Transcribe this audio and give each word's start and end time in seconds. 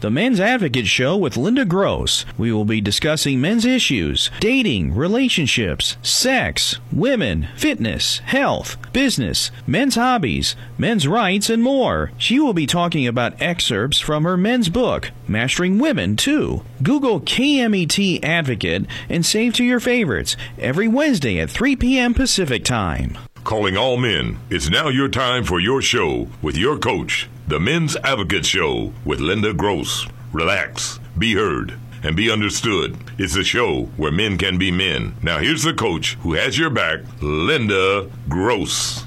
The 0.00 0.10
Men's 0.10 0.38
Advocate 0.38 0.86
Show 0.86 1.16
with 1.16 1.36
Linda 1.36 1.64
Gross. 1.64 2.24
We 2.38 2.52
will 2.52 2.64
be 2.64 2.80
discussing 2.80 3.40
men's 3.40 3.64
issues, 3.64 4.30
dating, 4.38 4.94
relationships, 4.94 5.96
sex, 6.02 6.78
women, 6.92 7.48
fitness, 7.56 8.18
health, 8.20 8.76
business, 8.92 9.50
men's 9.66 9.96
hobbies, 9.96 10.54
men's 10.78 11.08
rights, 11.08 11.50
and 11.50 11.64
more. 11.64 12.12
She 12.16 12.38
will 12.38 12.52
be 12.52 12.64
talking 12.64 13.08
about 13.08 13.42
excerpts 13.42 13.98
from 13.98 14.22
her 14.22 14.36
men's 14.36 14.68
book, 14.68 15.10
Mastering 15.26 15.80
Women, 15.80 16.14
too. 16.14 16.62
Google 16.80 17.20
KMET 17.20 18.22
Advocate 18.22 18.86
and 19.08 19.26
save 19.26 19.54
to 19.54 19.64
your 19.64 19.80
favorites 19.80 20.36
every 20.60 20.86
Wednesday 20.86 21.40
at 21.40 21.50
3 21.50 21.74
p.m. 21.74 22.14
Pacific 22.14 22.64
Time. 22.64 23.18
Calling 23.42 23.76
all 23.76 23.96
men. 23.96 24.38
It's 24.48 24.70
now 24.70 24.90
your 24.90 25.08
time 25.08 25.42
for 25.42 25.58
your 25.58 25.82
show 25.82 26.28
with 26.40 26.56
your 26.56 26.78
coach, 26.78 27.28
the 27.48 27.58
Men's 27.58 27.96
Advocate 28.04 28.44
Show 28.44 28.92
with 29.06 29.20
Linda 29.20 29.54
Gross. 29.54 30.06
Relax, 30.34 31.00
be 31.16 31.32
heard, 31.32 31.78
and 32.02 32.14
be 32.14 32.30
understood. 32.30 32.98
It's 33.16 33.36
a 33.36 33.42
show 33.42 33.84
where 33.96 34.12
men 34.12 34.36
can 34.36 34.58
be 34.58 34.70
men. 34.70 35.14
Now, 35.22 35.38
here's 35.38 35.62
the 35.62 35.72
coach 35.72 36.18
who 36.20 36.34
has 36.34 36.58
your 36.58 36.68
back, 36.68 37.00
Linda 37.22 38.10
Gross. 38.28 39.06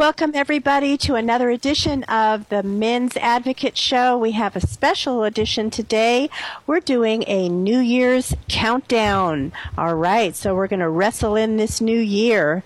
Welcome, 0.00 0.32
everybody, 0.34 0.96
to 0.96 1.14
another 1.14 1.50
edition 1.50 2.04
of 2.04 2.48
the 2.48 2.62
Men's 2.62 3.18
Advocate 3.18 3.76
Show. 3.76 4.16
We 4.16 4.30
have 4.30 4.56
a 4.56 4.66
special 4.66 5.24
edition 5.24 5.68
today. 5.68 6.30
We're 6.66 6.80
doing 6.80 7.22
a 7.26 7.50
New 7.50 7.80
Year's 7.80 8.34
countdown. 8.48 9.52
All 9.76 9.94
right, 9.94 10.34
so 10.34 10.54
we're 10.54 10.68
going 10.68 10.80
to 10.80 10.88
wrestle 10.88 11.36
in 11.36 11.58
this 11.58 11.82
new 11.82 11.98
year. 12.00 12.62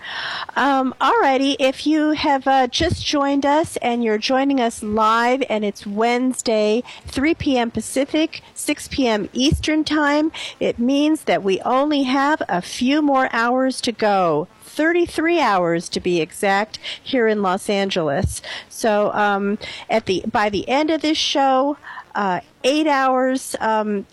Um, 0.55 0.95
all 1.01 1.19
righty, 1.19 1.57
if 1.59 1.85
you 1.85 2.11
have 2.11 2.47
uh, 2.47 2.67
just 2.67 3.05
joined 3.05 3.45
us 3.45 3.75
and 3.81 4.01
you're 4.01 4.17
joining 4.17 4.61
us 4.61 4.81
live, 4.81 5.43
and 5.49 5.65
it's 5.65 5.85
Wednesday, 5.85 6.83
3 7.07 7.35
p.m. 7.35 7.69
Pacific, 7.69 8.43
6 8.53 8.87
p.m. 8.87 9.27
Eastern 9.33 9.83
Time, 9.83 10.31
it 10.61 10.79
means 10.79 11.25
that 11.25 11.43
we 11.43 11.59
only 11.63 12.03
have 12.03 12.41
a 12.47 12.61
few 12.61 13.01
more 13.01 13.27
hours 13.33 13.81
to 13.81 13.91
go. 13.91 14.47
33 14.75 15.39
hours 15.39 15.87
to 15.89 15.99
be 15.99 16.19
exact 16.19 16.77
here 17.01 17.27
in 17.27 17.41
Los 17.41 17.69
Angeles. 17.69 18.41
So 18.67 19.11
um, 19.13 19.57
at 19.89 20.05
the 20.05 20.23
by 20.29 20.49
the 20.49 20.67
end 20.67 20.89
of 20.89 21.01
this 21.01 21.17
show, 21.17 21.77
uh, 22.13 22.41
eight 22.63 22.87
hours. 22.87 23.55
Um, 23.59 24.05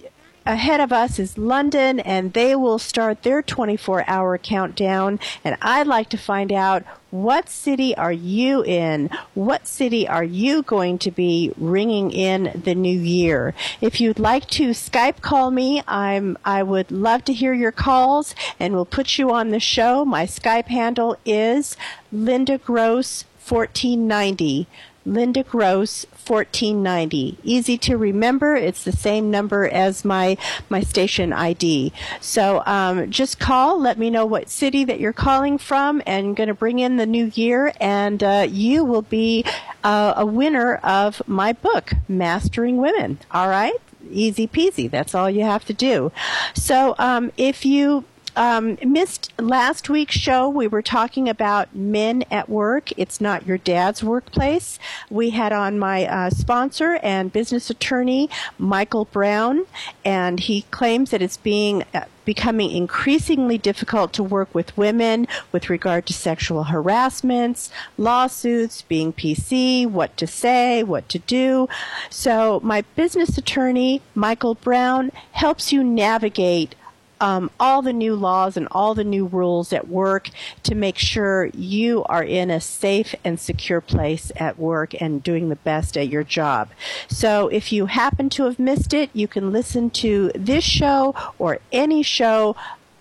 ahead 0.46 0.80
of 0.80 0.92
us 0.92 1.18
is 1.18 1.38
London, 1.38 2.00
and 2.00 2.32
they 2.32 2.54
will 2.54 2.78
start 2.78 3.22
their 3.22 3.42
24 3.42 4.04
hour 4.08 4.38
countdown. 4.38 5.20
And 5.44 5.56
I'd 5.62 5.86
like 5.86 6.08
to 6.10 6.18
find 6.18 6.52
out 6.52 6.84
what 7.10 7.50
city 7.50 7.94
are 7.94 8.12
you 8.12 8.64
in? 8.64 9.10
What 9.34 9.66
city 9.66 10.08
are 10.08 10.24
you 10.24 10.62
going 10.62 10.98
to 11.00 11.10
be 11.10 11.52
ringing 11.58 12.10
in 12.10 12.62
the 12.64 12.74
new 12.74 12.98
year? 12.98 13.54
If 13.82 14.00
you'd 14.00 14.18
like 14.18 14.48
to 14.50 14.70
Skype 14.70 15.20
call 15.20 15.50
me, 15.50 15.82
I'm, 15.86 16.38
I 16.42 16.62
would 16.62 16.90
love 16.90 17.24
to 17.26 17.34
hear 17.34 17.52
your 17.52 17.70
calls 17.70 18.34
and 18.58 18.72
we'll 18.72 18.86
put 18.86 19.18
you 19.18 19.30
on 19.30 19.50
the 19.50 19.60
show. 19.60 20.06
My 20.06 20.24
Skype 20.24 20.68
handle 20.68 21.18
is 21.26 21.76
Linda 22.10 22.56
Gross 22.56 23.24
1490. 23.46 24.66
Linda 25.04 25.42
Gross 25.42 26.06
1490. 26.26 27.38
Easy 27.42 27.76
to 27.78 27.96
remember. 27.96 28.54
It's 28.54 28.84
the 28.84 28.92
same 28.92 29.30
number 29.30 29.68
as 29.68 30.04
my 30.04 30.36
my 30.68 30.80
station 30.80 31.32
ID. 31.32 31.92
So 32.20 32.62
um, 32.66 33.10
just 33.10 33.38
call. 33.38 33.80
Let 33.80 33.98
me 33.98 34.10
know 34.10 34.26
what 34.26 34.48
city 34.48 34.84
that 34.84 35.00
you're 35.00 35.12
calling 35.12 35.58
from, 35.58 36.02
and 36.06 36.36
going 36.36 36.48
to 36.48 36.54
bring 36.54 36.78
in 36.78 36.96
the 36.96 37.06
new 37.06 37.30
year, 37.34 37.72
and 37.80 38.22
uh, 38.22 38.46
you 38.48 38.84
will 38.84 39.02
be 39.02 39.44
uh, 39.84 40.14
a 40.16 40.26
winner 40.26 40.76
of 40.76 41.22
my 41.26 41.52
book, 41.52 41.92
Mastering 42.08 42.76
Women. 42.76 43.18
All 43.30 43.48
right. 43.48 43.74
Easy 44.10 44.46
peasy. 44.46 44.90
That's 44.90 45.14
all 45.14 45.30
you 45.30 45.42
have 45.42 45.64
to 45.66 45.72
do. 45.72 46.12
So, 46.54 46.94
um, 46.98 47.32
if 47.36 47.64
you 47.64 48.04
um, 48.36 48.78
missed 48.84 49.32
last 49.38 49.88
week's 49.88 50.16
show. 50.16 50.48
We 50.48 50.66
were 50.66 50.82
talking 50.82 51.28
about 51.28 51.74
men 51.74 52.24
at 52.30 52.48
work. 52.48 52.90
It's 52.96 53.20
not 53.20 53.46
your 53.46 53.58
dad's 53.58 54.02
workplace. 54.02 54.78
We 55.10 55.30
had 55.30 55.52
on 55.52 55.78
my 55.78 56.06
uh, 56.06 56.30
sponsor 56.30 56.98
and 57.02 57.32
business 57.32 57.70
attorney, 57.70 58.30
Michael 58.58 59.06
Brown, 59.06 59.66
and 60.04 60.40
he 60.40 60.62
claims 60.70 61.10
that 61.10 61.22
it's 61.22 61.36
being 61.36 61.84
uh, 61.94 62.04
becoming 62.24 62.70
increasingly 62.70 63.58
difficult 63.58 64.12
to 64.12 64.22
work 64.22 64.54
with 64.54 64.76
women 64.76 65.26
with 65.50 65.68
regard 65.68 66.06
to 66.06 66.12
sexual 66.12 66.64
harassments, 66.64 67.70
lawsuits, 67.98 68.82
being 68.82 69.12
PC, 69.12 69.86
what 69.86 70.16
to 70.16 70.26
say, 70.26 70.82
what 70.82 71.08
to 71.08 71.18
do. 71.20 71.68
So 72.10 72.60
my 72.62 72.82
business 72.94 73.36
attorney, 73.36 74.02
Michael 74.14 74.54
Brown, 74.54 75.10
helps 75.32 75.72
you 75.72 75.82
navigate 75.82 76.74
um, 77.22 77.52
all 77.60 77.82
the 77.82 77.92
new 77.92 78.16
laws 78.16 78.56
and 78.56 78.66
all 78.72 78.94
the 78.94 79.04
new 79.04 79.26
rules 79.26 79.72
at 79.72 79.86
work 79.86 80.28
to 80.64 80.74
make 80.74 80.98
sure 80.98 81.46
you 81.54 82.02
are 82.06 82.24
in 82.24 82.50
a 82.50 82.60
safe 82.60 83.14
and 83.24 83.38
secure 83.38 83.80
place 83.80 84.32
at 84.34 84.58
work 84.58 85.00
and 85.00 85.22
doing 85.22 85.48
the 85.48 85.56
best 85.56 85.96
at 85.96 86.08
your 86.08 86.24
job. 86.24 86.70
So 87.06 87.46
if 87.46 87.72
you 87.72 87.86
happen 87.86 88.28
to 88.30 88.44
have 88.46 88.58
missed 88.58 88.92
it, 88.92 89.08
you 89.14 89.28
can 89.28 89.52
listen 89.52 89.88
to 89.90 90.32
this 90.34 90.64
show 90.64 91.14
or 91.38 91.60
any 91.70 92.02
show 92.02 92.56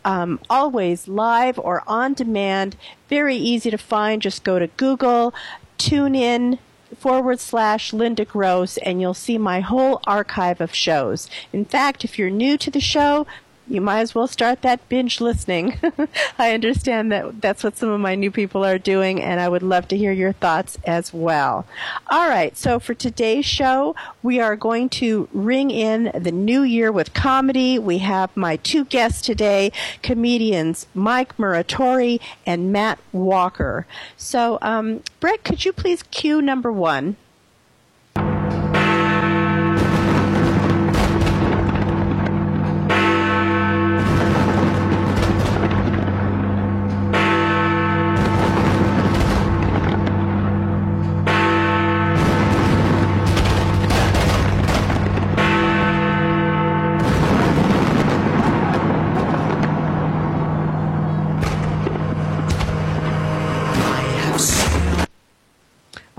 um, 0.05 0.39
always 0.51 1.07
live 1.07 1.57
or 1.57 1.83
on 1.87 2.13
demand. 2.13 2.75
Very 3.09 3.35
easy 3.35 3.71
to 3.71 3.77
find. 3.77 4.21
Just 4.21 4.43
go 4.43 4.59
to 4.59 4.67
Google, 4.67 5.33
tune 5.79 6.13
in 6.13 6.59
forward 6.95 7.39
slash 7.39 7.91
Linda 7.91 8.25
Gross, 8.25 8.77
and 8.77 9.01
you'll 9.01 9.15
see 9.15 9.39
my 9.39 9.61
whole 9.61 9.99
archive 10.05 10.61
of 10.61 10.75
shows. 10.75 11.27
In 11.51 11.65
fact, 11.65 12.03
if 12.03 12.19
you're 12.19 12.29
new 12.29 12.55
to 12.59 12.69
the 12.69 12.79
show, 12.79 13.25
you 13.71 13.79
might 13.79 14.01
as 14.01 14.13
well 14.13 14.27
start 14.27 14.61
that 14.61 14.87
binge 14.89 15.21
listening. 15.21 15.79
I 16.37 16.53
understand 16.53 17.11
that 17.11 17.41
that's 17.41 17.63
what 17.63 17.77
some 17.77 17.89
of 17.89 18.01
my 18.01 18.15
new 18.15 18.29
people 18.29 18.65
are 18.65 18.77
doing, 18.77 19.21
and 19.21 19.39
I 19.39 19.47
would 19.47 19.63
love 19.63 19.87
to 19.89 19.97
hear 19.97 20.11
your 20.11 20.33
thoughts 20.33 20.77
as 20.85 21.13
well. 21.13 21.65
All 22.07 22.27
right, 22.27 22.55
so 22.57 22.79
for 22.79 22.93
today's 22.93 23.45
show, 23.45 23.95
we 24.21 24.39
are 24.39 24.55
going 24.55 24.89
to 24.89 25.29
ring 25.31 25.71
in 25.71 26.11
the 26.13 26.31
new 26.31 26.63
year 26.63 26.91
with 26.91 27.13
comedy. 27.13 27.79
We 27.79 27.99
have 27.99 28.35
my 28.35 28.57
two 28.57 28.85
guests 28.85 29.21
today, 29.21 29.71
comedians 30.01 30.87
Mike 30.93 31.37
Muratore 31.37 32.19
and 32.45 32.73
Matt 32.73 32.99
Walker. 33.13 33.87
So, 34.17 34.57
um, 34.61 35.01
Brett, 35.21 35.43
could 35.43 35.63
you 35.63 35.71
please 35.71 36.03
cue 36.03 36.41
number 36.41 36.71
one? 36.71 37.15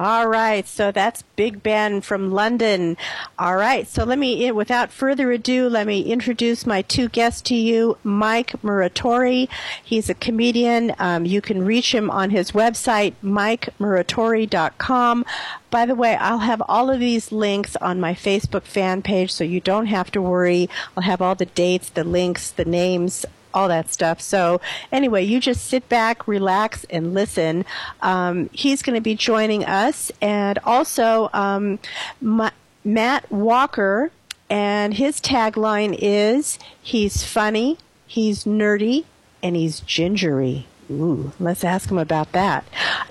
All 0.02 0.26
right, 0.26 0.66
so 0.66 0.90
that's 0.90 1.22
Big 1.37 1.62
Ben 1.62 2.00
from 2.00 2.32
London. 2.32 2.96
All 3.38 3.54
right, 3.54 3.87
so 3.87 4.02
let 4.02 4.19
me, 4.19 4.50
without 4.50 4.90
further 4.90 5.31
ado, 5.31 5.69
let 5.69 5.87
me 5.87 6.02
introduce 6.02 6.66
my 6.66 6.82
two 6.82 7.08
guests 7.08 7.40
to 7.43 7.54
you. 7.54 7.96
Mike 8.02 8.50
Muratore, 8.64 9.49
he's 9.81 10.10
a 10.10 10.14
comedian. 10.14 10.93
Um, 10.99 11.25
you 11.25 11.40
can 11.40 11.64
reach 11.64 11.94
him 11.94 12.10
on 12.10 12.31
his 12.31 12.50
website, 12.50 13.14
mikemuratore.com. 13.22 15.25
By 15.70 15.87
the 15.87 15.94
way, 15.94 16.16
I'll 16.16 16.38
have 16.38 16.62
all 16.66 16.90
of 16.90 16.98
these 16.98 17.31
links 17.31 17.76
on 17.76 18.00
my 18.00 18.12
Facebook 18.12 18.64
fan 18.64 19.02
page, 19.02 19.32
so 19.32 19.44
you 19.44 19.60
don't 19.60 19.87
have 19.87 20.10
to 20.10 20.20
worry. 20.20 20.69
I'll 20.96 21.05
have 21.05 21.22
all 21.22 21.37
the 21.37 21.46
dates, 21.46 21.90
the 21.90 22.02
links, 22.02 22.50
the 22.50 22.64
names, 22.64 23.25
all 23.54 23.69
that 23.69 23.93
stuff. 23.93 24.20
So 24.20 24.60
anyway, 24.90 25.25
you 25.25 25.40
just 25.40 25.66
sit 25.66 25.88
back, 25.88 26.26
relax, 26.28 26.84
and 26.90 27.14
listen. 27.14 27.64
Um, 28.00 28.49
he's 28.52 28.82
going 28.82 28.94
to 28.94 29.00
be 29.00 29.14
joining 29.14 29.64
us, 29.64 30.10
and 30.20 30.58
also 30.64 31.31
um, 31.32 31.78
Ma- 32.20 32.50
Matt 32.84 33.31
Walker. 33.31 34.10
and 34.50 34.94
his 34.94 35.20
tagline 35.20 35.96
is 36.00 36.58
He's 36.82 37.25
funny, 37.25 37.78
he's 38.06 38.44
nerdy, 38.44 39.04
and 39.43 39.56
he's 39.56 39.81
gingery. 39.81 40.66
Ooh, 40.90 41.32
let's 41.40 41.64
ask 41.64 41.90
him 41.90 41.96
about 41.98 42.32
that. 42.32 42.64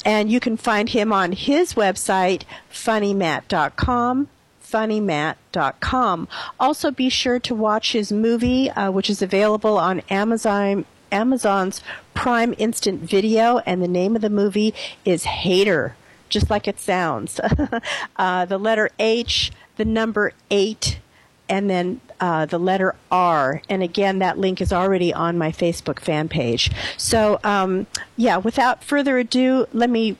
And 0.05 0.29
you 0.29 0.39
can 0.39 0.55
find 0.57 0.89
him 0.89 1.11
on 1.11 1.31
his 1.31 1.73
website, 1.73 2.43
funnymatt.com, 2.71 4.27
funnymatt.com. 4.71 6.27
Also, 6.59 6.91
be 6.91 7.09
sure 7.09 7.39
to 7.39 7.55
watch 7.55 7.91
his 7.91 8.11
movie, 8.11 8.69
uh, 8.71 8.91
which 8.91 9.09
is 9.09 9.21
available 9.21 9.77
on 9.77 10.01
Amazon. 10.09 10.85
Amazon's 11.11 11.81
Prime 12.13 12.55
Instant 12.57 13.01
Video, 13.01 13.57
and 13.59 13.81
the 13.81 13.87
name 13.87 14.15
of 14.15 14.21
the 14.21 14.29
movie 14.29 14.73
is 15.03 15.25
Hater, 15.25 15.97
just 16.29 16.49
like 16.49 16.67
it 16.67 16.79
sounds. 16.79 17.39
uh, 18.15 18.45
the 18.45 18.57
letter 18.57 18.89
H, 18.97 19.51
the 19.75 19.83
number 19.83 20.31
eight, 20.49 20.99
and 21.49 21.69
then 21.69 21.99
uh, 22.21 22.45
the 22.45 22.57
letter 22.57 22.95
R. 23.11 23.61
And 23.67 23.83
again, 23.83 24.19
that 24.19 24.37
link 24.37 24.61
is 24.61 24.71
already 24.71 25.13
on 25.13 25.37
my 25.37 25.51
Facebook 25.51 25.99
fan 25.99 26.29
page. 26.29 26.71
So, 26.95 27.39
um, 27.43 27.87
yeah, 28.15 28.37
without 28.37 28.83
further 28.83 29.17
ado, 29.17 29.67
let 29.73 29.89
me 29.89 30.15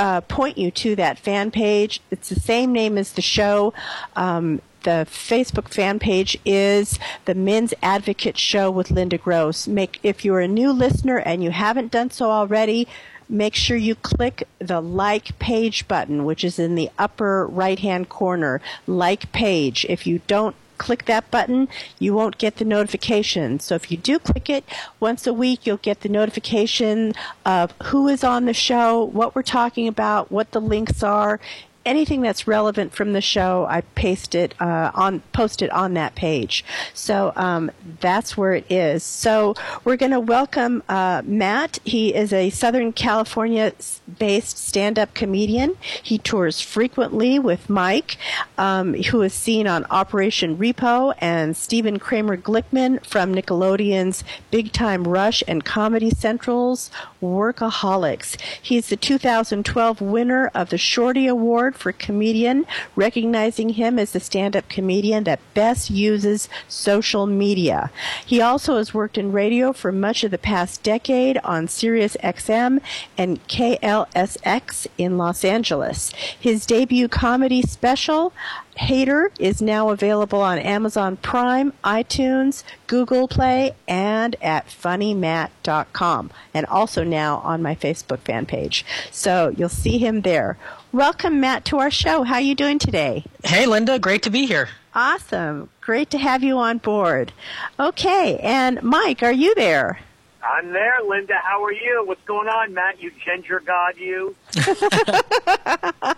uh, 0.00 0.22
point 0.22 0.56
you 0.56 0.70
to 0.70 0.96
that 0.96 1.18
fan 1.18 1.50
page. 1.50 2.00
It's 2.10 2.30
the 2.30 2.40
same 2.40 2.72
name 2.72 2.96
as 2.96 3.12
the 3.12 3.20
show. 3.20 3.74
Um, 4.16 4.62
the 4.82 5.06
Facebook 5.10 5.68
fan 5.68 5.98
page 5.98 6.38
is 6.46 6.98
the 7.26 7.34
Men's 7.34 7.74
Advocate 7.82 8.38
Show 8.38 8.70
with 8.70 8.90
Linda 8.90 9.18
Gross. 9.18 9.68
Make 9.68 10.00
if 10.02 10.24
you're 10.24 10.40
a 10.40 10.48
new 10.48 10.72
listener 10.72 11.18
and 11.18 11.44
you 11.44 11.50
haven't 11.50 11.92
done 11.92 12.10
so 12.10 12.30
already, 12.30 12.88
make 13.28 13.54
sure 13.54 13.76
you 13.76 13.94
click 13.94 14.48
the 14.58 14.80
like 14.80 15.38
page 15.38 15.86
button, 15.86 16.24
which 16.24 16.44
is 16.44 16.58
in 16.58 16.76
the 16.76 16.88
upper 16.98 17.46
right 17.46 17.78
hand 17.78 18.08
corner. 18.08 18.62
Like 18.86 19.30
page. 19.32 19.84
If 19.86 20.06
you 20.06 20.22
don't 20.26 20.56
click 20.80 21.04
that 21.04 21.30
button, 21.30 21.68
you 22.00 22.14
won't 22.14 22.38
get 22.38 22.56
the 22.56 22.64
notification. 22.64 23.60
So 23.60 23.74
if 23.76 23.90
you 23.90 23.98
do 23.98 24.18
click 24.18 24.50
it 24.50 24.64
once 24.98 25.26
a 25.26 25.32
week, 25.32 25.66
you'll 25.66 25.76
get 25.76 26.00
the 26.00 26.08
notification 26.08 27.12
of 27.44 27.72
who 27.84 28.08
is 28.08 28.24
on 28.24 28.46
the 28.46 28.54
show, 28.54 29.04
what 29.04 29.34
we're 29.34 29.42
talking 29.42 29.86
about, 29.86 30.32
what 30.32 30.50
the 30.52 30.60
links 30.60 31.02
are, 31.02 31.38
anything 31.86 32.20
that's 32.20 32.46
relevant 32.46 32.92
from 32.92 33.12
the 33.12 33.20
show, 33.20 33.66
I 33.68 33.80
paste 33.80 34.34
it 34.34 34.54
uh, 34.60 34.90
on, 34.94 35.20
post 35.32 35.62
it 35.62 35.70
on 35.70 35.94
that 35.94 36.14
page. 36.14 36.64
So 36.92 37.32
um, 37.36 37.70
that's 38.00 38.36
where 38.36 38.54
it 38.54 38.70
is. 38.70 39.02
So 39.02 39.54
we're 39.84 39.96
going 39.96 40.12
to 40.12 40.20
welcome 40.20 40.82
uh, 40.88 41.22
Matt. 41.24 41.78
He 41.84 42.14
is 42.14 42.32
a 42.32 42.50
Southern 42.50 42.92
California-based 42.92 44.58
stand-up 44.58 45.14
comedian. 45.14 45.76
He 46.02 46.18
tours 46.18 46.60
frequently 46.60 47.38
with 47.38 47.70
Mike, 47.70 48.18
um, 48.58 48.94
who 48.94 49.22
is 49.22 49.32
seen 49.32 49.66
on 49.66 49.86
Operation 49.90 50.58
Repo, 50.58 51.14
and 51.18 51.56
Stephen 51.56 51.98
Kramer 51.98 52.36
Glickman 52.36 53.04
from 53.06 53.34
Nickelodeon's 53.34 54.22
Big 54.50 54.72
Time 54.72 55.08
Rush 55.08 55.42
and 55.48 55.64
Comedy 55.64 56.10
Central's 56.10 56.90
Workaholics. 57.22 58.38
He's 58.60 58.88
the 58.88 58.96
2012 58.96 60.00
winner 60.00 60.50
of 60.54 60.70
the 60.70 60.78
Shorty 60.78 61.26
Award 61.26 61.69
Award 61.70 61.80
for 61.80 61.92
Comedian, 61.92 62.66
recognizing 62.96 63.70
him 63.70 63.98
as 63.98 64.10
the 64.10 64.18
stand 64.18 64.56
up 64.56 64.68
comedian 64.68 65.22
that 65.24 65.38
best 65.54 65.88
uses 65.88 66.48
social 66.66 67.26
media. 67.26 67.90
He 68.26 68.40
also 68.40 68.76
has 68.76 68.92
worked 68.92 69.16
in 69.16 69.30
radio 69.30 69.72
for 69.72 69.92
much 69.92 70.24
of 70.24 70.32
the 70.32 70.38
past 70.38 70.82
decade 70.82 71.38
on 71.44 71.68
Sirius 71.68 72.16
XM 72.24 72.80
and 73.16 73.46
KLSX 73.46 74.88
in 74.98 75.16
Los 75.16 75.44
Angeles. 75.44 76.10
His 76.38 76.66
debut 76.66 77.06
comedy 77.06 77.62
special, 77.62 78.32
Hater 78.80 79.30
is 79.38 79.60
now 79.60 79.90
available 79.90 80.40
on 80.40 80.58
Amazon 80.58 81.18
Prime, 81.18 81.74
iTunes, 81.84 82.64
Google 82.86 83.28
Play, 83.28 83.74
and 83.86 84.36
at 84.40 84.68
funnymatt.com, 84.68 86.30
and 86.54 86.64
also 86.64 87.04
now 87.04 87.36
on 87.44 87.60
my 87.60 87.74
Facebook 87.74 88.20
fan 88.20 88.46
page. 88.46 88.86
So 89.10 89.54
you'll 89.54 89.68
see 89.68 89.98
him 89.98 90.22
there. 90.22 90.56
Welcome, 90.92 91.40
Matt, 91.40 91.66
to 91.66 91.78
our 91.78 91.90
show. 91.90 92.22
How 92.22 92.36
are 92.36 92.40
you 92.40 92.54
doing 92.54 92.78
today? 92.78 93.24
Hey, 93.44 93.66
Linda. 93.66 93.98
Great 93.98 94.22
to 94.22 94.30
be 94.30 94.46
here. 94.46 94.70
Awesome. 94.94 95.68
Great 95.82 96.08
to 96.10 96.18
have 96.18 96.42
you 96.42 96.56
on 96.56 96.78
board. 96.78 97.34
Okay, 97.78 98.38
and 98.38 98.82
Mike, 98.82 99.22
are 99.22 99.30
you 99.30 99.54
there? 99.56 100.00
I'm 100.42 100.72
there, 100.72 100.98
Linda. 101.06 101.34
How 101.42 101.62
are 101.64 101.72
you? 101.72 102.02
What's 102.06 102.24
going 102.24 102.48
on, 102.48 102.72
Matt? 102.72 103.02
You 103.02 103.12
ginger 103.24 103.60
god, 103.60 103.96
you. 103.96 104.34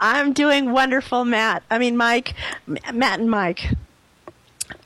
I'm 0.00 0.32
doing 0.32 0.72
wonderful, 0.72 1.24
Matt. 1.24 1.62
I 1.70 1.78
mean, 1.78 1.96
Mike, 1.96 2.34
Matt 2.66 3.20
and 3.20 3.30
Mike. 3.30 3.70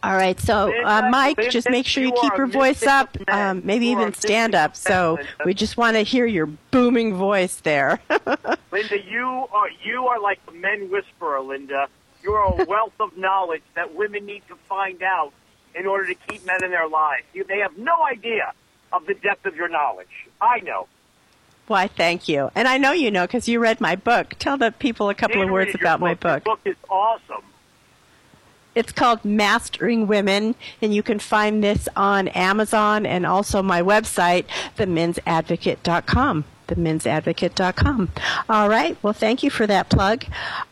All 0.02 0.14
right, 0.14 0.38
so 0.40 0.72
uh, 0.82 1.08
Mike, 1.10 1.50
just 1.50 1.68
make 1.68 1.86
sure 1.86 2.02
you 2.02 2.12
keep 2.20 2.36
your 2.36 2.46
voice 2.46 2.82
up, 2.84 3.16
um, 3.28 3.62
maybe 3.64 3.86
even 3.88 4.14
stand 4.14 4.54
up. 4.54 4.74
So 4.74 5.18
we 5.44 5.54
just 5.54 5.76
want 5.76 5.96
to 5.96 6.02
hear 6.02 6.26
your 6.26 6.46
booming 6.46 7.14
voice 7.14 7.56
there. 7.56 8.00
Linda, 8.72 9.00
you 9.02 9.46
are 9.52 9.68
you 9.84 10.06
are 10.06 10.18
like 10.18 10.44
the 10.46 10.52
men 10.52 10.90
whisperer, 10.90 11.40
Linda. 11.40 11.88
You're 12.22 12.38
a 12.38 12.64
wealth 12.68 12.94
of 12.98 13.16
knowledge 13.16 13.62
that 13.74 13.94
women 13.94 14.26
need 14.26 14.42
to 14.48 14.56
find 14.68 15.02
out 15.02 15.32
in 15.74 15.86
order 15.86 16.06
to 16.06 16.14
keep 16.28 16.44
men 16.46 16.64
in 16.64 16.70
their 16.70 16.88
lives. 16.88 17.24
You, 17.32 17.44
they 17.44 17.58
have 17.58 17.76
no 17.76 18.04
idea 18.04 18.52
of 18.92 19.06
the 19.06 19.14
depth 19.14 19.46
of 19.46 19.56
your 19.56 19.68
knowledge. 19.68 20.28
I 20.40 20.60
know. 20.60 20.86
Why, 21.66 21.86
thank 21.86 22.28
you. 22.28 22.50
And 22.54 22.66
I 22.66 22.78
know 22.78 22.92
you 22.92 23.10
know 23.10 23.26
because 23.26 23.48
you 23.48 23.60
read 23.60 23.80
my 23.80 23.94
book. 23.94 24.34
Tell 24.38 24.56
the 24.56 24.72
people 24.72 25.08
a 25.08 25.14
couple 25.14 25.40
of 25.40 25.50
words 25.50 25.74
about 25.74 26.00
book. 26.00 26.04
my 26.04 26.14
book. 26.14 26.44
Your 26.44 26.56
book 26.56 26.60
is 26.64 26.76
awesome. 26.88 27.44
It's 28.74 28.92
called 28.92 29.24
Mastering 29.24 30.06
Women, 30.06 30.54
and 30.80 30.94
you 30.94 31.02
can 31.02 31.18
find 31.18 31.62
this 31.62 31.88
on 31.96 32.28
Amazon 32.28 33.04
and 33.04 33.26
also 33.26 33.62
my 33.62 33.82
website, 33.82 34.46
themensadvocate.com 34.76 36.44
themensadvocate.com. 36.70 38.10
All 38.48 38.68
right. 38.68 38.96
Well, 39.02 39.12
thank 39.12 39.42
you 39.42 39.50
for 39.50 39.66
that 39.66 39.90
plug. 39.90 40.24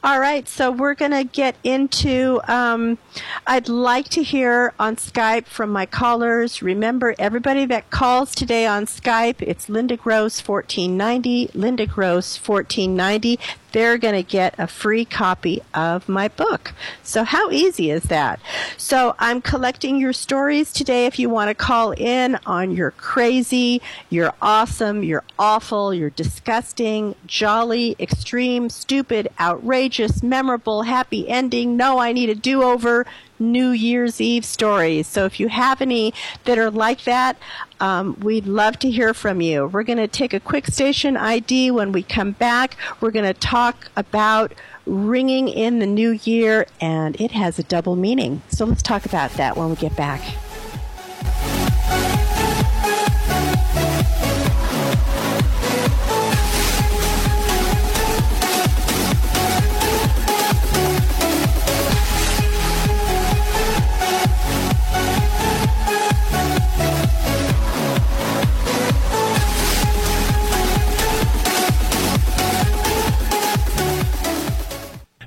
All 0.03 0.19
right. 0.19 0.49
So 0.49 0.71
we're 0.71 0.95
going 0.95 1.11
to 1.13 1.25
get 1.25 1.57
into, 1.63 2.41
um, 2.49 2.99
I'd 3.47 3.69
like 3.69 4.09
to 4.11 4.23
hear 4.23 4.73
on 4.79 4.97
Skype 4.97 5.47
from 5.47 5.71
my 5.71 5.85
callers. 5.85 6.63
Remember, 6.63 7.15
everybody 7.19 7.67
that 7.67 7.91
calls 7.91 8.35
today 8.35 8.67
on 8.67 8.87
Skype, 8.87 9.43
it's 9.43 9.69
Linda 9.69 9.97
Gross 9.97 10.41
1490, 10.41 11.51
Linda 11.55 11.87
Gross 11.87 12.37
1490 12.39 13.39
they're 13.73 13.99
going 13.99 14.15
to 14.15 14.23
get 14.23 14.55
a 14.59 14.67
free 14.67 15.05
copy 15.05 15.61
of 15.75 16.09
my 16.09 16.29
book. 16.29 16.73
So 17.03 17.25
how 17.25 17.51
easy 17.51 17.91
is 17.91 18.05
that? 18.05 18.41
So 18.77 19.15
I'm 19.19 19.41
collecting 19.41 19.99
your 19.99 20.13
stories 20.13 20.73
today 20.73 21.07
if 21.07 21.19
you 21.19 21.29
want 21.29 21.49
to 21.49 21.55
call 21.55 21.93
in 21.93 22.39
on 22.47 22.71
your 22.71 22.93
crazy, 22.93 23.81
your 24.11 24.33
awesome, 24.41 25.03
your 25.03 25.25
awful, 25.39 25.93
your 25.93 26.11
disgusting, 26.11 27.15
jolly, 27.27 27.97
extreme, 27.99 28.71
stupid, 28.71 29.29
outrageous, 29.39 30.23
memorable, 30.23 30.83
happy 30.83 31.29
ending, 31.29 31.77
no, 31.77 31.99
I 31.99 32.13
need 32.13 32.31
a 32.31 32.35
do-over, 32.35 33.07
New 33.39 33.71
Year's 33.71 34.21
Eve 34.21 34.45
stories. 34.45 35.07
So 35.07 35.25
if 35.25 35.39
you 35.39 35.49
have 35.49 35.81
any 35.81 36.13
that 36.45 36.59
are 36.59 36.71
like 36.71 37.05
that, 37.05 37.37
um, 37.81 38.19
we'd 38.21 38.47
love 38.47 38.79
to 38.81 38.91
hear 38.91 39.15
from 39.15 39.41
you. 39.41 39.67
We're 39.67 39.83
going 39.83 39.99
to 39.99 40.09
take 40.09 40.33
a 40.33 40.41
quick 40.41 40.67
station 40.67 41.17
ID. 41.17 41.71
When 41.71 41.93
we 41.93 42.03
come 42.03 42.33
back, 42.33 42.77
we're 43.01 43.11
going 43.11 43.33
to 43.33 43.39
talk 43.39 43.91
about 43.97 44.53
ringing 44.87 45.49
in 45.49 45.79
the 45.79 45.87
new 45.87 46.19
year, 46.25 46.67
and 46.81 47.21
it 47.21 47.33
has 47.33 47.59
a 47.59 47.63
double 47.63 47.97
meaning. 47.97 48.43
So 48.49 48.65
let's 48.65 48.83
talk 48.83 49.05
about 49.05 49.33
that 49.33 49.57
when 49.57 49.71
we 49.71 49.77
get 49.77 49.97
back. 49.97 50.23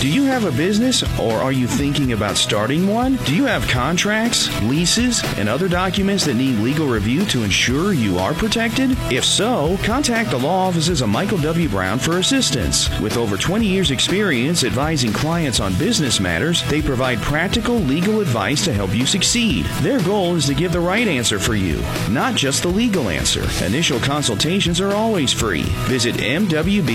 Do 0.00 0.08
you 0.08 0.22
have 0.26 0.44
a 0.44 0.52
business 0.52 1.02
or 1.18 1.32
are 1.32 1.50
you 1.50 1.66
thinking 1.66 2.12
about 2.12 2.36
starting 2.36 2.86
one? 2.86 3.16
Do 3.24 3.34
you 3.34 3.46
have 3.46 3.66
contracts, 3.66 4.48
leases, 4.62 5.24
and 5.36 5.48
other 5.48 5.68
documents 5.68 6.24
that 6.26 6.34
need 6.34 6.60
legal 6.60 6.86
review 6.86 7.24
to 7.26 7.42
ensure 7.42 7.92
you 7.92 8.16
are 8.16 8.32
protected? 8.32 8.92
If 9.10 9.24
so, 9.24 9.76
contact 9.82 10.30
the 10.30 10.38
law 10.38 10.68
offices 10.68 11.00
of 11.00 11.08
Michael 11.08 11.38
W. 11.38 11.68
Brown 11.68 11.98
for 11.98 12.18
assistance. 12.18 12.88
With 13.00 13.16
over 13.16 13.36
20 13.36 13.66
years' 13.66 13.90
experience 13.90 14.62
advising 14.62 15.12
clients 15.12 15.58
on 15.58 15.74
business 15.78 16.20
matters, 16.20 16.62
they 16.70 16.80
provide 16.80 17.18
practical 17.18 17.74
legal 17.74 18.20
advice 18.20 18.64
to 18.66 18.72
help 18.72 18.94
you 18.94 19.04
succeed. 19.04 19.66
Their 19.80 20.00
goal 20.02 20.36
is 20.36 20.46
to 20.46 20.54
give 20.54 20.70
the 20.70 20.78
right 20.78 21.08
answer 21.08 21.40
for 21.40 21.56
you, 21.56 21.82
not 22.08 22.36
just 22.36 22.62
the 22.62 22.68
legal 22.68 23.08
answer. 23.08 23.42
Initial 23.64 23.98
consultations 23.98 24.80
are 24.80 24.94
always 24.94 25.32
free. 25.32 25.64
Visit 25.88 26.14
mwb-law.net 26.14 26.86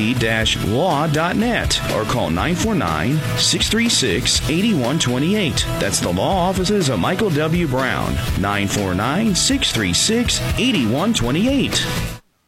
or 1.92 2.04
call 2.06 2.30
949 2.30 2.73
636 2.80 4.50
8128. 4.50 5.66
That's 5.80 6.00
the 6.00 6.12
law 6.12 6.50
offices 6.50 6.90
of 6.90 7.00
Michael 7.00 7.30
W. 7.30 7.68
Brown. 7.68 8.14
949 8.40 9.36
636 9.36 10.42
8128. 10.58 11.88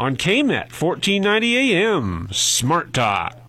on 0.00 0.16
KMET 0.16 0.72
1490 0.72 1.74
AM, 1.74 2.28
Smart 2.32 2.94
Talk. 2.94 3.39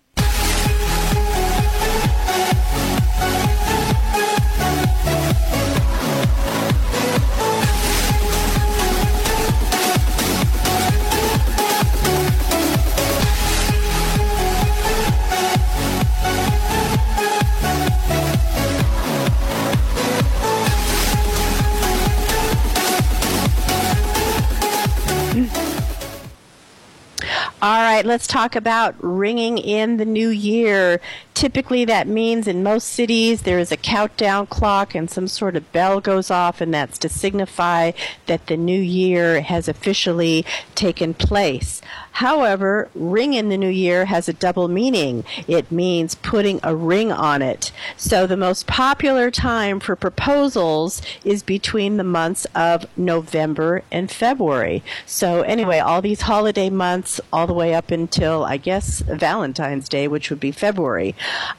Right, 28.02 28.08
let's 28.08 28.26
talk 28.26 28.56
about 28.56 28.96
ringing 29.00 29.60
in 29.60 29.98
the 29.98 30.06
new 30.06 30.30
year. 30.30 31.00
Typically, 31.36 31.86
that 31.86 32.08
means 32.08 32.48
in 32.48 32.64
most 32.64 32.90
cities 32.90 33.44
there 33.44 33.60
is 33.60 33.72
a 33.72 33.78
countdown 33.78 34.48
clock 34.48 34.96
and 34.96 35.10
some 35.10 35.28
sort 35.28 35.56
of 35.56 35.72
bell 35.72 36.02
goes 36.02 36.32
off, 36.32 36.62
and 36.62 36.74
that's 36.74 36.98
to 36.98 37.08
signify 37.08 37.92
that 38.26 38.48
the 38.48 38.58
new 38.58 38.80
year 38.80 39.42
has 39.42 39.68
officially 39.68 40.44
taken 40.74 41.14
place. 41.14 41.80
However, 42.12 42.90
ring 42.94 43.34
in 43.34 43.50
the 43.50 43.58
new 43.58 43.70
year 43.70 44.06
has 44.06 44.30
a 44.30 44.34
double 44.34 44.68
meaning. 44.68 45.24
It 45.48 45.72
means 45.72 46.16
putting 46.16 46.60
a 46.62 46.76
ring 46.76 47.12
on 47.12 47.42
it. 47.42 47.72
So 47.98 48.28
the 48.28 48.38
most 48.38 48.68
popular 48.68 49.32
time 49.32 49.80
for 49.80 49.96
proposals 49.96 51.02
is 51.24 51.42
between 51.42 51.98
the 51.98 52.04
months 52.04 52.46
of 52.54 52.86
November 52.98 53.84
and 53.92 54.12
February. 54.12 54.84
So 55.06 55.42
anyway, 55.42 55.80
all 55.80 56.02
these 56.02 56.22
holiday 56.22 56.70
months, 56.70 57.20
all 57.32 57.48
the 57.48 57.54
way 57.54 57.74
up 57.74 57.92
until, 57.92 58.44
I 58.44 58.58
guess, 58.58 59.02
Valentine's 59.02 59.90
Day, 59.90 60.08
which 60.08 60.30
would 60.30 60.40
be 60.40 60.52
February. 60.52 61.16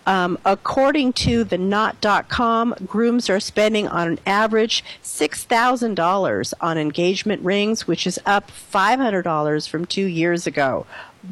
Um, 0.06 0.38
according 0.44 1.14
to 1.14 1.44
the 1.44 1.58
knot.com, 1.58 2.74
grooms 2.86 3.28
are 3.30 3.40
spending 3.40 3.88
on 3.88 4.08
an 4.08 4.18
average 4.26 4.84
$6,000 5.02 6.54
on 6.60 6.78
engagement 6.78 7.42
rings, 7.42 7.86
which 7.86 8.06
is 8.06 8.20
up 8.26 8.50
$500 8.50 9.68
from 9.68 9.86
two 9.86 10.04
years 10.04 10.41
ago. 10.46 10.86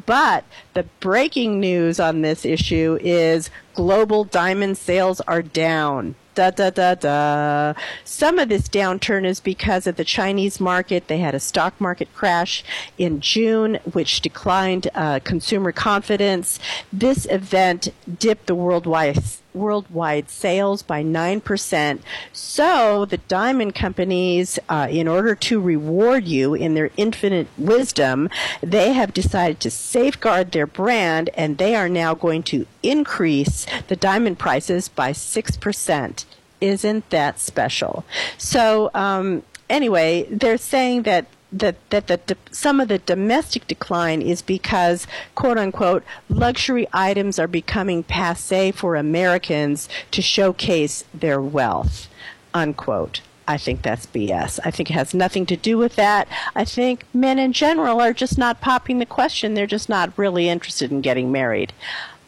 But 0.05 0.45
the 0.73 0.83
breaking 0.99 1.59
news 1.59 1.99
on 1.99 2.21
this 2.21 2.45
issue 2.45 2.97
is 3.01 3.49
global 3.73 4.23
diamond 4.23 4.77
sales 4.77 5.21
are 5.21 5.41
down. 5.41 6.15
Da 6.33 6.49
da 6.49 6.69
da 6.69 6.95
da. 6.95 7.73
Some 8.05 8.39
of 8.39 8.47
this 8.47 8.69
downturn 8.69 9.25
is 9.25 9.41
because 9.41 9.85
of 9.85 9.97
the 9.97 10.05
Chinese 10.05 10.61
market. 10.61 11.09
They 11.09 11.17
had 11.17 11.35
a 11.35 11.41
stock 11.41 11.79
market 11.81 12.13
crash 12.13 12.63
in 12.97 13.19
June, 13.19 13.79
which 13.91 14.21
declined 14.21 14.89
uh, 14.95 15.19
consumer 15.25 15.73
confidence. 15.73 16.57
This 16.93 17.27
event 17.29 17.89
dipped 18.17 18.47
the 18.47 18.55
worldwide 18.55 19.21
worldwide 19.53 20.29
sales 20.29 20.81
by 20.81 21.03
9%. 21.03 21.99
So 22.33 23.05
the 23.05 23.17
diamond 23.17 23.75
companies, 23.75 24.59
uh, 24.69 24.87
in 24.89 25.07
order 25.07 25.35
to 25.35 25.59
reward 25.59 26.25
you 26.25 26.53
in 26.53 26.73
their 26.73 26.91
infinite 26.97 27.47
wisdom, 27.57 28.29
they 28.61 28.93
have 28.93 29.13
decided 29.13 29.59
to 29.61 29.71
safeguard 29.71 30.51
their 30.51 30.67
brand 30.67 31.29
and 31.33 31.57
they 31.57 31.75
are 31.75 31.89
now 31.89 32.13
going 32.13 32.43
to 32.43 32.65
increase 32.83 33.65
the 33.87 33.95
diamond 33.95 34.39
prices 34.39 34.87
by 34.87 35.11
6%. 35.11 36.25
Isn't 36.59 37.09
that 37.09 37.39
special? 37.39 38.05
So, 38.37 38.91
um, 38.93 39.43
anyway, 39.69 40.27
they're 40.29 40.57
saying 40.57 41.03
that 41.03 41.25
that 41.51 41.75
that 41.89 42.07
the, 42.07 42.37
some 42.51 42.79
of 42.79 42.87
the 42.87 42.99
domestic 42.99 43.67
decline 43.67 44.21
is 44.21 44.41
because 44.41 45.05
quote 45.35 45.57
unquote 45.57 46.03
luxury 46.29 46.87
items 46.93 47.37
are 47.37 47.47
becoming 47.47 48.03
passe 48.03 48.71
for 48.71 48.95
Americans 48.95 49.89
to 50.11 50.21
showcase 50.21 51.03
their 51.13 51.41
wealth 51.41 52.07
unquote. 52.53 53.21
I 53.47 53.57
think 53.57 53.81
that's 53.81 54.05
BS. 54.05 54.59
I 54.63 54.71
think 54.71 54.89
it 54.89 54.93
has 54.93 55.13
nothing 55.13 55.45
to 55.47 55.57
do 55.57 55.77
with 55.77 55.95
that. 55.95 56.27
I 56.55 56.63
think 56.63 57.05
men 57.13 57.39
in 57.39 57.53
general 57.53 57.99
are 57.99 58.13
just 58.13 58.37
not 58.37 58.61
popping 58.61 58.99
the 58.99 59.05
question. 59.05 59.55
They're 59.55 59.67
just 59.67 59.89
not 59.89 60.17
really 60.17 60.47
interested 60.47 60.91
in 60.91 61.01
getting 61.01 61.31
married. 61.31 61.73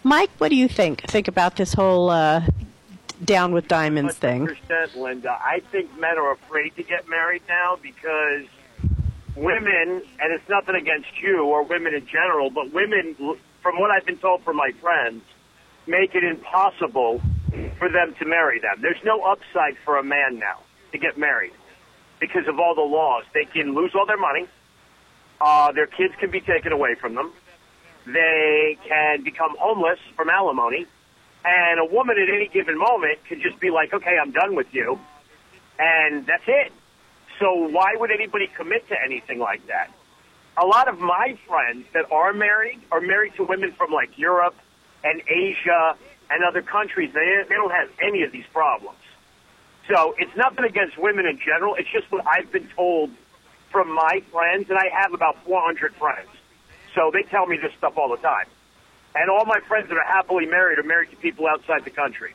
Mike, 0.04 0.32
what 0.38 0.50
do 0.50 0.56
you 0.56 0.68
think? 0.68 1.02
Think 1.04 1.30
about 1.30 1.56
this 1.56 1.74
whole 1.74 2.10
uh, 2.10 2.46
down 3.24 3.54
with 3.54 3.68
diamonds 3.68 4.16
thing. 4.16 4.48
Percent, 4.48 4.98
Linda. 4.98 5.40
I 5.42 5.62
think 5.72 5.98
men 5.98 6.18
are 6.18 6.32
afraid 6.32 6.76
to 6.76 6.84
get 6.84 7.08
married 7.08 7.44
now 7.48 7.78
because 7.82 8.46
women, 9.36 10.04
and 10.20 10.34
it's 10.34 10.48
nothing 10.50 10.76
against 10.76 11.10
you 11.22 11.44
or 11.44 11.64
women 11.64 11.94
in 11.94 12.06
general, 12.06 12.50
but 12.50 12.72
women, 12.74 13.16
from 13.62 13.80
what 13.80 13.92
I've 13.92 14.06
been 14.06 14.18
told 14.18 14.44
from 14.44 14.58
my 14.58 14.72
friends, 14.82 15.24
make 15.88 16.16
it 16.16 16.24
impossible 16.24 17.22
for 17.78 17.90
them 17.90 18.16
to 18.20 18.26
marry 18.26 18.60
them. 18.60 18.82
There's 18.82 19.04
no 19.04 19.22
upside 19.22 19.78
for 19.84 19.98
a 19.98 20.04
man 20.04 20.40
now 20.40 20.60
to 20.92 20.98
get 20.98 21.18
married 21.18 21.54
because 22.20 22.48
of 22.48 22.60
all 22.60 22.76
the 22.76 22.82
laws. 22.82 23.24
They 23.34 23.46
can 23.46 23.74
lose 23.76 23.92
all 23.96 24.06
their 24.06 24.18
money. 24.18 24.48
Uh, 25.42 25.72
their 25.72 25.88
kids 25.88 26.14
can 26.20 26.32
be 26.32 26.40
taken 26.40 26.72
away 26.72 26.96
from 26.96 27.16
them. 27.16 27.32
They 28.06 28.78
can 28.88 29.24
become 29.24 29.56
homeless 29.60 30.00
from 30.16 30.30
alimony. 30.30 30.86
And 31.46 31.80
a 31.80 31.86
woman 31.86 32.18
at 32.18 32.34
any 32.34 32.48
given 32.48 32.78
moment 32.78 33.20
could 33.28 33.42
just 33.42 33.60
be 33.60 33.70
like, 33.70 33.94
okay, 33.94 34.18
I'm 34.22 34.32
done 34.32 34.56
with 34.56 34.68
you. 34.74 35.00
And 35.80 36.26
that's 36.26 36.44
it. 36.48 36.72
So 37.40 37.54
why 37.68 37.96
would 37.96 38.12
anybody 38.12 38.48
commit 38.48 38.88
to 38.90 38.96
anything 39.04 39.40
like 39.40 39.66
that? 39.68 39.92
A 40.58 40.66
lot 40.66 40.88
of 40.88 41.00
my 41.00 41.38
friends 41.48 41.86
that 41.94 42.12
are 42.12 42.34
married 42.34 42.80
are 42.92 43.02
married 43.02 43.34
to 43.36 43.44
women 43.44 43.72
from 43.74 43.92
like 43.92 44.18
Europe 44.18 44.56
and 45.04 45.22
Asia 45.28 45.96
and 46.30 46.44
other 46.44 46.62
countries. 46.62 47.12
They, 47.14 47.44
they 47.50 47.56
don't 47.56 47.72
have 47.72 47.90
any 48.02 48.24
of 48.24 48.32
these 48.32 48.46
problems. 48.54 48.98
So 49.90 50.16
it's 50.18 50.36
nothing 50.38 50.64
against 50.64 50.98
women 50.98 51.26
in 51.26 51.40
general. 51.40 51.76
It's 51.76 51.90
just 51.92 52.12
what 52.12 52.26
I've 52.28 52.52
been 52.52 52.70
told 52.76 53.12
from 53.72 53.94
my 53.94 54.22
friends, 54.32 54.70
and 54.70 54.78
I 54.78 54.90
have 55.02 55.14
about 55.14 55.44
400 55.44 55.96
friends. 55.96 56.30
So 56.96 57.10
they 57.12 57.24
tell 57.24 57.48
me 57.48 57.58
this 57.58 57.74
stuff 57.78 57.98
all 57.98 58.10
the 58.10 58.22
time. 58.22 58.46
And 59.16 59.30
all 59.30 59.46
my 59.46 59.60
friends 59.68 59.90
that 59.90 59.98
are 59.98 60.06
happily 60.06 60.46
married 60.46 60.80
are 60.80 60.84
married 60.84 61.10
to 61.12 61.18
people 61.18 61.48
outside 61.48 61.84
the 61.84 61.92
country. 61.92 62.34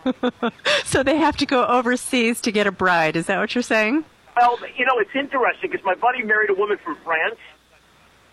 so 0.84 1.02
they 1.02 1.16
have 1.16 1.36
to 1.38 1.46
go 1.46 1.64
overseas 1.66 2.40
to 2.42 2.52
get 2.52 2.66
a 2.66 2.72
bride. 2.72 3.16
Is 3.16 3.26
that 3.26 3.38
what 3.38 3.54
you're 3.54 3.62
saying? 3.62 4.04
Well, 4.36 4.58
you 4.76 4.84
know, 4.86 4.98
it's 4.98 5.14
interesting 5.14 5.70
because 5.70 5.84
my 5.84 5.94
buddy 5.94 6.22
married 6.22 6.50
a 6.50 6.54
woman 6.54 6.78
from 6.78 6.96
France, 7.04 7.38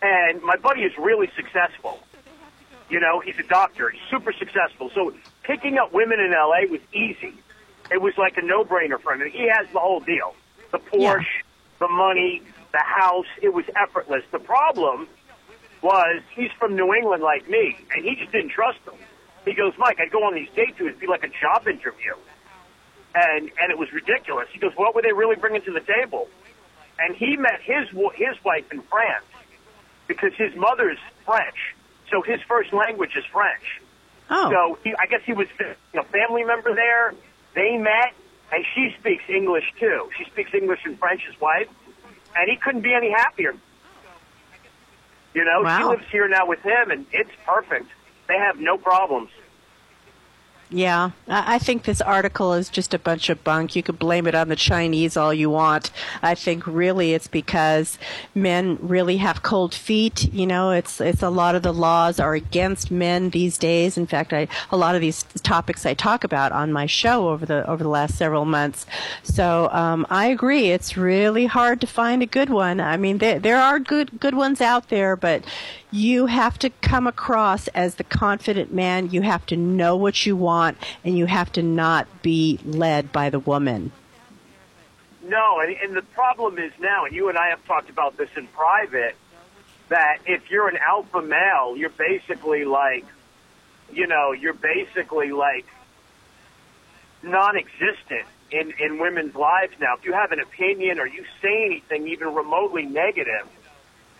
and 0.01 0.41
my 0.43 0.55
buddy 0.55 0.81
is 0.81 0.97
really 0.97 1.29
successful. 1.35 1.99
You 2.89 2.99
know, 2.99 3.19
he's 3.19 3.37
a 3.37 3.47
doctor. 3.47 3.89
He's 3.89 4.01
super 4.09 4.33
successful. 4.33 4.89
So 4.95 5.13
picking 5.43 5.77
up 5.77 5.93
women 5.93 6.19
in 6.19 6.33
L.A. 6.33 6.67
was 6.67 6.81
easy. 6.93 7.33
It 7.91 8.01
was 8.01 8.17
like 8.17 8.37
a 8.37 8.41
no-brainer 8.41 8.99
for 8.99 9.13
him. 9.13 9.29
He 9.29 9.47
has 9.47 9.67
the 9.73 9.79
whole 9.79 9.99
deal. 9.99 10.35
The 10.71 10.79
Porsche, 10.79 10.99
yeah. 10.99 11.21
the 11.79 11.87
money, 11.87 12.41
the 12.71 12.79
house. 12.79 13.25
It 13.41 13.53
was 13.53 13.65
effortless. 13.75 14.23
The 14.31 14.39
problem 14.39 15.07
was 15.81 16.21
he's 16.35 16.51
from 16.59 16.75
New 16.75 16.93
England 16.93 17.23
like 17.23 17.49
me, 17.49 17.77
and 17.95 18.05
he 18.05 18.15
just 18.15 18.31
didn't 18.31 18.49
trust 18.49 18.83
them. 18.85 18.95
He 19.45 19.53
goes, 19.53 19.73
Mike, 19.77 19.99
I'd 19.99 20.11
go 20.11 20.23
on 20.23 20.35
these 20.35 20.49
dates. 20.55 20.79
It 20.79 20.83
would 20.83 20.99
be 20.99 21.07
like 21.07 21.23
a 21.23 21.29
job 21.29 21.67
interview. 21.67 22.13
And, 23.15 23.49
and 23.59 23.71
it 23.71 23.77
was 23.77 23.91
ridiculous. 23.91 24.47
He 24.51 24.59
goes, 24.59 24.71
what 24.75 24.93
were 24.93 25.01
they 25.01 25.13
really 25.13 25.35
bringing 25.35 25.61
to 25.63 25.71
the 25.71 25.81
table? 25.81 26.27
And 26.99 27.15
he 27.15 27.37
met 27.37 27.61
his, 27.63 27.87
his 28.15 28.43
wife 28.43 28.71
in 28.71 28.81
France 28.83 29.25
because 30.07 30.33
his 30.35 30.55
mother's 30.55 30.97
French. 31.25 31.75
So 32.11 32.21
his 32.21 32.41
first 32.47 32.73
language 32.73 33.11
is 33.15 33.23
French. 33.31 33.81
Oh. 34.29 34.51
So 34.51 34.79
he, 34.83 34.93
I 34.99 35.05
guess 35.07 35.21
he 35.25 35.33
was 35.33 35.47
a 35.59 36.03
family 36.03 36.43
member 36.43 36.75
there. 36.75 37.13
They 37.55 37.77
met, 37.77 38.13
and 38.51 38.63
she 38.75 38.93
speaks 38.99 39.23
English 39.27 39.65
too. 39.79 40.09
She 40.17 40.25
speaks 40.25 40.53
English 40.53 40.81
and 40.85 40.99
French, 40.99 41.21
his 41.25 41.39
wife, 41.39 41.67
and 42.35 42.49
he 42.49 42.57
couldn't 42.57 42.81
be 42.81 42.93
any 42.93 43.11
happier. 43.11 43.55
You 45.33 45.45
know, 45.45 45.61
wow. 45.63 45.77
she 45.77 45.83
lives 45.85 46.11
here 46.11 46.27
now 46.27 46.47
with 46.47 46.59
him, 46.61 46.91
and 46.91 47.05
it's 47.11 47.31
perfect. 47.45 47.87
They 48.29 48.37
have 48.37 48.59
no 48.59 48.77
problems. 48.77 49.31
Yeah, 50.71 51.11
I 51.27 51.57
think 51.57 51.83
this 51.83 51.99
article 51.99 52.53
is 52.53 52.69
just 52.69 52.93
a 52.93 52.99
bunch 52.99 53.31
of 53.31 53.43
bunk. 53.43 53.75
You 53.75 53.81
could 53.81 53.97
blame 53.97 54.27
it 54.27 54.35
on 54.35 54.49
the 54.49 54.55
Chinese 54.55 55.17
all 55.17 55.33
you 55.33 55.49
want. 55.49 55.89
I 56.21 56.35
think 56.35 56.67
really 56.67 57.15
it's 57.15 57.27
because 57.27 57.97
men 58.35 58.77
really 58.79 59.17
have 59.17 59.41
cold 59.41 59.73
feet. 59.73 60.31
You 60.31 60.45
know, 60.45 60.69
it's 60.69 61.01
it's 61.01 61.23
a 61.23 61.31
lot 61.31 61.55
of 61.55 61.63
the 61.63 61.73
laws 61.73 62.19
are 62.19 62.35
against 62.35 62.91
men 62.91 63.31
these 63.31 63.57
days. 63.57 63.97
In 63.97 64.05
fact, 64.05 64.31
I 64.31 64.47
a 64.69 64.77
lot 64.77 64.93
of 64.93 65.01
these 65.01 65.23
topics 65.41 65.87
I 65.87 65.95
talk 65.95 66.23
about 66.23 66.51
on 66.51 66.71
my 66.71 66.85
show 66.85 67.29
over 67.29 67.47
the 67.47 67.67
over 67.67 67.81
the 67.81 67.89
last 67.89 68.15
several 68.15 68.45
months. 68.45 68.85
So 69.23 69.69
um, 69.71 70.05
I 70.11 70.27
agree, 70.27 70.69
it's 70.69 70.95
really 70.95 71.47
hard 71.47 71.81
to 71.81 71.87
find 71.87 72.21
a 72.21 72.27
good 72.27 72.51
one. 72.51 72.79
I 72.79 72.95
mean, 72.95 73.17
there 73.17 73.39
there 73.39 73.59
are 73.59 73.79
good 73.79 74.19
good 74.19 74.35
ones 74.35 74.61
out 74.61 74.89
there, 74.89 75.15
but 75.15 75.43
you 75.91 76.27
have 76.27 76.59
to 76.59 76.69
come 76.69 77.07
across 77.07 77.67
as 77.69 77.95
the 77.95 78.03
confident 78.03 78.73
man. 78.73 79.09
You 79.09 79.21
have 79.21 79.45
to 79.47 79.57
know 79.57 79.95
what 79.95 80.25
you 80.25 80.35
want, 80.35 80.77
and 81.03 81.17
you 81.17 81.25
have 81.25 81.51
to 81.53 81.63
not 81.63 82.07
be 82.21 82.59
led 82.63 83.11
by 83.11 83.29
the 83.29 83.39
woman. 83.39 83.91
No, 85.23 85.59
and, 85.59 85.75
and 85.75 85.95
the 85.95 86.01
problem 86.01 86.57
is 86.57 86.71
now, 86.79 87.05
and 87.05 87.15
you 87.15 87.29
and 87.29 87.37
I 87.37 87.49
have 87.49 87.63
talked 87.65 87.89
about 87.89 88.17
this 88.17 88.29
in 88.35 88.47
private, 88.47 89.15
that 89.89 90.19
if 90.25 90.49
you're 90.49 90.67
an 90.67 90.77
alpha 90.77 91.21
male, 91.21 91.75
you're 91.75 91.89
basically 91.89 92.65
like, 92.65 93.05
you 93.91 94.07
know, 94.07 94.31
you're 94.31 94.53
basically 94.53 95.31
like 95.31 95.65
non-existent 97.21 98.25
in 98.51 98.73
in 98.79 98.99
women's 98.99 99.35
lives 99.35 99.73
now. 99.79 99.95
If 99.95 100.05
you 100.05 100.13
have 100.13 100.31
an 100.31 100.39
opinion 100.39 100.99
or 100.99 101.07
you 101.07 101.25
say 101.41 101.65
anything 101.65 102.07
even 102.07 102.33
remotely 102.33 102.85
negative 102.85 103.47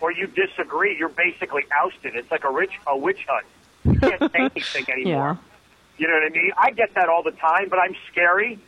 or 0.00 0.12
you 0.12 0.26
disagree, 0.26 0.96
you're 0.98 1.08
basically 1.08 1.64
ousted. 1.72 2.16
It's 2.16 2.30
like 2.30 2.44
a 2.44 2.50
rich 2.50 2.72
a 2.86 2.96
witch 2.96 3.26
hunt. 3.28 3.46
You 3.84 3.98
can't 4.00 4.32
say 4.32 4.38
anything 4.54 4.86
anymore. 4.90 5.38
Yeah. 5.38 5.50
You 5.98 6.08
know 6.08 6.14
what 6.14 6.24
I 6.24 6.28
mean? 6.30 6.52
I 6.56 6.70
get 6.70 6.94
that 6.94 7.08
all 7.08 7.22
the 7.22 7.32
time, 7.32 7.68
but 7.68 7.78
I'm 7.78 7.94
scary, 8.10 8.58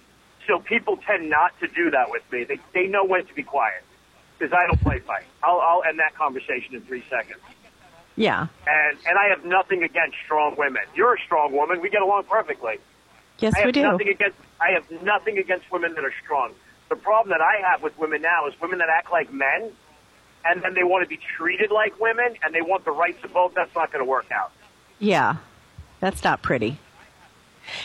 so 0.46 0.58
people 0.58 0.98
tend 0.98 1.30
not 1.30 1.58
to 1.60 1.68
do 1.68 1.90
that 1.90 2.10
with 2.10 2.22
me. 2.30 2.44
They 2.44 2.58
they 2.74 2.86
know 2.86 3.04
when 3.04 3.24
to 3.26 3.34
be 3.34 3.42
quiet 3.42 3.82
because 4.38 4.52
I 4.52 4.66
don't 4.66 4.80
play 4.82 4.98
fight. 4.98 5.24
I'll 5.42 5.60
I'll 5.60 5.82
end 5.82 5.98
that 5.98 6.14
conversation 6.14 6.74
in 6.74 6.82
three 6.82 7.04
seconds. 7.08 7.40
Yeah. 8.16 8.48
And 8.66 8.98
and 9.06 9.18
I 9.18 9.28
have 9.28 9.44
nothing 9.44 9.82
against 9.82 10.16
strong 10.24 10.56
women. 10.58 10.82
You're 10.94 11.14
a 11.14 11.20
strong 11.24 11.52
woman. 11.52 11.80
We 11.80 11.88
get 11.90 12.02
along 12.02 12.24
perfectly. 12.24 12.78
Yes, 13.38 13.54
I 13.56 13.60
have 13.60 13.66
we 13.66 13.72
do. 13.72 13.82
Nothing 13.82 14.08
against 14.08 14.36
I 14.60 14.72
have 14.72 15.02
nothing 15.02 15.38
against 15.38 15.70
women 15.72 15.94
that 15.94 16.04
are 16.04 16.14
strong. 16.22 16.52
The 16.90 16.96
problem 16.96 17.30
that 17.30 17.40
I 17.40 17.66
have 17.66 17.82
with 17.82 17.98
women 17.98 18.20
now 18.20 18.46
is 18.46 18.54
women 18.60 18.78
that 18.78 18.90
act 18.90 19.10
like 19.10 19.32
men 19.32 19.72
and 20.44 20.62
then 20.62 20.74
they 20.74 20.84
want 20.84 21.02
to 21.04 21.08
be 21.08 21.18
treated 21.36 21.70
like 21.70 21.98
women 22.00 22.36
and 22.44 22.54
they 22.54 22.62
want 22.62 22.84
the 22.84 22.90
rights 22.90 23.20
to 23.22 23.28
vote, 23.28 23.54
That's 23.54 23.74
not 23.74 23.92
going 23.92 24.04
to 24.04 24.08
work 24.08 24.30
out. 24.30 24.52
Yeah. 24.98 25.36
That's 26.00 26.24
not 26.24 26.42
pretty. 26.42 26.78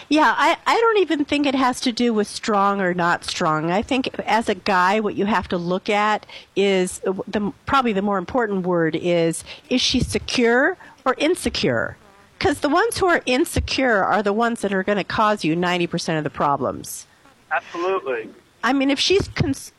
Yeah, 0.09 0.33
I, 0.35 0.57
I 0.65 0.79
don't 0.79 0.97
even 0.97 1.25
think 1.25 1.45
it 1.45 1.55
has 1.55 1.79
to 1.81 1.91
do 1.91 2.13
with 2.13 2.27
strong 2.27 2.81
or 2.81 2.93
not 2.93 3.23
strong. 3.23 3.71
I 3.71 3.81
think 3.81 4.07
as 4.21 4.49
a 4.49 4.55
guy, 4.55 4.99
what 4.99 5.15
you 5.15 5.25
have 5.25 5.47
to 5.49 5.57
look 5.57 5.89
at 5.89 6.25
is 6.55 6.99
uh, 7.05 7.13
the 7.27 7.53
probably 7.65 7.93
the 7.93 8.01
more 8.01 8.17
important 8.17 8.65
word 8.65 8.95
is 8.95 9.43
is 9.69 9.81
she 9.81 9.99
secure 9.99 10.77
or 11.05 11.15
insecure? 11.19 11.97
Because 12.37 12.59
the 12.59 12.69
ones 12.69 12.97
who 12.97 13.07
are 13.07 13.21
insecure 13.25 14.03
are 14.03 14.21
the 14.21 14.33
ones 14.33 14.61
that 14.61 14.73
are 14.73 14.83
going 14.83 14.97
to 14.97 15.03
cause 15.03 15.43
you 15.43 15.55
90% 15.55 16.17
of 16.17 16.23
the 16.23 16.29
problems. 16.29 17.07
Absolutely. 17.51 18.29
I 18.63 18.73
mean, 18.73 18.89
if 18.89 18.99
she's, 18.99 19.29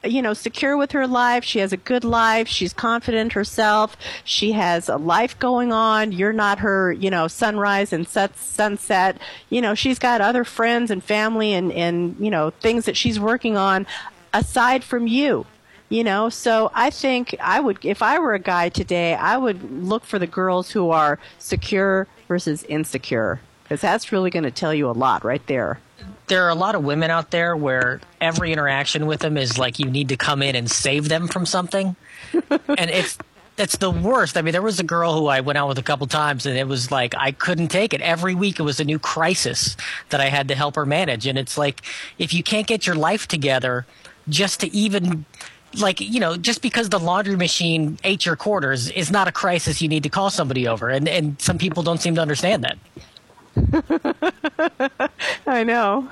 you 0.04 0.22
know, 0.22 0.32
secure 0.34 0.76
with 0.76 0.92
her 0.92 1.06
life, 1.06 1.44
she 1.44 1.58
has 1.58 1.72
a 1.72 1.76
good 1.76 2.04
life, 2.04 2.48
she's 2.48 2.72
confident 2.72 3.32
herself, 3.32 3.96
she 4.24 4.52
has 4.52 4.88
a 4.88 4.96
life 4.96 5.38
going 5.38 5.72
on, 5.72 6.12
you're 6.12 6.32
not 6.32 6.60
her, 6.60 6.92
you 6.92 7.10
know, 7.10 7.28
sunrise 7.28 7.92
and 7.92 8.08
set, 8.08 8.36
sunset, 8.38 9.18
you 9.50 9.60
know, 9.60 9.74
she's 9.74 9.98
got 9.98 10.20
other 10.20 10.44
friends 10.44 10.90
and 10.90 11.02
family 11.02 11.52
and, 11.52 11.72
and, 11.72 12.16
you 12.20 12.30
know, 12.30 12.50
things 12.60 12.84
that 12.86 12.96
she's 12.96 13.20
working 13.20 13.56
on 13.56 13.86
aside 14.32 14.84
from 14.84 15.06
you. 15.06 15.44
You 15.90 16.04
know, 16.04 16.28
so 16.28 16.70
I 16.74 16.90
think 16.90 17.34
I 17.40 17.60
would, 17.60 17.82
if 17.82 18.02
I 18.02 18.18
were 18.18 18.34
a 18.34 18.38
guy 18.38 18.68
today, 18.68 19.14
I 19.14 19.38
would 19.38 19.82
look 19.82 20.04
for 20.04 20.18
the 20.18 20.26
girls 20.26 20.70
who 20.70 20.90
are 20.90 21.18
secure 21.38 22.06
versus 22.28 22.62
insecure, 22.64 23.40
because 23.62 23.80
that's 23.80 24.12
really 24.12 24.30
going 24.30 24.44
to 24.44 24.50
tell 24.50 24.74
you 24.74 24.88
a 24.88 24.92
lot 24.92 25.24
right 25.24 25.46
there 25.46 25.80
there 26.28 26.44
are 26.44 26.50
a 26.50 26.54
lot 26.54 26.74
of 26.74 26.84
women 26.84 27.10
out 27.10 27.30
there 27.30 27.56
where 27.56 28.00
every 28.20 28.52
interaction 28.52 29.06
with 29.06 29.20
them 29.20 29.36
is 29.36 29.58
like 29.58 29.78
you 29.78 29.90
need 29.90 30.10
to 30.10 30.16
come 30.16 30.42
in 30.42 30.54
and 30.54 30.70
save 30.70 31.08
them 31.08 31.28
from 31.28 31.46
something, 31.46 31.96
and 32.32 32.90
it's 32.90 33.18
that's 33.56 33.76
the 33.78 33.90
worst. 33.90 34.36
I 34.36 34.42
mean, 34.42 34.52
there 34.52 34.62
was 34.62 34.78
a 34.78 34.84
girl 34.84 35.18
who 35.18 35.26
I 35.26 35.40
went 35.40 35.58
out 35.58 35.68
with 35.68 35.78
a 35.78 35.82
couple 35.82 36.06
times, 36.06 36.46
and 36.46 36.56
it 36.56 36.68
was 36.68 36.90
like 36.90 37.14
I 37.16 37.32
couldn't 37.32 37.68
take 37.68 37.92
it. 37.92 38.00
Every 38.00 38.34
week, 38.34 38.60
it 38.60 38.62
was 38.62 38.78
a 38.78 38.84
new 38.84 38.98
crisis 38.98 39.76
that 40.10 40.20
I 40.20 40.26
had 40.26 40.48
to 40.48 40.54
help 40.54 40.76
her 40.76 40.86
manage, 40.86 41.26
and 41.26 41.38
it's 41.38 41.58
like 41.58 41.82
if 42.18 42.32
you 42.32 42.42
can't 42.42 42.66
get 42.66 42.86
your 42.86 42.96
life 42.96 43.26
together, 43.26 43.84
just 44.28 44.60
to 44.60 44.72
even 44.74 45.24
like 45.80 46.00
you 46.00 46.20
know 46.20 46.36
just 46.36 46.62
because 46.62 46.88
the 46.88 46.98
laundry 46.98 47.36
machine 47.36 47.98
ate 48.04 48.24
your 48.24 48.36
quarters 48.36 48.90
is 48.90 49.10
not 49.10 49.28
a 49.28 49.32
crisis 49.32 49.82
you 49.82 49.88
need 49.88 50.02
to 50.02 50.08
call 50.08 50.30
somebody 50.30 50.66
over 50.66 50.88
and 50.88 51.06
and 51.06 51.40
some 51.42 51.58
people 51.58 51.82
don't 51.82 52.00
seem 52.00 52.14
to 52.14 52.22
understand 52.22 52.64
that 52.64 52.78
I 55.46 55.64
know. 55.64 56.08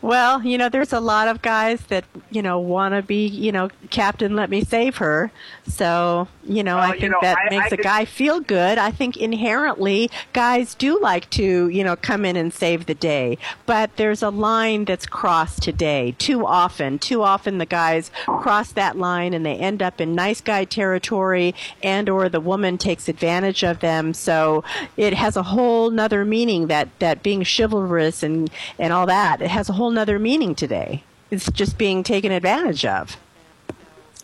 Well, 0.00 0.42
you 0.44 0.58
know, 0.58 0.68
there's 0.68 0.92
a 0.92 1.00
lot 1.00 1.28
of 1.28 1.42
guys 1.42 1.80
that, 1.82 2.04
you 2.30 2.42
know, 2.42 2.58
want 2.58 2.94
to 2.94 3.02
be, 3.02 3.26
you 3.26 3.52
know, 3.52 3.70
Captain, 3.90 4.34
let 4.36 4.50
me 4.50 4.64
save 4.64 4.96
her. 4.96 5.30
So, 5.66 6.28
you 6.44 6.62
know, 6.62 6.76
well, 6.76 6.90
I 6.90 6.92
think 6.92 7.02
you 7.02 7.08
know, 7.10 7.18
that 7.22 7.38
I, 7.38 7.50
makes 7.50 7.64
I 7.64 7.66
a 7.66 7.76
could... 7.76 7.82
guy 7.82 8.04
feel 8.04 8.40
good. 8.40 8.78
I 8.78 8.90
think 8.90 9.16
inherently 9.16 10.10
guys 10.32 10.74
do 10.74 11.00
like 11.00 11.28
to, 11.30 11.68
you 11.68 11.84
know, 11.84 11.96
come 11.96 12.24
in 12.24 12.36
and 12.36 12.52
save 12.52 12.86
the 12.86 12.94
day. 12.94 13.38
But 13.66 13.96
there's 13.96 14.22
a 14.22 14.30
line 14.30 14.84
that's 14.84 15.06
crossed 15.06 15.62
today 15.62 16.14
too 16.18 16.46
often. 16.46 16.98
Too 16.98 17.22
often 17.22 17.58
the 17.58 17.66
guys 17.66 18.10
cross 18.26 18.72
that 18.72 18.98
line 18.98 19.34
and 19.34 19.44
they 19.44 19.56
end 19.56 19.82
up 19.82 20.00
in 20.00 20.14
nice 20.14 20.40
guy 20.40 20.64
territory 20.64 21.54
and 21.82 22.08
or 22.08 22.28
the 22.28 22.40
woman 22.40 22.78
takes 22.78 23.08
advantage 23.08 23.62
of 23.62 23.80
them. 23.80 24.14
So 24.14 24.64
it 24.96 25.14
has 25.14 25.36
a 25.36 25.42
whole 25.42 25.90
nother 25.90 26.24
meaning 26.24 26.66
that, 26.68 26.81
that 26.98 27.22
being 27.22 27.44
chivalrous 27.44 28.22
and, 28.22 28.50
and 28.78 28.92
all 28.92 29.06
that, 29.06 29.40
it 29.42 29.50
has 29.50 29.68
a 29.68 29.72
whole 29.72 29.90
nother 29.90 30.18
meaning 30.18 30.54
today. 30.54 31.02
It's 31.30 31.50
just 31.50 31.78
being 31.78 32.02
taken 32.02 32.30
advantage 32.32 32.84
of. 32.84 33.16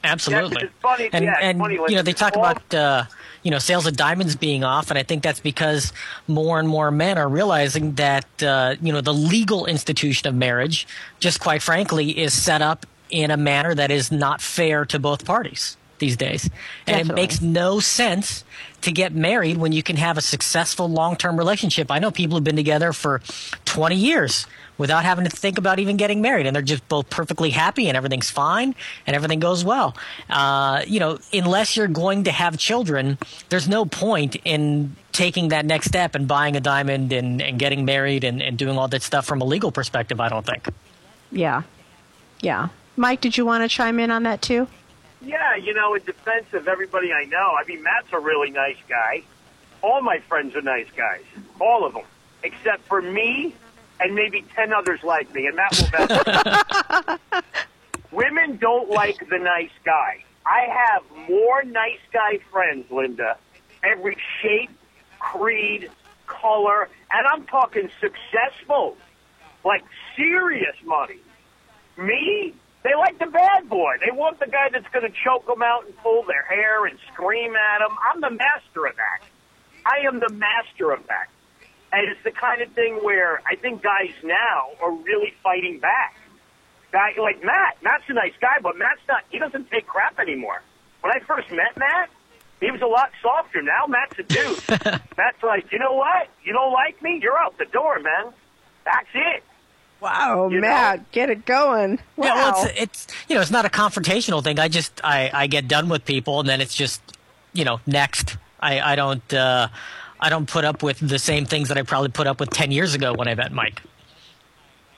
Absolutely. 0.05 0.63
Yeah, 0.63 0.69
funny, 0.81 1.11
and 1.13 1.25
yeah, 1.25 1.37
and 1.41 1.59
funny, 1.59 1.75
you 1.75 1.97
know 1.97 2.03
they 2.03 2.13
talk 2.13 2.37
all... 2.37 2.45
about 2.45 2.75
uh, 2.75 3.05
you 3.43 3.51
know 3.51 3.59
sales 3.59 3.87
of 3.87 3.97
diamonds 3.97 4.37
being 4.37 4.63
off, 4.63 4.91
and 4.91 4.99
I 4.99 5.03
think 5.03 5.23
that's 5.23 5.41
because 5.41 5.93
more 6.29 6.61
and 6.61 6.69
more 6.69 6.91
men 6.91 7.19
are 7.19 7.29
realizing 7.29 7.95
that 7.95 8.27
uh, 8.43 8.77
you 8.81 8.93
know 8.93 9.01
the 9.01 9.15
legal 9.15 9.67
institution 9.67 10.29
of 10.29 10.35
marriage, 10.35 10.87
just 11.19 11.41
quite 11.41 11.63
frankly, 11.63 12.17
is 12.17 12.33
set 12.33 12.63
up 12.63 12.87
in 13.11 13.31
a 13.31 13.37
manner 13.37 13.75
that 13.75 13.91
is 13.91 14.13
not 14.13 14.41
fair 14.41 14.85
to 14.85 14.99
both 14.99 15.25
parties. 15.25 15.77
These 15.99 16.17
days. 16.17 16.45
And 16.87 16.97
Definitely. 16.97 17.11
it 17.11 17.15
makes 17.23 17.41
no 17.41 17.81
sense 17.81 18.45
to 18.83 18.93
get 18.93 19.13
married 19.13 19.57
when 19.57 19.73
you 19.73 19.83
can 19.83 19.97
have 19.97 20.17
a 20.17 20.21
successful 20.21 20.89
long 20.89 21.17
term 21.17 21.37
relationship. 21.37 21.91
I 21.91 21.99
know 21.99 22.11
people 22.11 22.37
who've 22.37 22.45
been 22.45 22.57
together 22.57 22.93
for 22.93 23.21
20 23.65 23.97
years 23.97 24.47
without 24.77 25.05
having 25.05 25.25
to 25.25 25.31
think 25.31 25.59
about 25.59 25.81
even 25.81 25.97
getting 25.97 26.23
married, 26.23 26.47
and 26.47 26.55
they're 26.55 26.63
just 26.63 26.89
both 26.89 27.11
perfectly 27.11 27.51
happy 27.51 27.89
and 27.89 27.97
everything's 27.97 28.31
fine 28.31 28.75
and 29.07 29.17
everything 29.17 29.41
goes 29.41 29.65
well. 29.65 29.97
Uh, 30.31 30.83
you 30.87 31.01
know, 31.01 31.19
unless 31.33 31.77
you're 31.77 31.89
going 31.89 32.25
to 32.25 32.31
have 32.31 32.57
children, 32.57 33.19
there's 33.49 33.69
no 33.69 33.85
point 33.85 34.37
in 34.45 34.95
taking 35.13 35.49
that 35.49 35.67
next 35.67 35.87
step 35.87 36.15
and 36.15 36.29
buying 36.29 36.55
a 36.55 36.61
diamond 36.61 37.13
and, 37.13 37.43
and 37.43 37.59
getting 37.59 37.85
married 37.85 38.23
and, 38.23 38.41
and 38.41 38.57
doing 38.57 38.79
all 38.79 38.87
that 38.87 39.03
stuff 39.03 39.27
from 39.27 39.41
a 39.41 39.45
legal 39.45 39.73
perspective, 39.73 40.21
I 40.21 40.29
don't 40.29 40.47
think. 40.47 40.69
Yeah. 41.33 41.63
Yeah. 42.41 42.69
Mike, 42.97 43.21
did 43.21 43.37
you 43.37 43.45
want 43.45 43.65
to 43.65 43.69
chime 43.69 43.99
in 43.99 44.13
on 44.13 44.23
that 44.23 44.43
too? 44.43 44.69
Yeah, 45.21 45.57
you 45.57 45.75
know, 45.75 45.95
in 45.95 46.03
defense 46.05 46.47
of 46.53 46.69
everybody 46.69 47.13
I 47.13 47.25
know, 47.25 47.55
I 47.59 47.65
mean, 47.67 47.83
Matt's 47.83 48.09
a 48.13 48.19
really 48.19 48.51
nice 48.51 48.79
guy. 48.89 49.23
All 49.83 50.01
my 50.01 50.19
friends 50.21 50.55
are 50.55 50.63
nice 50.63 50.89
guys. 50.97 51.25
All 51.61 51.85
of 51.85 51.95
them. 51.95 52.05
Except 52.43 52.87
for 52.87 53.03
me 53.03 53.55
and 54.01 54.15
maybe 54.15 54.45
10 54.55 54.73
others 54.73 55.03
like 55.03 55.33
me. 55.35 55.47
And 55.47 55.57
Matt 55.57 55.79
will 55.79 56.07
vouch. 56.07 57.45
Women 58.13 58.57
don't 58.57 58.91
like 58.91 59.29
the 59.29 59.39
nice 59.39 59.71
guy. 59.85 60.23
I 60.47 60.67
have 60.71 61.29
more 61.29 61.63
nice 61.65 61.99
guy 62.13 62.39
friends, 62.51 62.91
Linda. 62.91 63.37
Every 63.83 64.17
shape, 64.41 64.71
creed, 65.19 65.91
color, 66.27 66.89
and 67.13 67.27
I'm 67.27 67.45
talking 67.47 67.91
successful. 68.01 68.97
Like 69.65 69.85
serious 70.17 70.77
money. 70.85 71.19
Me, 71.97 72.55
they 72.89 72.95
like 72.97 73.19
the 73.19 73.27
bad 73.27 73.69
boy. 73.69 73.97
They 74.01 74.11
want 74.11 74.41
the 74.41 74.47
guy 74.47 74.69
that's 74.73 74.89
going 74.89 75.05
to 75.05 75.13
choke 75.25 75.47
them 75.47 75.61
out 75.61 75.85
and 75.85 75.95
pull 75.99 76.25
their 76.25 76.43
hair 76.45 76.87
and 76.87 76.99
scream 77.13 77.53
at 77.55 77.81
them. 77.81 77.95
I'm 78.01 78.21
the 78.21 78.31
master 78.31 78.87
of 78.87 78.97
that. 78.97 79.21
I 79.85 80.07
am 80.07 80.21
the 80.21 80.33
master 80.33 80.93
of 80.93 81.07
that. 81.09 81.29
And 81.93 82.09
it's 82.09 82.23
the 82.25 82.31
kind 82.31 82.63
of 82.63 82.73
thing 82.73 83.01
where 83.05 83.43
I 83.47 83.57
think 83.57 83.83
guys 83.83 84.13
now 84.25 84.73
are 84.81 84.93
really 84.93 85.35
fighting 85.43 85.81
back. 85.81 86.17
Guy 86.91 87.13
like 87.21 87.45
Matt, 87.45 87.77
Matt's 87.83 88.05
a 88.09 88.15
nice 88.15 88.33
guy, 88.41 88.57
but 88.63 88.79
Matt's 88.79 89.05
not. 89.07 89.23
He 89.29 89.39
doesn't 89.39 89.71
take 89.71 89.87
crap 89.87 90.19
anymore. 90.19 90.63
When 91.03 91.13
I 91.13 91.21
first 91.21 91.51
met 91.51 91.77
Matt, 91.77 92.09
he 92.61 92.71
was 92.71 92.81
a 92.81 92.87
lot 92.87 93.11
softer. 93.21 93.61
Now 93.61 93.85
Matt's 93.87 94.19
a 94.19 94.23
dude. 94.23 94.65
Matt's 95.17 95.43
like, 95.43 95.71
you 95.73 95.79
know 95.79 95.93
what? 95.93 96.29
You 96.43 96.55
don't 96.55 96.73
like 96.73 97.03
me? 97.03 97.21
You're 97.23 97.39
out 97.39 97.59
the 97.59 97.67
door, 97.67 98.01
man. 98.01 98.33
That's 98.85 99.09
it. 99.13 99.45
Wow, 100.01 100.49
You 100.49 100.61
Matt, 100.61 101.11
get 101.11 101.29
it 101.29 101.45
going. 101.45 101.99
Wow. 102.17 102.27
Yeah, 102.27 102.35
well, 102.35 102.67
it's, 102.67 102.81
it's 102.81 103.07
you 103.29 103.35
know, 103.35 103.41
it's 103.41 103.51
not 103.51 103.65
a 103.65 103.69
confrontational 103.69 104.43
thing. 104.45 104.59
I 104.59 104.69
just 104.69 105.01
I, 105.03 105.31
I 105.33 105.47
get 105.49 105.67
done 105.67 105.89
with 105.89 106.05
people, 106.05 106.41
and 106.41 106.49
then 106.49 106.61
it's 106.61 106.75
just 106.75 107.01
you 107.53 107.65
know 107.65 107.81
next. 107.87 108.37
I 108.61 108.81
I 108.81 108.97
don't 108.97 109.35
uh, 109.35 109.69
I 110.21 110.29
don't 110.31 110.49
put 110.49 110.65
up 110.65 110.83
with 110.83 110.99
the 111.01 111.19
same 111.19 111.47
things 111.47 111.69
that 111.69 111.79
I 111.79 111.83
probably 111.83 112.11
put 112.11 112.27
up 112.27 112.39
with 112.39 112.51
ten 112.51 112.71
years 112.71 112.95
ago 112.95 113.13
when 113.13 113.27
I 113.29 113.35
met 113.35 113.53
Mike. 113.53 113.83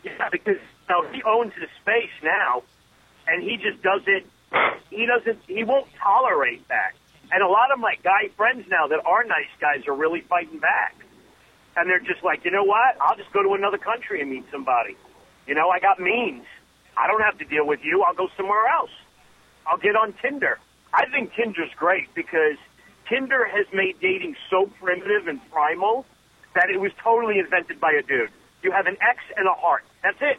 Yeah, 0.05 0.29
because 0.31 0.57
you 0.57 0.95
know, 0.95 1.07
he 1.13 1.23
owns 1.23 1.53
his 1.55 1.69
space 1.81 2.11
now, 2.23 2.63
and 3.27 3.43
he 3.43 3.57
just 3.57 3.83
doesn't. 3.83 4.27
He 4.91 5.07
doesn't. 5.07 5.39
He 5.47 5.65
won't 5.65 5.87
tolerate 6.03 6.67
that. 6.69 6.93
And 7.33 7.43
a 7.43 7.49
lot 7.49 7.71
of 7.73 7.79
my 7.79 7.95
guy 8.03 8.29
friends 8.37 8.67
now 8.69 8.89
that 8.89 9.01
are 9.07 9.25
nice 9.25 9.47
guys 9.61 9.87
are 9.87 9.95
really 9.95 10.21
fighting 10.23 10.59
back, 10.59 10.97
and 11.77 11.89
they're 11.89 12.01
just 12.01 12.23
like, 12.23 12.45
you 12.45 12.51
know 12.51 12.65
what? 12.65 12.97
I'll 13.01 13.17
just 13.17 13.33
go 13.33 13.43
to 13.43 13.55
another 13.55 13.79
country 13.79 14.21
and 14.21 14.31
meet 14.31 14.45
somebody. 14.51 14.97
You 15.47 15.55
know, 15.55 15.71
I 15.71 15.79
got 15.81 15.99
means. 16.01 16.45
I 16.97 17.07
don't 17.07 17.23
have 17.23 17.39
to 17.39 17.45
deal 17.45 17.67
with 17.67 17.81
you. 17.83 18.03
I'll 18.03 18.15
go 18.15 18.29
somewhere 18.37 18.67
else. 18.67 18.91
I'll 19.67 19.79
get 19.79 19.97
on 19.97 20.13
Tinder. 20.21 20.59
I 20.93 21.07
think 21.07 21.33
Tinder's 21.35 21.71
great 21.77 22.13
because 22.15 22.57
Tinder 23.09 23.45
has 23.45 23.67
made 23.73 24.01
dating 24.01 24.37
so 24.51 24.67
primitive 24.81 25.29
and 25.29 25.41
primal 25.51 26.05
that 26.55 26.69
it 26.71 26.81
was 26.81 26.93
totally 27.03 27.39
invented 27.39 27.81
by 27.81 27.93
a 27.93 28.03
dude. 28.03 28.31
You 28.63 28.73
have 28.73 28.87
an 28.87 28.97
X 29.01 29.19
and 29.37 29.47
a 29.47 29.53
heart. 29.53 29.85
That's 30.03 30.19
it. 30.21 30.39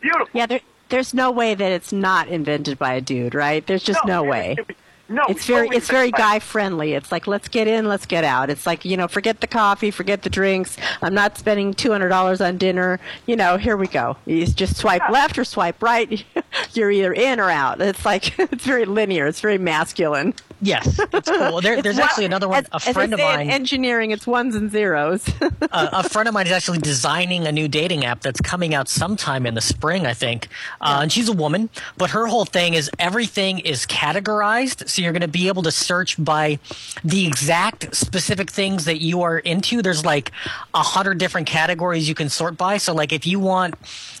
Beautiful. 0.00 0.28
yeah, 0.32 0.46
there, 0.46 0.60
there's 0.88 1.12
no 1.12 1.30
way 1.30 1.54
that 1.54 1.72
it's 1.72 1.92
not 1.92 2.28
invented 2.28 2.78
by 2.78 2.94
a 2.94 3.00
dude, 3.00 3.34
right? 3.34 3.66
There's 3.66 3.82
just 3.82 4.04
no, 4.06 4.24
it- 4.24 4.28
way. 4.28 4.56
it- 4.58 4.76
no, 5.08 5.24
it's 5.28 5.46
very 5.46 5.68
it's 5.68 5.88
very 5.88 6.10
guy 6.10 6.38
friendly. 6.38 6.92
It's 6.94 7.10
like 7.10 7.26
let's 7.26 7.48
get 7.48 7.66
in, 7.66 7.88
let's 7.88 8.06
get 8.06 8.24
out. 8.24 8.50
It's 8.50 8.66
like, 8.66 8.84
you 8.84 8.96
know, 8.96 9.08
forget 9.08 9.40
the 9.40 9.46
coffee, 9.46 9.90
forget 9.90 10.22
the 10.22 10.30
drinks. 10.30 10.76
I'm 11.02 11.14
not 11.14 11.38
spending 11.38 11.72
$200 11.74 12.46
on 12.46 12.56
dinner. 12.58 13.00
You 13.26 13.36
know, 13.36 13.56
here 13.56 13.76
we 13.76 13.86
go. 13.86 14.16
You 14.26 14.46
just 14.46 14.76
swipe 14.76 15.02
Yeah. 15.06 15.10
left 15.12 15.38
or 15.38 15.44
swipe 15.44 15.82
right. 15.82 16.24
You're 16.74 16.90
either 16.90 17.12
in 17.12 17.40
or 17.40 17.50
out. 17.50 17.80
It's 17.80 18.04
like 18.04 18.38
it's 18.38 18.64
very 18.64 18.84
linear. 18.84 19.26
It's 19.26 19.40
very 19.40 19.58
masculine. 19.58 20.34
Yes, 20.60 20.98
it's 21.12 21.30
cool. 21.30 21.60
There, 21.60 21.80
there's 21.80 21.98
Well, 21.98 22.04
actually 22.06 22.24
another 22.24 22.48
one. 22.48 22.64
as- 22.72 22.88
A 22.88 22.92
friend 22.92 23.14
of 23.14 23.20
mine. 23.20 23.48
engineering, 23.48 24.10
it's 24.10 24.26
ones 24.26 24.56
and 24.56 24.72
zeros. 24.72 25.24
uh, 25.40 25.88
a 25.92 26.08
friend 26.08 26.26
of 26.26 26.34
mine 26.34 26.46
is 26.46 26.52
actually 26.52 26.78
designing 26.78 27.46
a 27.46 27.52
new 27.52 27.68
dating 27.68 28.04
app 28.04 28.22
that's 28.22 28.40
coming 28.40 28.74
out 28.74 28.88
sometime 28.88 29.46
in 29.46 29.54
the 29.54 29.60
spring, 29.60 30.04
I 30.04 30.14
think. 30.14 30.48
Uh, 30.80 30.98
and 31.02 31.12
she's 31.12 31.28
a 31.28 31.32
woman, 31.32 31.70
but 31.96 32.10
her 32.10 32.26
whole 32.26 32.44
thing 32.44 32.74
is 32.74 32.90
everything 32.98 33.60
is 33.60 33.86
categorized. 33.86 34.88
So 34.88 35.00
you're 35.00 35.12
going 35.12 35.22
to 35.22 35.28
be 35.28 35.46
able 35.46 35.62
to 35.62 35.70
search 35.70 36.16
by 36.22 36.58
the 37.04 37.24
exact 37.24 37.94
specific 37.94 38.50
things 38.50 38.84
that 38.86 39.00
you 39.00 39.22
are 39.22 39.38
into. 39.38 39.80
There's 39.80 40.04
like 40.04 40.32
a 40.74 40.82
hundred 40.82 41.18
different 41.18 41.46
categories 41.46 42.08
you 42.08 42.16
can 42.16 42.28
sort 42.28 42.56
by. 42.56 42.78
So 42.78 42.92
like 42.94 43.12
if 43.12 43.28
you 43.28 43.38
want 43.38 43.76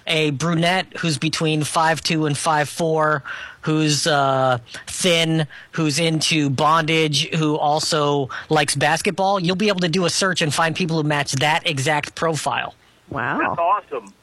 a 0.06 0.30
brunette 0.30 0.86
who's 0.98 1.18
between 1.18 1.64
five 1.64 2.00
two 2.00 2.26
and 2.28 2.38
five 2.38 2.68
four, 2.68 3.24
who's 3.62 4.06
uh, 4.06 4.58
thin, 4.86 5.48
who's 5.72 5.98
into 5.98 6.48
bondage, 6.48 7.28
who 7.34 7.56
also 7.58 8.28
likes 8.48 8.76
basketball, 8.76 9.40
you'll 9.40 9.56
be 9.56 9.66
able 9.68 9.80
to 9.80 9.88
do 9.88 10.04
a 10.04 10.10
search 10.10 10.40
and 10.40 10.54
find 10.54 10.76
people 10.76 10.96
who 10.96 11.02
match 11.02 11.32
that 11.32 11.66
exact 11.66 12.14
profile. 12.14 12.74
wow. 13.10 13.38
That's 13.38 13.58
awesome. 13.58 14.14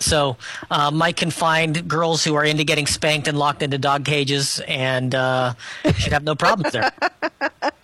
So 0.00 0.36
uh, 0.68 0.90
Mike 0.90 1.18
can 1.18 1.30
find 1.30 1.86
girls 1.88 2.24
who 2.24 2.34
are 2.34 2.44
into 2.44 2.64
getting 2.64 2.88
spanked 2.88 3.28
and 3.28 3.38
locked 3.38 3.62
into 3.62 3.78
dog 3.78 4.04
cages, 4.04 4.60
and 4.66 5.14
uh, 5.14 5.54
should 5.96 6.12
have 6.12 6.24
no 6.24 6.34
problems 6.34 6.72
there. 6.72 6.90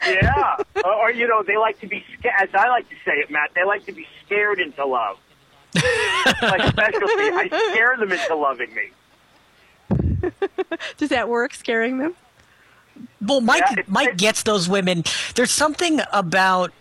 Yeah. 0.07 0.57
or, 0.85 0.95
or, 0.95 1.11
you 1.11 1.29
know, 1.29 1.43
they 1.43 1.59
like 1.59 1.79
to 1.81 1.87
be, 1.87 2.03
sca- 2.19 2.41
as 2.41 2.49
I 2.55 2.69
like 2.69 2.89
to 2.89 2.95
say 3.05 3.13
it, 3.19 3.31
Matt, 3.31 3.51
they 3.55 3.63
like 3.65 3.85
to 3.87 3.93
be 3.93 4.07
scared 4.25 4.59
into 4.59 4.87
love. 4.87 5.19
My 5.75 6.71
specialty. 6.71 7.29
I 7.31 7.49
scare 7.73 7.95
them 7.99 8.11
into 8.13 8.35
loving 8.35 8.75
me. 8.75 8.85
Does 10.97 11.09
that 11.11 11.29
work 11.29 11.55
scaring 11.55 11.99
them? 11.99 12.15
Well, 13.21 13.41
Mike 13.41 13.63
Yeah, 13.67 13.73
it's- 13.73 13.89
Mike 13.89 14.17
gets 14.17 14.43
those 14.43 14.69
women. 14.69 15.05
There's 15.35 15.51
something 15.51 16.01
about 16.13 16.73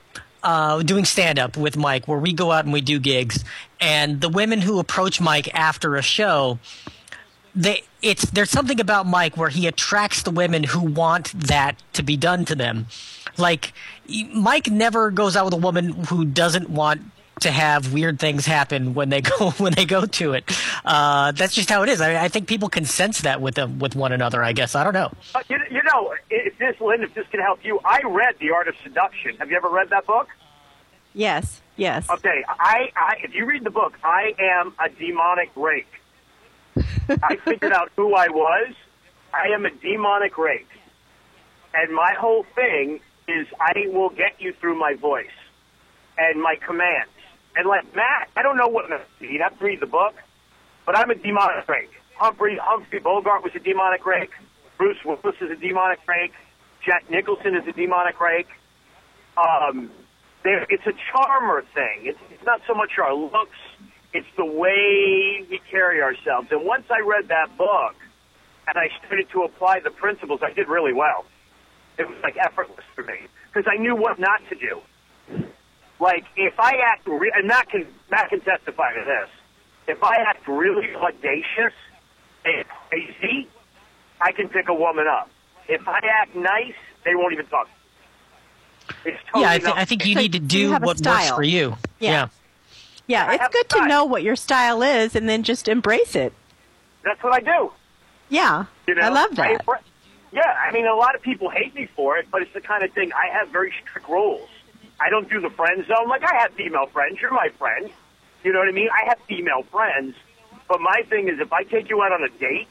uh, 0.43 0.81
doing 0.83 1.05
stand 1.05 1.39
up 1.39 1.57
with 1.57 1.75
Mike 1.77 2.07
where 2.07 2.19
we 2.19 2.31
go 2.33 2.51
out 2.51 2.63
and 2.63 2.73
we 2.73 2.81
do 2.81 2.99
gigs, 2.99 3.43
and 3.79 4.21
the 4.21 4.29
women 4.29 4.61
who 4.61 4.79
approach 4.79 5.19
Mike 5.19 5.53
after 5.53 5.95
a 5.95 6.01
show, 6.01 6.59
they 7.55 7.83
it's 8.01 8.29
there's 8.31 8.51
something 8.51 8.79
about 8.79 9.05
Mike 9.07 9.35
where 9.35 9.49
he 9.49 9.67
attracts 9.67 10.21
the 10.21 10.31
women 10.31 10.63
who 10.63 10.81
want 10.81 11.31
that 11.33 11.75
to 11.93 12.03
be 12.03 12.15
done 12.15 12.45
to 12.45 12.55
them. 12.55 12.85
Like 13.37 13.73
Mike 14.33 14.69
never 14.69 15.09
goes 15.11 15.35
out 15.35 15.45
with 15.45 15.53
a 15.55 15.57
woman 15.57 15.89
who 16.05 16.23
doesn't 16.23 16.69
want 16.69 17.01
to 17.41 17.51
have 17.51 17.93
weird 17.93 18.19
things 18.19 18.45
happen 18.45 18.93
when 18.93 19.09
they 19.09 19.21
go 19.39 19.51
when 19.51 19.73
they 19.73 19.85
go 19.85 20.05
to 20.05 20.33
it. 20.33 20.43
Uh, 20.83 21.31
that's 21.31 21.53
just 21.53 21.69
how 21.69 21.83
it 21.83 21.89
is. 21.89 22.01
I, 22.01 22.25
I 22.25 22.27
think 22.27 22.47
people 22.47 22.69
can 22.69 22.85
sense 22.85 23.21
that 23.21 23.41
with 23.41 23.55
them 23.55 23.79
with 23.79 23.95
one 23.95 24.11
another. 24.11 24.43
I 24.43 24.53
guess 24.53 24.75
I 24.75 24.83
don't 24.83 24.93
know. 24.93 25.11
Uh, 25.35 25.43
you, 25.49 25.57
you 25.69 25.83
know, 25.83 26.13
if 26.29 26.57
this, 26.57 26.79
Lynn, 26.79 27.03
if 27.03 27.13
this 27.13 27.27
can 27.27 27.39
help 27.39 27.63
you, 27.63 27.79
I 27.83 28.01
read 28.05 28.35
The 28.39 28.51
Art 28.51 28.67
of 28.67 28.75
Seduction. 28.83 29.37
Have 29.37 29.49
you 29.49 29.57
ever 29.57 29.69
read 29.69 29.89
that 29.89 30.05
book? 30.05 30.27
Yes. 31.13 31.61
Yes. 31.75 32.09
Okay, 32.09 32.43
I, 32.47 32.91
I 32.95 33.17
if 33.23 33.33
you 33.35 33.45
read 33.45 33.63
the 33.63 33.69
book, 33.69 33.93
I 34.03 34.33
am 34.39 34.73
a 34.83 34.89
demonic 34.89 35.51
rake. 35.55 35.87
I 37.23 37.37
figured 37.45 37.71
out 37.71 37.91
who 37.95 38.15
I 38.15 38.27
was. 38.29 38.73
I 39.33 39.49
am 39.53 39.65
a 39.65 39.71
demonic 39.71 40.37
rake. 40.37 40.67
And 41.73 41.93
my 41.93 42.13
whole 42.17 42.45
thing 42.55 42.99
is 43.27 43.47
I 43.59 43.85
will 43.87 44.09
get 44.09 44.39
you 44.39 44.53
through 44.53 44.79
my 44.79 44.95
voice 44.95 45.27
and 46.17 46.41
my 46.41 46.55
commands. 46.55 47.11
And 47.57 47.67
like 47.67 47.95
Matt, 47.95 48.29
I 48.35 48.43
don't 48.43 48.55
know 48.55 48.67
what 48.67 48.85
you'd 49.19 49.41
have 49.41 49.57
to 49.57 49.65
read 49.65 49.79
the 49.79 49.87
book, 49.87 50.13
but 50.85 50.95
I'm 50.95 51.09
a 51.09 51.15
demonic 51.15 51.67
rake. 51.67 51.89
Humphrey 52.15 52.57
Humphrey 52.61 52.99
Bogart 52.99 53.43
was 53.43 53.51
a 53.55 53.59
demonic 53.59 54.05
rake. 54.05 54.29
Bruce 54.77 55.03
Willis 55.03 55.35
is 55.41 55.49
a 55.49 55.55
demonic 55.55 55.99
rake. 56.07 56.33
Jack 56.85 57.09
Nicholson 57.09 57.55
is 57.55 57.67
a 57.67 57.71
demonic 57.71 58.19
rake. 58.21 58.47
Um, 59.35 59.89
it's 60.45 60.85
a 60.85 60.93
charmer 61.11 61.63
thing. 61.73 62.01
It's, 62.03 62.19
it's 62.29 62.45
not 62.45 62.61
so 62.67 62.75
much 62.75 62.91
our 63.01 63.13
looks; 63.13 63.57
it's 64.13 64.27
the 64.37 64.45
way 64.45 65.43
we 65.49 65.59
carry 65.69 66.01
ourselves. 66.01 66.49
And 66.51 66.63
once 66.63 66.85
I 66.91 66.99
read 66.99 67.29
that 67.29 67.57
book, 67.57 67.95
and 68.67 68.77
I 68.77 68.89
started 69.03 69.29
to 69.31 69.43
apply 69.43 69.79
the 69.79 69.89
principles, 69.89 70.41
I 70.43 70.53
did 70.53 70.67
really 70.67 70.93
well. 70.93 71.25
It 71.97 72.07
was 72.07 72.17
like 72.21 72.37
effortless 72.37 72.85
for 72.93 73.03
me 73.03 73.25
because 73.51 73.67
I 73.67 73.81
knew 73.81 73.95
what 73.95 74.19
not 74.19 74.41
to 74.49 74.55
do. 74.55 74.79
Like 75.99 76.25
if 76.35 76.59
I 76.59 76.77
act, 76.77 77.07
re- 77.07 77.31
and 77.35 77.47
Matt 77.47 77.69
can 77.69 77.87
Matt 78.11 78.29
can 78.29 78.41
testify 78.41 78.93
to 78.93 79.03
this. 79.05 79.29
If 79.87 80.03
I 80.03 80.17
act 80.17 80.47
really 80.47 80.93
audacious 80.95 81.73
and 82.45 82.65
crazy, 82.89 83.47
I 84.21 84.31
can 84.31 84.49
pick 84.49 84.67
a 84.69 84.73
woman 84.73 85.05
up. 85.07 85.29
If 85.67 85.87
I 85.87 85.99
act 86.21 86.35
nice, 86.35 86.73
they 87.03 87.15
won't 87.15 87.33
even 87.33 87.45
talk. 87.47 87.67
It's 89.05 89.17
totally 89.27 89.43
yeah, 89.43 89.51
I, 89.51 89.57
th- 89.59 89.73
I 89.75 89.85
think 89.85 90.05
you 90.05 90.13
So 90.13 90.19
need 90.21 90.33
to 90.33 90.39
do 90.39 90.71
have 90.71 90.83
what 90.83 90.99
works 91.05 91.29
for 91.29 91.43
you. 91.43 91.75
Yeah. 91.99 92.27
Yeah, 93.07 93.25
I 93.25 93.35
it's 93.35 93.47
good 93.53 93.69
to 93.69 93.87
know 93.87 94.03
what 94.05 94.21
your 94.23 94.35
style 94.35 94.83
is 94.83 95.15
and 95.15 95.27
then 95.29 95.43
just 95.43 95.67
embrace 95.69 96.15
it. 96.15 96.33
that's 97.03 97.21
what 97.23 97.33
I 97.33 97.39
do. 97.39 97.71
Yeah, 98.29 98.65
You 98.87 98.95
know, 98.95 99.01
I 99.03 99.07
love 99.09 99.35
that. 99.37 99.61
I- 99.67 99.73
yeah, 100.33 100.41
I 100.41 100.73
mean, 100.73 100.85
a 100.85 100.93
lot 100.95 101.15
of 101.15 101.21
people 101.21 101.49
hate 101.49 101.73
me 101.73 101.87
for 101.95 102.17
it, 102.17 102.27
but 102.29 102.41
it's 102.41 102.53
the 102.53 102.59
kind 102.59 102.83
of 102.83 102.91
thing 102.91 103.13
I 103.13 103.27
have 103.33 103.47
very 103.47 103.73
strict 103.81 104.09
rules. 104.09 104.49
I 104.99 105.09
don't 105.09 105.29
do 105.29 105.39
the 105.41 105.49
friend 105.49 105.85
zone. 105.87 106.07
Like 106.09 106.23
I 106.23 106.35
have 106.35 106.53
female 106.53 106.87
friends. 106.87 107.19
You're 107.21 107.31
my 107.31 107.49
friend. 107.57 107.89
You 108.43 108.53
know 108.53 108.59
what 108.59 108.67
I 108.67 108.71
mean? 108.71 108.89
I 108.89 109.05
have 109.07 109.17
female 109.27 109.63
friends, 109.71 110.15
but 110.67 110.79
my 110.79 111.01
thing 111.09 111.27
is, 111.27 111.39
if 111.39 111.51
I 111.51 111.63
take 111.63 111.89
you 111.89 112.01
out 112.01 112.11
on 112.11 112.23
a 112.23 112.29
date 112.39 112.67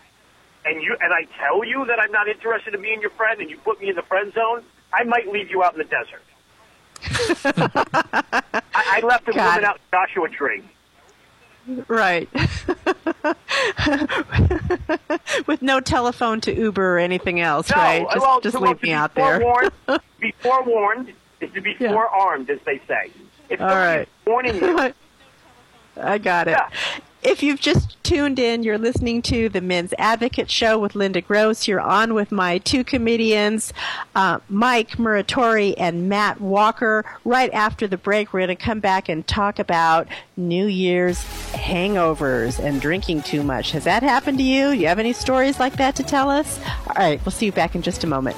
and 0.64 0.82
you 0.82 0.96
and 1.00 1.12
I 1.12 1.24
tell 1.38 1.64
you 1.64 1.84
that 1.86 1.98
I'm 2.00 2.12
not 2.12 2.28
interested 2.28 2.74
in 2.74 2.82
being 2.82 3.00
your 3.00 3.10
friend, 3.10 3.40
and 3.40 3.50
you 3.50 3.58
put 3.58 3.80
me 3.80 3.88
in 3.90 3.96
the 3.96 4.02
friend 4.02 4.32
zone, 4.32 4.62
I 4.92 5.04
might 5.04 5.28
leave 5.28 5.50
you 5.50 5.62
out 5.62 5.74
in 5.74 5.78
the 5.78 5.84
desert. 5.84 6.22
I, 8.74 8.74
I 8.74 9.00
left 9.04 9.28
a 9.28 9.32
Got 9.32 9.56
woman 9.56 9.64
out 9.64 9.76
in 9.76 9.82
Joshua 9.92 10.28
Tree. 10.28 10.62
Right. 11.88 12.28
With 15.46 15.62
no 15.62 15.80
telephone 15.80 16.40
to 16.42 16.54
Uber 16.54 16.94
or 16.94 16.98
anything 16.98 17.40
else, 17.40 17.70
No, 17.70 17.76
right? 17.76 18.06
Just, 18.12 18.20
well, 18.20 18.40
just 18.40 18.56
leave 18.56 18.82
me 18.82 18.88
be 18.88 18.92
out 18.92 19.14
there. 19.14 19.40
Forewarned, 19.40 19.72
be 20.20 20.32
forewarned 20.40 21.12
is 21.40 21.52
to 21.52 21.60
be 21.60 21.74
Yeah. 21.78 21.92
forearmed, 21.92 22.50
as 22.50 22.60
they 22.64 22.80
say. 22.88 23.10
If 23.48 23.60
All 23.60 23.68
right. 23.68 24.08
warning 24.26 24.56
you, 24.56 24.92
I 26.00 26.18
got 26.18 26.48
it. 26.48 26.52
Yeah. 26.52 26.68
If 27.22 27.42
you've 27.42 27.58
just 27.60 28.00
tuned 28.04 28.38
in, 28.38 28.62
you're 28.62 28.78
listening 28.78 29.20
to 29.22 29.48
the 29.48 29.60
Men's 29.60 29.92
Advocate 29.98 30.48
Show 30.48 30.78
with 30.78 30.94
Linda 30.94 31.20
Gross. 31.20 31.66
You're 31.66 31.80
on 31.80 32.14
with 32.14 32.30
my 32.30 32.58
two 32.58 32.84
comedians, 32.84 33.72
uh, 34.14 34.38
Mike 34.48 34.90
Muratore 34.90 35.74
and 35.76 36.08
Matt 36.08 36.40
Walker. 36.40 37.04
Right 37.24 37.52
after 37.52 37.88
the 37.88 37.96
break, 37.96 38.32
we're 38.32 38.40
going 38.46 38.56
to 38.56 38.62
come 38.64 38.78
back 38.78 39.08
and 39.08 39.26
talk 39.26 39.58
about 39.58 40.06
New 40.36 40.66
Year's 40.66 41.18
hangovers 41.52 42.58
and 42.62 42.80
drinking 42.80 43.22
too 43.22 43.42
much. 43.42 43.72
Has 43.72 43.84
that 43.84 44.04
happened 44.04 44.38
to 44.38 44.44
you? 44.44 44.68
You 44.68 44.86
have 44.86 45.00
any 45.00 45.12
stories 45.12 45.58
like 45.58 45.76
that 45.78 45.96
to 45.96 46.04
tell 46.04 46.30
us? 46.30 46.60
All 46.88 46.94
right, 46.96 47.20
we'll 47.24 47.32
see 47.32 47.46
you 47.46 47.52
back 47.52 47.74
in 47.74 47.82
just 47.82 48.04
a 48.04 48.06
moment. 48.06 48.36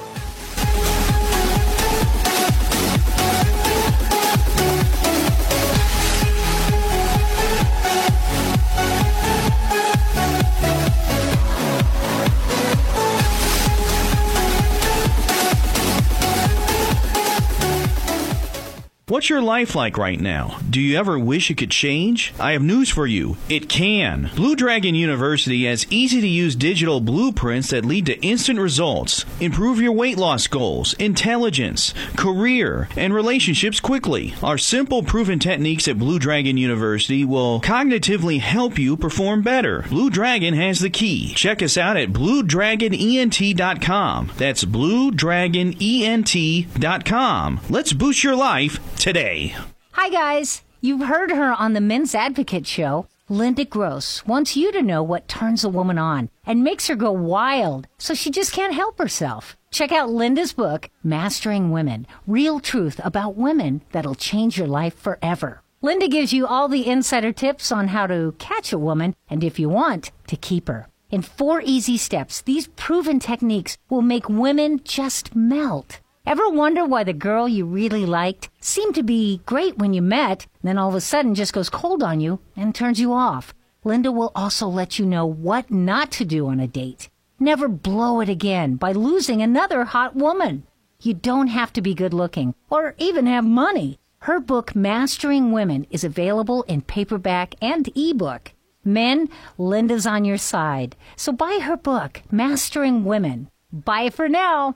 What's 19.09 19.27
your 19.27 19.41
life 19.41 19.73
like 19.73 19.97
right 19.97 20.21
now? 20.21 20.59
Do 20.69 20.79
you 20.79 20.95
ever 20.95 21.17
wish 21.17 21.49
it 21.49 21.57
could 21.57 21.71
change? 21.71 22.31
I 22.39 22.51
have 22.51 22.61
news 22.61 22.91
for 22.91 23.07
you. 23.07 23.37
It 23.49 23.67
can. 23.67 24.29
Blue 24.35 24.55
Dragon 24.55 24.93
University 24.93 25.65
has 25.65 25.87
easy 25.89 26.21
to 26.21 26.27
use 26.27 26.55
digital 26.55 27.01
blueprints 27.01 27.71
that 27.71 27.85
lead 27.85 28.05
to 28.05 28.23
instant 28.23 28.59
results. 28.59 29.25
Improve 29.39 29.81
your 29.81 29.93
weight 29.93 30.19
loss 30.19 30.45
goals, 30.45 30.93
intelligence, 30.93 31.91
career, 32.17 32.87
and 32.95 33.11
relationships 33.11 33.79
quickly. 33.79 34.35
Our 34.43 34.59
simple 34.59 35.01
proven 35.01 35.39
techniques 35.39 35.87
at 35.87 35.97
Blue 35.97 36.19
Dragon 36.19 36.57
University 36.57 37.25
will 37.25 37.61
cognitively 37.61 38.39
help 38.39 38.77
you 38.77 38.95
perform 38.95 39.41
better. 39.41 39.85
Blue 39.89 40.11
Dragon 40.11 40.53
has 40.53 40.81
the 40.81 40.91
key. 40.91 41.33
Check 41.33 41.63
us 41.63 41.79
out 41.79 41.97
at 41.97 42.09
bluedragonent.com. 42.09 44.31
That's 44.37 44.65
bluedragonent.com. 44.65 47.59
Let's 47.71 47.93
boost 47.93 48.23
your 48.23 48.35
life 48.35 48.79
today. 48.99 49.55
Hi, 49.93 50.09
guys. 50.09 50.61
You've 50.81 51.07
heard 51.07 51.31
her 51.31 51.53
on 51.53 51.73
the 51.73 51.81
Men's 51.81 52.13
Advocate 52.13 52.67
Show. 52.67 53.07
Linda 53.29 53.63
Gross 53.63 54.25
wants 54.25 54.57
you 54.57 54.71
to 54.71 54.81
know 54.81 55.01
what 55.01 55.27
turns 55.27 55.63
a 55.63 55.69
woman 55.69 55.97
on 55.97 56.29
and 56.45 56.63
makes 56.63 56.87
her 56.87 56.95
go 56.95 57.11
wild 57.11 57.87
so 57.97 58.13
she 58.13 58.29
just 58.29 58.51
can't 58.51 58.73
help 58.73 58.97
herself. 58.97 59.55
Check 59.71 59.91
out 59.91 60.09
Linda's 60.09 60.51
book, 60.51 60.89
Mastering 61.03 61.71
Women 61.71 62.07
Real 62.27 62.59
Truth 62.59 62.99
About 63.03 63.35
Women 63.35 63.81
That'll 63.91 64.15
Change 64.15 64.57
Your 64.57 64.67
Life 64.67 64.95
Forever. 64.95 65.61
Linda 65.81 66.07
gives 66.07 66.33
you 66.33 66.45
all 66.45 66.67
the 66.67 66.87
insider 66.87 67.31
tips 67.31 67.71
on 67.71 67.89
how 67.89 68.05
to 68.07 68.35
catch 68.37 68.73
a 68.73 68.77
woman 68.77 69.15
and, 69.29 69.43
if 69.43 69.59
you 69.59 69.69
want, 69.69 70.11
to 70.27 70.35
keep 70.35 70.67
her. 70.67 70.87
In 71.09 71.21
four 71.21 71.61
easy 71.63 71.97
steps, 71.97 72.41
these 72.41 72.67
proven 72.75 73.19
techniques 73.19 73.77
will 73.89 74.01
make 74.01 74.27
women 74.27 74.81
just 74.83 75.35
melt. 75.35 75.99
Ever 76.25 76.49
wonder 76.49 76.85
why 76.85 77.03
the 77.03 77.13
girl 77.13 77.47
you 77.47 77.65
really 77.65 78.05
liked 78.05 78.49
seemed 78.59 78.95
to 78.95 79.03
be 79.03 79.41
great 79.45 79.77
when 79.77 79.93
you 79.93 80.01
met, 80.01 80.47
then 80.61 80.77
all 80.77 80.89
of 80.89 80.95
a 80.95 81.01
sudden 81.01 81.33
just 81.33 81.53
goes 81.53 81.69
cold 81.69 82.03
on 82.03 82.19
you 82.19 82.39
and 82.55 82.75
turns 82.75 82.99
you 82.99 83.13
off? 83.13 83.53
Linda 83.83 84.11
will 84.11 84.31
also 84.35 84.67
let 84.67 84.99
you 84.99 85.05
know 85.05 85.25
what 85.25 85.71
not 85.71 86.11
to 86.11 86.25
do 86.25 86.47
on 86.47 86.59
a 86.59 86.67
date. 86.67 87.09
Never 87.39 87.69
blow 87.69 88.19
it 88.19 88.27
again 88.29 88.75
by 88.75 88.91
losing 88.91 89.41
another 89.41 89.85
hot 89.85 90.15
woman. 90.15 90.63
You 91.01 91.13
don't 91.13 91.47
have 91.47 91.71
to 91.73 91.81
be 91.81 91.93
good 91.93 92.13
looking 92.13 92.53
or 92.69 92.95
even 92.97 93.25
have 93.25 93.45
money. 93.45 93.97
Her 94.23 94.41
book, 94.41 94.75
Mastering 94.75 95.53
Women, 95.53 95.87
is 95.89 96.03
available 96.03 96.63
in 96.63 96.81
paperback 96.81 97.55
and 97.61 97.89
ebook. 97.95 98.51
Men, 98.83 99.29
Linda's 99.57 100.05
on 100.05 100.25
your 100.25 100.37
side. 100.37 100.97
So 101.15 101.31
buy 101.31 101.59
her 101.61 101.77
book, 101.77 102.21
Mastering 102.29 103.05
Women. 103.05 103.49
Buy 103.71 104.01
it 104.01 104.13
for 104.13 104.27
now. 104.27 104.75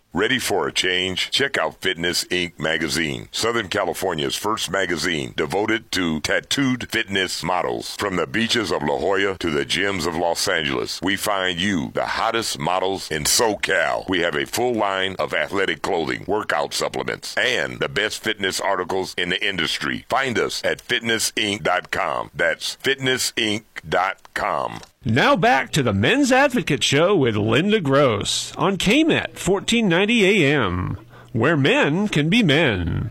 Ready 0.13 0.39
for 0.39 0.67
a 0.67 0.73
change? 0.73 1.31
Check 1.31 1.57
out 1.57 1.79
Fitness 1.79 2.25
Inc. 2.25 2.59
magazine, 2.59 3.29
Southern 3.31 3.69
California's 3.69 4.35
first 4.35 4.69
magazine 4.69 5.33
devoted 5.37 5.89
to 5.93 6.19
tattooed 6.19 6.89
fitness 6.89 7.41
models. 7.41 7.95
From 7.95 8.17
the 8.17 8.27
beaches 8.27 8.73
of 8.73 8.83
La 8.83 8.97
Jolla 8.99 9.37
to 9.37 9.49
the 9.49 9.65
gyms 9.65 10.05
of 10.05 10.17
Los 10.17 10.49
Angeles, 10.49 11.01
we 11.01 11.15
find 11.15 11.61
you 11.61 11.91
the 11.93 12.05
hottest 12.07 12.59
models 12.59 13.09
in 13.09 13.23
SoCal. 13.23 14.05
We 14.09 14.19
have 14.19 14.35
a 14.35 14.45
full 14.45 14.73
line 14.73 15.15
of 15.17 15.33
athletic 15.33 15.81
clothing, 15.81 16.25
workout 16.27 16.73
supplements, 16.73 17.37
and 17.37 17.79
the 17.79 17.87
best 17.87 18.21
fitness 18.21 18.59
articles 18.59 19.15
in 19.17 19.29
the 19.29 19.41
industry. 19.41 20.05
Find 20.09 20.37
us 20.37 20.61
at 20.65 20.85
fitnessinc.com. 20.85 22.31
That's 22.35 22.75
fitnessinc.com. 22.83 24.81
Now 25.03 25.35
back 25.35 25.71
to 25.71 25.81
the 25.81 25.93
Men's 25.93 26.31
Advocate 26.31 26.83
Show 26.83 27.15
with 27.15 27.35
Linda 27.35 27.81
Gross 27.81 28.55
on 28.55 28.77
KMET 28.77 29.29
1490 29.29 30.43
AM, 30.45 30.95
where 31.31 31.57
men 31.57 32.07
can 32.07 32.29
be 32.29 32.43
men. 32.43 33.09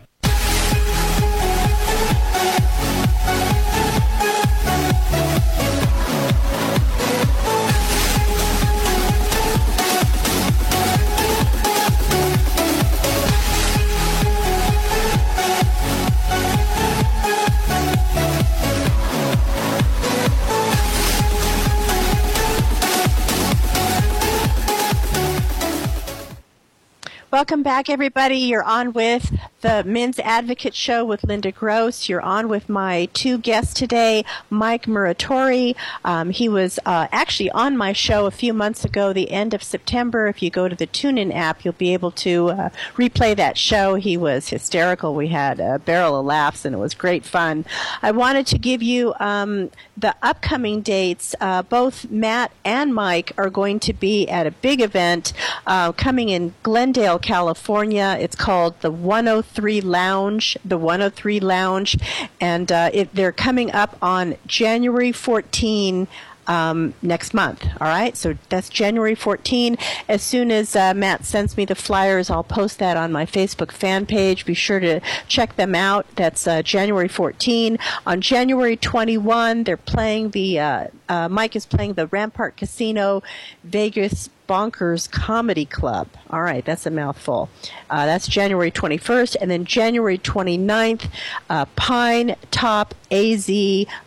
Welcome 27.40 27.62
back, 27.62 27.88
everybody. 27.88 28.36
You're 28.36 28.62
on 28.62 28.92
with 28.92 29.34
the 29.62 29.82
Men's 29.84 30.18
Advocate 30.18 30.74
Show 30.74 31.06
with 31.06 31.24
Linda 31.24 31.50
Gross. 31.50 32.06
You're 32.06 32.20
on 32.20 32.48
with 32.48 32.68
my 32.68 33.08
two 33.14 33.38
guests 33.38 33.72
today, 33.72 34.26
Mike 34.50 34.84
Muratore. 34.84 35.74
Um, 36.04 36.30
he 36.30 36.50
was 36.50 36.78
uh, 36.84 37.08
actually 37.10 37.50
on 37.50 37.78
my 37.78 37.94
show 37.94 38.26
a 38.26 38.30
few 38.30 38.52
months 38.52 38.84
ago, 38.84 39.14
the 39.14 39.30
end 39.30 39.54
of 39.54 39.62
September. 39.62 40.26
If 40.26 40.42
you 40.42 40.50
go 40.50 40.68
to 40.68 40.76
the 40.76 40.86
TuneIn 40.86 41.34
app, 41.34 41.64
you'll 41.64 41.72
be 41.72 41.94
able 41.94 42.10
to 42.12 42.50
uh, 42.50 42.68
replay 42.96 43.34
that 43.36 43.56
show. 43.56 43.94
He 43.94 44.18
was 44.18 44.50
hysterical. 44.50 45.14
We 45.14 45.28
had 45.28 45.60
a 45.60 45.78
barrel 45.78 46.20
of 46.20 46.26
laughs, 46.26 46.66
and 46.66 46.74
it 46.74 46.78
was 46.78 46.92
great 46.92 47.24
fun. 47.24 47.64
I 48.02 48.10
wanted 48.10 48.46
to 48.48 48.58
give 48.58 48.82
you 48.82 49.14
um, 49.18 49.70
the 49.96 50.14
upcoming 50.22 50.82
dates. 50.82 51.34
Uh, 51.40 51.62
both 51.62 52.10
Matt 52.10 52.52
and 52.66 52.94
Mike 52.94 53.32
are 53.38 53.50
going 53.50 53.80
to 53.80 53.94
be 53.94 54.28
at 54.28 54.46
a 54.46 54.50
big 54.50 54.82
event 54.82 55.32
uh, 55.66 55.92
coming 55.92 56.28
in 56.28 56.52
Glendale, 56.62 57.18
California. 57.30 58.16
It's 58.18 58.34
called 58.34 58.80
the 58.80 58.90
103 58.90 59.80
Lounge, 59.82 60.58
the 60.64 60.76
103 60.76 61.38
Lounge, 61.38 61.96
and 62.40 62.72
uh, 62.72 62.90
it, 62.92 63.14
they're 63.14 63.30
coming 63.30 63.70
up 63.70 63.96
on 64.02 64.34
January 64.48 65.12
14 65.12 66.08
um, 66.48 66.92
next 67.02 67.32
month. 67.32 67.64
All 67.80 67.86
right, 67.86 68.16
so 68.16 68.36
that's 68.48 68.68
January 68.68 69.14
14. 69.14 69.76
As 70.08 70.24
soon 70.24 70.50
as 70.50 70.74
uh, 70.74 70.92
Matt 70.92 71.24
sends 71.24 71.56
me 71.56 71.64
the 71.64 71.76
flyers, 71.76 72.30
I'll 72.30 72.42
post 72.42 72.80
that 72.80 72.96
on 72.96 73.12
my 73.12 73.26
Facebook 73.26 73.70
fan 73.70 74.06
page. 74.06 74.44
Be 74.44 74.54
sure 74.54 74.80
to 74.80 75.00
check 75.28 75.54
them 75.54 75.76
out. 75.76 76.06
That's 76.16 76.48
uh, 76.48 76.62
January 76.62 77.06
14. 77.06 77.78
On 78.08 78.20
January 78.20 78.76
21, 78.76 79.62
they're 79.62 79.76
playing 79.76 80.30
the 80.30 80.58
uh, 80.58 80.86
uh 81.08 81.28
Mike 81.28 81.54
is 81.54 81.64
playing 81.64 81.92
the 81.92 82.08
Rampart 82.08 82.56
Casino 82.56 83.22
Vegas 83.62 84.30
Bonkers 84.50 85.08
Comedy 85.08 85.64
Club. 85.64 86.08
All 86.28 86.42
right, 86.42 86.64
that's 86.64 86.84
a 86.84 86.90
mouthful. 86.90 87.48
Uh, 87.88 88.04
that's 88.04 88.26
January 88.26 88.72
21st. 88.72 89.36
And 89.40 89.48
then 89.48 89.64
January 89.64 90.18
29th, 90.18 91.08
uh, 91.48 91.66
Pine 91.76 92.34
Top 92.50 92.96
AZ 93.12 93.48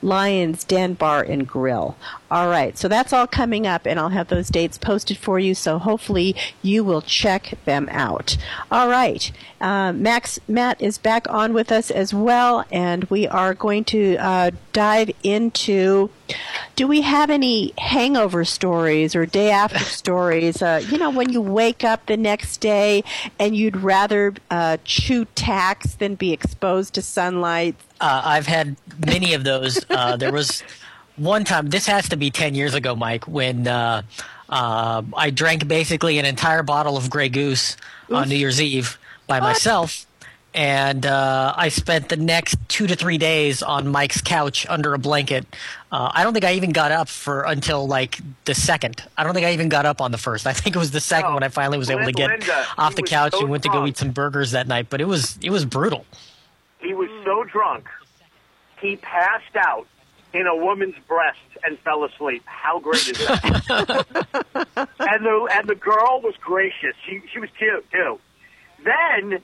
Lions 0.01 0.65
Den 0.65 0.95
Bar 0.95 1.23
and 1.23 1.47
Grill. 1.47 1.95
All 2.29 2.49
right, 2.49 2.77
so 2.77 2.88
that's 2.88 3.13
all 3.13 3.27
coming 3.27 3.67
up, 3.67 3.86
and 3.86 3.99
I'll 3.99 4.10
have 4.10 4.27
those 4.27 4.49
dates 4.49 4.77
posted 4.77 5.17
for 5.17 5.39
you, 5.39 5.53
so 5.53 5.77
hopefully 5.77 6.36
you 6.62 6.84
will 6.84 7.01
check 7.01 7.53
them 7.63 7.88
out. 7.91 8.36
All 8.71 8.89
right, 8.89 9.32
uh, 9.62 9.93
Max, 9.93 10.39
Matt 10.47 10.82
is 10.82 10.97
back 10.97 11.29
on 11.29 11.53
with 11.53 11.71
us 11.71 11.91
as 11.91 12.12
well, 12.13 12.65
and 12.71 13.03
we 13.06 13.27
are 13.27 13.53
going 13.53 13.84
to 13.86 14.17
uh, 14.17 14.51
dive 14.73 15.12
into 15.21 16.10
do 16.75 16.88
we 16.88 17.01
have 17.01 17.29
any 17.29 17.73
hangover 17.77 18.45
stories 18.45 19.15
or 19.15 19.25
day 19.25 19.51
after 19.51 19.79
stories? 19.79 20.62
Uh, 20.62 20.83
you 20.89 20.97
know, 20.97 21.09
when 21.09 21.31
you 21.31 21.41
wake 21.41 21.83
up 21.83 22.05
the 22.05 22.17
next 22.17 22.57
day 22.57 23.03
and 23.39 23.55
you'd 23.55 23.77
rather 23.77 24.33
uh, 24.49 24.77
chew 24.83 25.25
tacks 25.36 25.95
than 25.95 26.15
be 26.15 26.33
exposed 26.33 26.93
to 26.95 27.01
sunlight. 27.01 27.75
Uh, 28.01 28.21
I've 28.25 28.47
had 28.47 28.75
many 29.05 29.33
of 29.33 29.43
those. 29.43 29.86
Uh, 29.89 30.17
there 30.17 30.31
was 30.31 30.63
one 31.15 31.43
time, 31.43 31.69
this 31.69 31.86
has 31.86 32.09
to 32.09 32.17
be 32.17 32.31
10 32.31 32.55
years 32.55 32.73
ago, 32.73 32.95
Mike, 32.95 33.27
when 33.27 33.67
uh, 33.67 34.01
uh, 34.49 35.03
I 35.15 35.29
drank 35.29 35.67
basically 35.67 36.17
an 36.17 36.25
entire 36.25 36.63
bottle 36.63 36.97
of 36.97 37.09
Grey 37.09 37.29
Goose 37.29 37.77
Oof. 38.09 38.17
on 38.17 38.29
New 38.29 38.36
Year's 38.36 38.62
Eve 38.62 38.97
by 39.27 39.39
what? 39.39 39.47
myself 39.47 40.05
and 40.53 41.05
uh, 41.05 41.53
I 41.55 41.69
spent 41.69 42.09
the 42.09 42.17
next 42.17 42.57
two 42.67 42.87
to 42.87 42.95
three 42.95 43.17
days 43.17 43.63
on 43.63 43.87
Mike's 43.87 44.21
couch 44.21 44.67
under 44.69 44.93
a 44.93 44.99
blanket. 44.99 45.45
Uh, 45.91 46.11
I 46.13 46.23
don't 46.23 46.33
think 46.33 46.45
I 46.45 46.53
even 46.53 46.71
got 46.71 46.91
up 46.91 47.09
for 47.09 47.43
until 47.43 47.87
like 47.87 48.19
the 48.45 48.53
second. 48.53 49.03
I 49.17 49.23
don't 49.23 49.33
think 49.33 49.45
I 49.45 49.53
even 49.53 49.69
got 49.69 49.85
up 49.85 50.01
on 50.01 50.11
the 50.11 50.17
first. 50.17 50.45
I 50.45 50.53
think 50.53 50.75
it 50.75 50.79
was 50.79 50.91
the 50.91 50.99
second 50.99 51.31
no. 51.31 51.35
when 51.35 51.43
I 51.43 51.49
finally 51.49 51.77
was 51.77 51.89
able 51.89 52.05
to 52.05 52.11
get 52.11 52.29
Linda, 52.29 52.65
off 52.77 52.95
the 52.95 53.03
couch 53.03 53.33
so 53.33 53.41
and 53.41 53.49
went 53.49 53.63
drunk. 53.63 53.75
to 53.75 53.79
go 53.81 53.87
eat 53.87 53.97
some 53.97 54.11
burgers 54.11 54.51
that 54.51 54.67
night. 54.67 54.87
But 54.89 55.01
it 55.01 55.07
was 55.07 55.37
it 55.41 55.49
was 55.49 55.65
brutal. 55.65 56.05
He 56.79 56.93
was 56.93 57.09
so 57.23 57.43
drunk, 57.45 57.87
he 58.81 58.97
passed 58.97 59.55
out 59.55 59.87
in 60.33 60.47
a 60.47 60.55
woman's 60.55 60.95
breast 61.07 61.39
and 61.63 61.79
fell 61.79 62.03
asleep. 62.03 62.43
How 62.45 62.79
great 62.79 63.07
is 63.07 63.17
that? 63.19 64.05
and 64.75 65.25
the 65.25 65.49
and 65.51 65.67
the 65.67 65.75
girl 65.75 66.21
was 66.21 66.35
gracious. 66.41 66.95
She 67.05 67.21
she 67.31 67.39
was 67.39 67.49
cute 67.57 67.89
too. 67.91 68.19
Then 68.83 69.41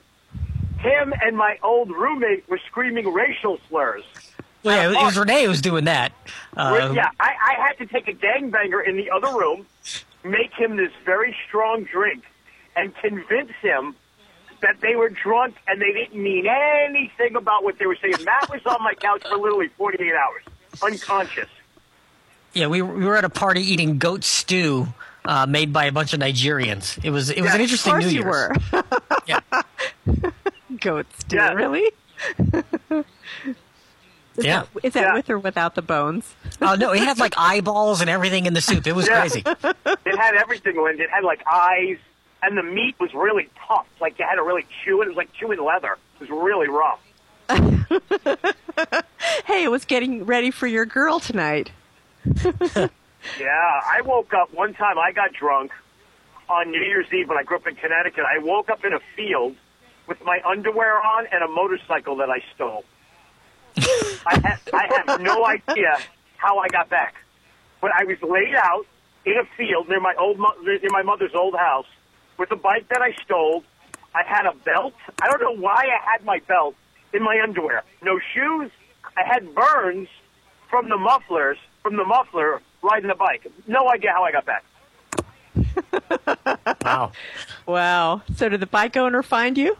him 0.80 1.12
and 1.22 1.36
my 1.36 1.58
old 1.62 1.90
roommate 1.90 2.48
were 2.48 2.60
screaming 2.66 3.12
racial 3.12 3.58
slurs. 3.68 4.04
Well, 4.62 4.92
yeah, 4.92 5.00
it 5.00 5.04
was 5.04 5.16
Renee 5.16 5.44
who 5.44 5.48
was 5.48 5.62
doing 5.62 5.84
that. 5.84 6.12
Uh, 6.56 6.92
yeah, 6.94 7.08
I, 7.18 7.30
I 7.30 7.66
had 7.66 7.78
to 7.78 7.86
take 7.86 8.08
a 8.08 8.12
gangbanger 8.12 8.86
in 8.86 8.96
the 8.96 9.10
other 9.10 9.28
room, 9.28 9.66
make 10.22 10.52
him 10.52 10.76
this 10.76 10.92
very 11.04 11.34
strong 11.48 11.84
drink, 11.84 12.24
and 12.76 12.94
convince 12.96 13.52
him 13.62 13.94
that 14.60 14.80
they 14.82 14.96
were 14.96 15.08
drunk 15.08 15.56
and 15.66 15.80
they 15.80 15.92
didn't 15.92 16.22
mean 16.22 16.46
anything 16.46 17.36
about 17.36 17.64
what 17.64 17.78
they 17.78 17.86
were 17.86 17.96
saying. 18.02 18.22
Matt 18.24 18.50
was 18.50 18.60
on 18.66 18.82
my 18.82 18.92
couch 18.94 19.22
for 19.22 19.36
literally 19.36 19.68
48 19.78 20.12
hours, 20.12 20.42
unconscious. 20.82 21.48
Yeah, 22.52 22.66
we, 22.66 22.82
we 22.82 23.06
were 23.06 23.16
at 23.16 23.24
a 23.24 23.30
party 23.30 23.62
eating 23.62 23.96
goat 23.96 24.24
stew 24.24 24.88
uh, 25.24 25.46
made 25.46 25.72
by 25.72 25.86
a 25.86 25.92
bunch 25.92 26.12
of 26.12 26.20
Nigerians. 26.20 27.02
It 27.02 27.10
was 27.10 27.30
it 27.30 27.40
was 27.40 27.50
yeah, 27.50 27.54
an 27.54 27.60
interesting 27.60 27.98
New 27.98 28.08
Year's. 28.08 28.14
you 28.14 28.24
were. 28.24 28.54
yeah. 29.26 29.40
Goats 30.80 31.24
do 31.24 31.36
Yeah. 31.36 31.52
really? 31.52 31.90
Is 34.36 34.44
Yeah. 34.46 34.60
that, 34.74 34.84
is 34.84 34.92
that 34.94 35.02
Yeah. 35.02 35.14
with 35.14 35.28
or 35.28 35.38
without 35.38 35.74
the 35.74 35.82
bones? 35.82 36.34
Oh 36.62 36.74
no, 36.74 36.92
it 36.92 37.00
had 37.02 37.18
like 37.18 37.34
eyeballs 37.36 38.00
and 38.00 38.08
everything 38.08 38.46
in 38.46 38.54
the 38.54 38.60
soup. 38.60 38.86
It 38.86 38.94
was 38.94 39.06
Yeah. 39.08 39.20
crazy. 39.20 39.42
It 39.46 40.18
had 40.18 40.34
everything, 40.36 40.82
Linda. 40.82 41.02
It 41.04 41.10
had 41.10 41.24
like 41.24 41.42
eyes, 41.46 41.98
and 42.42 42.56
the 42.56 42.62
meat 42.62 42.94
was 43.00 43.12
really 43.12 43.48
tough. 43.66 43.86
Like 44.00 44.18
you 44.18 44.24
had 44.28 44.36
to 44.36 44.42
really 44.42 44.64
chew 44.84 45.02
it. 45.02 45.06
It 45.06 45.08
was 45.08 45.16
like 45.16 45.32
chewing 45.32 45.62
leather. 45.62 45.98
It 46.20 46.28
was 46.28 46.30
really 46.30 46.68
rough. 46.68 47.00
Hey, 49.44 49.64
it 49.64 49.70
was 49.70 49.84
getting 49.84 50.24
ready 50.24 50.50
for 50.50 50.66
your 50.66 50.86
girl 50.86 51.20
tonight. 51.20 51.72
Yeah, 53.38 53.48
I 53.84 54.00
woke 54.02 54.32
up 54.32 54.54
one 54.54 54.72
time. 54.72 54.98
I 54.98 55.12
got 55.12 55.34
drunk 55.34 55.72
on 56.48 56.70
New 56.70 56.80
Year's 56.80 57.06
Eve 57.12 57.28
when 57.28 57.36
I 57.36 57.42
grew 57.42 57.58
up 57.58 57.66
in 57.66 57.74
Connecticut. 57.74 58.24
I 58.24 58.38
woke 58.42 58.70
up 58.70 58.82
in 58.82 58.94
a 58.94 59.00
field 59.14 59.56
with 60.10 60.22
my 60.24 60.40
underwear 60.44 61.00
on 61.00 61.26
and 61.32 61.42
a 61.42 61.48
motorcycle 61.48 62.16
that 62.16 62.28
I 62.28 62.42
stole. 62.54 62.84
I 64.26 64.34
had, 64.42 64.58
I 64.74 65.02
have 65.06 65.20
no 65.22 65.46
idea 65.46 65.96
how 66.36 66.58
I 66.58 66.68
got 66.68 66.90
back, 66.90 67.14
but 67.80 67.92
I 67.96 68.04
was 68.04 68.18
laid 68.20 68.54
out 68.56 68.84
in 69.24 69.34
a 69.38 69.44
field 69.56 69.88
near 69.88 70.00
my 70.00 70.14
old 70.18 70.38
mo- 70.38 70.54
near 70.62 70.80
my 70.90 71.02
mother's 71.02 71.30
old 71.34 71.54
house 71.54 71.86
with 72.36 72.50
a 72.50 72.56
bike 72.56 72.88
that 72.88 73.00
I 73.00 73.14
stole. 73.24 73.62
I 74.12 74.22
had 74.26 74.44
a 74.46 74.52
belt. 74.64 74.92
I 75.22 75.30
don't 75.30 75.40
know 75.40 75.62
why 75.62 75.84
I 75.86 76.10
had 76.12 76.24
my 76.24 76.40
belt 76.48 76.74
in 77.14 77.22
my 77.22 77.40
underwear. 77.40 77.84
No 78.02 78.18
shoes. 78.34 78.72
I 79.16 79.22
had 79.24 79.54
burns 79.54 80.08
from 80.68 80.88
the 80.88 80.96
mufflers 80.96 81.58
from 81.82 81.96
the 81.96 82.04
muffler 82.04 82.60
riding 82.82 83.08
the 83.08 83.14
bike. 83.14 83.46
No 83.68 83.88
idea 83.88 84.10
how 84.10 84.24
I 84.24 84.32
got 84.32 84.44
back. 84.44 84.64
Wow. 86.82 87.12
Wow. 87.66 88.22
So 88.34 88.48
did 88.48 88.60
the 88.60 88.66
bike 88.66 88.96
owner 88.96 89.22
find 89.22 89.56
you? 89.56 89.76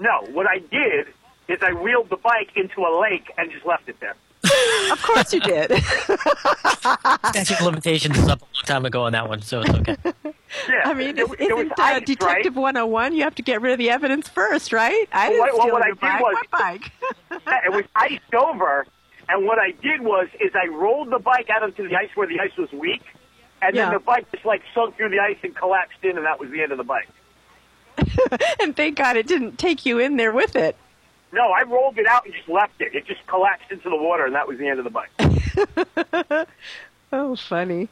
No, 0.00 0.22
what 0.32 0.46
I 0.46 0.58
did 0.58 1.06
is 1.48 1.58
I 1.62 1.72
wheeled 1.72 2.08
the 2.10 2.16
bike 2.16 2.50
into 2.56 2.80
a 2.82 2.92
lake 3.00 3.30
and 3.38 3.50
just 3.52 3.64
left 3.66 3.88
it 3.88 3.96
there. 4.00 4.14
Of 4.90 5.02
course 5.02 5.32
you 5.32 5.40
did. 5.40 5.70
Statute 5.84 7.60
of 7.60 7.66
limitations 7.66 8.18
is 8.18 8.26
up 8.28 8.40
a 8.40 8.44
long 8.44 8.64
time 8.66 8.84
ago 8.86 9.02
on 9.04 9.12
that 9.12 9.28
one, 9.28 9.40
so 9.42 9.60
it's 9.60 9.70
okay. 9.70 9.96
Yeah, 10.68 10.82
I 10.84 10.94
mean, 10.94 11.16
it, 11.16 11.18
is, 11.20 11.30
it 11.38 11.54
was 11.54 11.66
isn't 11.66 11.78
uh, 11.78 11.82
ice, 11.82 12.02
Detective 12.04 12.56
101? 12.56 13.14
You 13.14 13.22
have 13.22 13.36
to 13.36 13.42
get 13.42 13.60
rid 13.62 13.70
of 13.72 13.78
the 13.78 13.88
evidence 13.90 14.28
first, 14.28 14.72
right? 14.72 15.06
I 15.12 15.28
didn't 15.28 15.42
Well, 15.42 15.52
what- 15.58 15.62
steal 15.62 15.72
what 15.74 15.82
I 15.82 15.86
your 15.86 15.94
did 15.94 16.00
bike. 16.00 16.20
was- 16.20 16.34
What 16.34 16.50
bike? 16.50 17.64
It 17.66 17.72
was 17.72 17.84
iced 17.94 18.34
over, 18.34 18.84
and 19.28 19.46
what 19.46 19.58
I 19.60 19.70
did 19.80 20.00
was 20.00 20.26
is 20.40 20.50
I 20.60 20.66
rolled 20.66 21.10
the 21.10 21.20
bike 21.20 21.48
out 21.50 21.62
onto 21.62 21.88
the 21.88 21.94
ice 21.94 22.08
where 22.16 22.26
the 22.26 22.40
ice 22.40 22.56
was 22.58 22.70
weak, 22.72 23.02
and 23.62 23.76
Yeah. 23.76 23.84
then 23.86 23.94
the 23.94 24.00
bike 24.00 24.26
just 24.32 24.44
like 24.44 24.62
sunk 24.74 24.96
through 24.96 25.10
the 25.10 25.20
ice 25.20 25.38
and 25.44 25.54
collapsed 25.54 26.02
in, 26.02 26.16
and 26.16 26.26
that 26.26 26.40
was 26.40 26.50
the 26.50 26.60
end 26.62 26.72
of 26.72 26.78
the 26.78 26.84
bike. 26.84 27.08
and 28.60 28.76
thank 28.76 28.96
God 28.96 29.16
it 29.16 29.26
didn't 29.26 29.58
take 29.58 29.86
you 29.86 29.98
in 29.98 30.16
there 30.16 30.32
with 30.32 30.56
it. 30.56 30.76
No, 31.32 31.50
I 31.50 31.62
rolled 31.62 31.98
it 31.98 32.06
out 32.06 32.24
and 32.24 32.34
just 32.34 32.48
left 32.48 32.80
it. 32.80 32.94
It 32.94 33.06
just 33.06 33.24
collapsed 33.26 33.70
into 33.70 33.88
the 33.88 33.96
water, 33.96 34.26
and 34.26 34.34
that 34.34 34.48
was 34.48 34.58
the 34.58 34.68
end 34.68 34.80
of 34.80 34.84
the 34.84 34.90
bike. 34.90 36.48
Oh, 37.12 37.34
funny. 37.34 37.88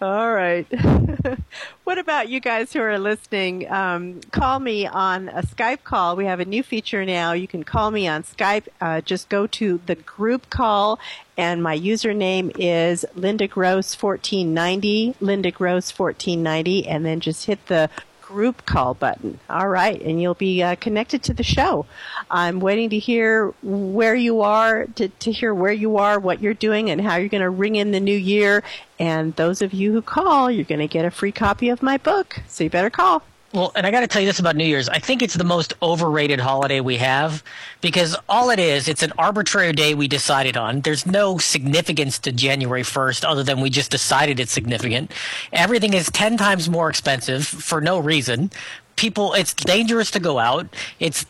All 0.00 0.32
right. 0.32 0.66
what 1.84 1.98
about 1.98 2.28
you 2.28 2.38
guys 2.38 2.72
who 2.72 2.80
are 2.80 2.96
listening? 3.00 3.68
Um, 3.68 4.20
call 4.30 4.60
me 4.60 4.86
on 4.86 5.28
a 5.28 5.42
Skype 5.42 5.82
call. 5.82 6.14
We 6.14 6.26
have 6.26 6.38
a 6.38 6.44
new 6.44 6.62
feature 6.62 7.04
now. 7.04 7.32
You 7.32 7.48
can 7.48 7.64
call 7.64 7.90
me 7.90 8.06
on 8.06 8.22
Skype. 8.22 8.68
Uh, 8.80 9.00
just 9.00 9.28
go 9.28 9.48
to 9.48 9.80
the 9.86 9.96
group 9.96 10.50
call, 10.50 11.00
and 11.36 11.60
my 11.60 11.76
username 11.76 12.52
is 12.56 13.04
Linda 13.16 13.48
Gross 13.48 14.00
1490. 14.00 15.16
Linda 15.20 15.50
Gross 15.50 15.90
1490, 15.90 16.86
and 16.86 17.04
then 17.04 17.18
just 17.18 17.46
hit 17.46 17.66
the 17.66 17.90
group 18.34 18.66
call 18.66 18.94
button. 18.94 19.38
All 19.48 19.68
right, 19.68 20.00
and 20.02 20.20
you'll 20.20 20.34
be 20.34 20.60
uh, 20.60 20.74
connected 20.74 21.22
to 21.22 21.34
the 21.34 21.44
show. 21.44 21.86
I'm 22.28 22.58
waiting 22.58 22.90
to 22.90 22.98
hear 22.98 23.54
where 23.62 24.16
you 24.16 24.40
are, 24.40 24.86
to, 24.96 25.08
to 25.08 25.30
hear 25.30 25.54
where 25.54 25.72
you 25.72 25.98
are, 25.98 26.18
what 26.18 26.42
you're 26.42 26.52
doing, 26.52 26.90
and 26.90 27.00
how 27.00 27.14
you're 27.14 27.28
going 27.28 27.42
to 27.42 27.50
ring 27.50 27.76
in 27.76 27.92
the 27.92 28.00
new 28.00 28.16
year. 28.16 28.64
And 28.98 29.36
those 29.36 29.62
of 29.62 29.72
you 29.72 29.92
who 29.92 30.02
call, 30.02 30.50
you're 30.50 30.64
going 30.64 30.80
to 30.80 30.88
get 30.88 31.04
a 31.04 31.12
free 31.12 31.30
copy 31.30 31.68
of 31.68 31.80
my 31.80 31.96
book. 31.96 32.40
So 32.48 32.64
you 32.64 32.70
better 32.70 32.90
call. 32.90 33.22
Well, 33.54 33.70
and 33.76 33.86
I 33.86 33.92
got 33.92 34.00
to 34.00 34.08
tell 34.08 34.20
you 34.20 34.26
this 34.26 34.40
about 34.40 34.56
New 34.56 34.64
Year's. 34.64 34.88
I 34.88 34.98
think 34.98 35.22
it's 35.22 35.34
the 35.34 35.44
most 35.44 35.74
overrated 35.80 36.40
holiday 36.40 36.80
we 36.80 36.96
have 36.96 37.44
because 37.80 38.16
all 38.28 38.50
it 38.50 38.58
is, 38.58 38.88
it's 38.88 39.04
an 39.04 39.12
arbitrary 39.16 39.72
day 39.72 39.94
we 39.94 40.08
decided 40.08 40.56
on. 40.56 40.80
There's 40.80 41.06
no 41.06 41.38
significance 41.38 42.18
to 42.20 42.32
January 42.32 42.82
1st 42.82 43.22
other 43.24 43.44
than 43.44 43.60
we 43.60 43.70
just 43.70 43.92
decided 43.92 44.40
it's 44.40 44.50
significant. 44.50 45.12
Everything 45.52 45.94
is 45.94 46.10
10 46.10 46.36
times 46.36 46.68
more 46.68 46.90
expensive 46.90 47.46
for 47.46 47.80
no 47.80 48.00
reason. 48.00 48.50
People, 48.96 49.34
it's 49.34 49.54
dangerous 49.54 50.10
to 50.10 50.18
go 50.18 50.40
out. 50.40 50.66
It's 50.98 51.24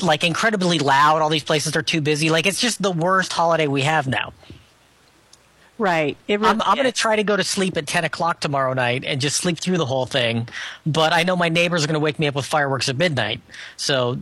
like 0.00 0.24
incredibly 0.24 0.78
loud. 0.78 1.20
All 1.20 1.28
these 1.28 1.44
places 1.44 1.76
are 1.76 1.82
too 1.82 2.00
busy. 2.00 2.30
Like 2.30 2.46
it's 2.46 2.60
just 2.60 2.80
the 2.80 2.90
worst 2.90 3.34
holiday 3.34 3.66
we 3.66 3.82
have 3.82 4.06
now. 4.06 4.32
Right. 5.78 6.16
It 6.26 6.40
I'm, 6.42 6.62
I'm 6.62 6.74
going 6.76 6.86
to 6.86 6.92
try 6.92 7.16
to 7.16 7.24
go 7.24 7.36
to 7.36 7.44
sleep 7.44 7.76
at 7.76 7.86
10 7.86 8.04
o'clock 8.04 8.40
tomorrow 8.40 8.72
night 8.72 9.04
and 9.04 9.20
just 9.20 9.36
sleep 9.36 9.58
through 9.58 9.76
the 9.76 9.84
whole 9.86 10.06
thing. 10.06 10.48
But 10.86 11.12
I 11.12 11.22
know 11.22 11.36
my 11.36 11.50
neighbors 11.50 11.84
are 11.84 11.86
going 11.86 11.94
to 11.94 12.00
wake 12.00 12.18
me 12.18 12.26
up 12.26 12.34
with 12.34 12.46
fireworks 12.46 12.88
at 12.88 12.96
midnight. 12.96 13.40
So 13.76 14.18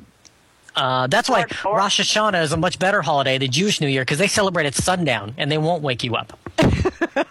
uh, 0.75 1.07
that's 1.07 1.29
why 1.31 1.43
Or- 1.65 1.71
or- 1.71 1.77
Rosh 1.79 2.01
Hashanah 2.01 2.43
is 2.43 2.53
a 2.53 2.57
much 2.57 2.81
better 2.81 3.03
holiday, 3.03 3.39
the 3.39 3.47
Jewish 3.47 3.81
New 3.81 3.87
Year, 3.89 4.03
because 4.03 4.19
they 4.19 4.27
celebrate 4.27 4.67
at 4.67 4.75
sundown 4.75 5.35
and 5.37 5.51
they 5.53 5.59
won't 5.59 5.83
wake 5.83 6.03
you 6.03 6.17
up. 6.17 6.37
That's 6.59 7.29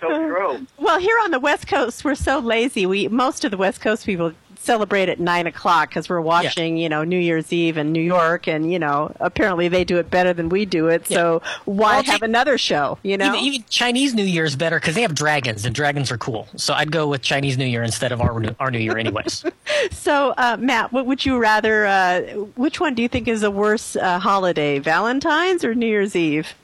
so 0.00 0.08
true. 0.08 0.66
Well, 0.78 0.98
here 0.98 1.16
on 1.24 1.30
the 1.30 1.40
West 1.40 1.66
Coast, 1.66 2.04
we're 2.04 2.14
so 2.14 2.38
lazy. 2.38 2.86
We 2.86 3.08
most 3.08 3.44
of 3.44 3.50
the 3.50 3.56
West 3.56 3.80
Coast 3.80 4.06
people 4.06 4.32
celebrate 4.66 5.08
at 5.08 5.18
nine 5.20 5.46
o'clock 5.46 5.88
because 5.88 6.08
we're 6.08 6.20
watching, 6.20 6.76
you 6.76 6.88
know, 6.88 7.04
New 7.04 7.18
Year's 7.18 7.52
Eve 7.52 7.78
in 7.78 7.92
New 7.92 8.02
York, 8.02 8.46
and 8.48 8.70
you 8.70 8.78
know, 8.78 9.14
apparently 9.20 9.68
they 9.68 9.84
do 9.84 9.98
it 9.98 10.10
better 10.10 10.34
than 10.34 10.48
we 10.48 10.66
do 10.66 10.88
it. 10.88 11.06
So 11.06 11.40
why 11.64 11.96
Well, 11.96 12.02
have 12.04 12.22
another 12.22 12.58
show? 12.58 12.98
You 13.02 13.16
know, 13.16 13.26
Even, 13.28 13.40
even 13.40 13.64
Chinese 13.70 14.12
New 14.14 14.24
Year 14.24 14.44
is 14.44 14.56
better 14.56 14.78
because 14.78 14.94
they 14.94 15.02
have 15.02 15.14
dragons 15.14 15.64
and 15.64 15.74
dragons 15.74 16.10
are 16.10 16.18
cool. 16.18 16.48
So 16.56 16.74
I'd 16.74 16.92
go 16.92 17.06
with 17.06 17.22
Chinese 17.22 17.56
New 17.56 17.64
Year 17.64 17.82
instead 17.82 18.12
of 18.12 18.20
our, 18.20 18.44
our 18.60 18.70
New 18.70 18.80
Year, 18.80 18.98
anyways. 18.98 19.44
So, 19.90 20.30
uh, 20.36 20.56
Matt, 20.58 20.92
what 20.92 21.06
would 21.06 21.24
you 21.24 21.38
rather? 21.38 21.86
Uh, 21.86 22.20
which 22.56 22.80
one 22.80 22.94
do 22.94 23.02
you 23.02 23.08
think 23.08 23.28
is 23.28 23.42
a 23.42 23.50
worse 23.50 23.94
uh, 23.94 24.18
holiday, 24.18 24.78
Valentine's 24.78 25.64
or 25.64 25.74
New 25.74 25.86
Year's 25.86 26.16
Eve? 26.16 26.54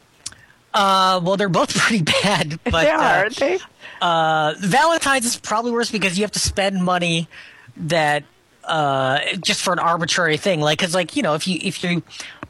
uh, 0.75 1.21
well, 1.23 1.37
they're 1.37 1.49
both 1.49 1.75
pretty 1.79 2.03
bad. 2.03 2.59
But, 2.65 2.83
they 2.83 2.91
are, 2.91 2.99
uh, 2.99 3.19
aren't 3.19 3.37
they? 3.37 3.59
Uh, 4.01 4.55
Valentine's 4.59 5.27
is 5.27 5.37
probably 5.37 5.71
worse 5.73 5.91
because 5.91 6.19
you 6.19 6.25
have 6.25 6.33
to 6.33 6.39
spend 6.41 6.83
money 6.83 7.29
that 7.77 8.25
uh, 8.65 9.21
just 9.41 9.63
for 9.63 9.73
an 9.73 9.79
arbitrary 9.79 10.37
thing. 10.37 10.61
Like, 10.61 10.79
because 10.79 10.95
like 10.95 11.17
you 11.17 11.23
know, 11.23 11.35
if 11.35 11.47
you 11.47 11.59
if 11.63 11.83
you 11.83 12.03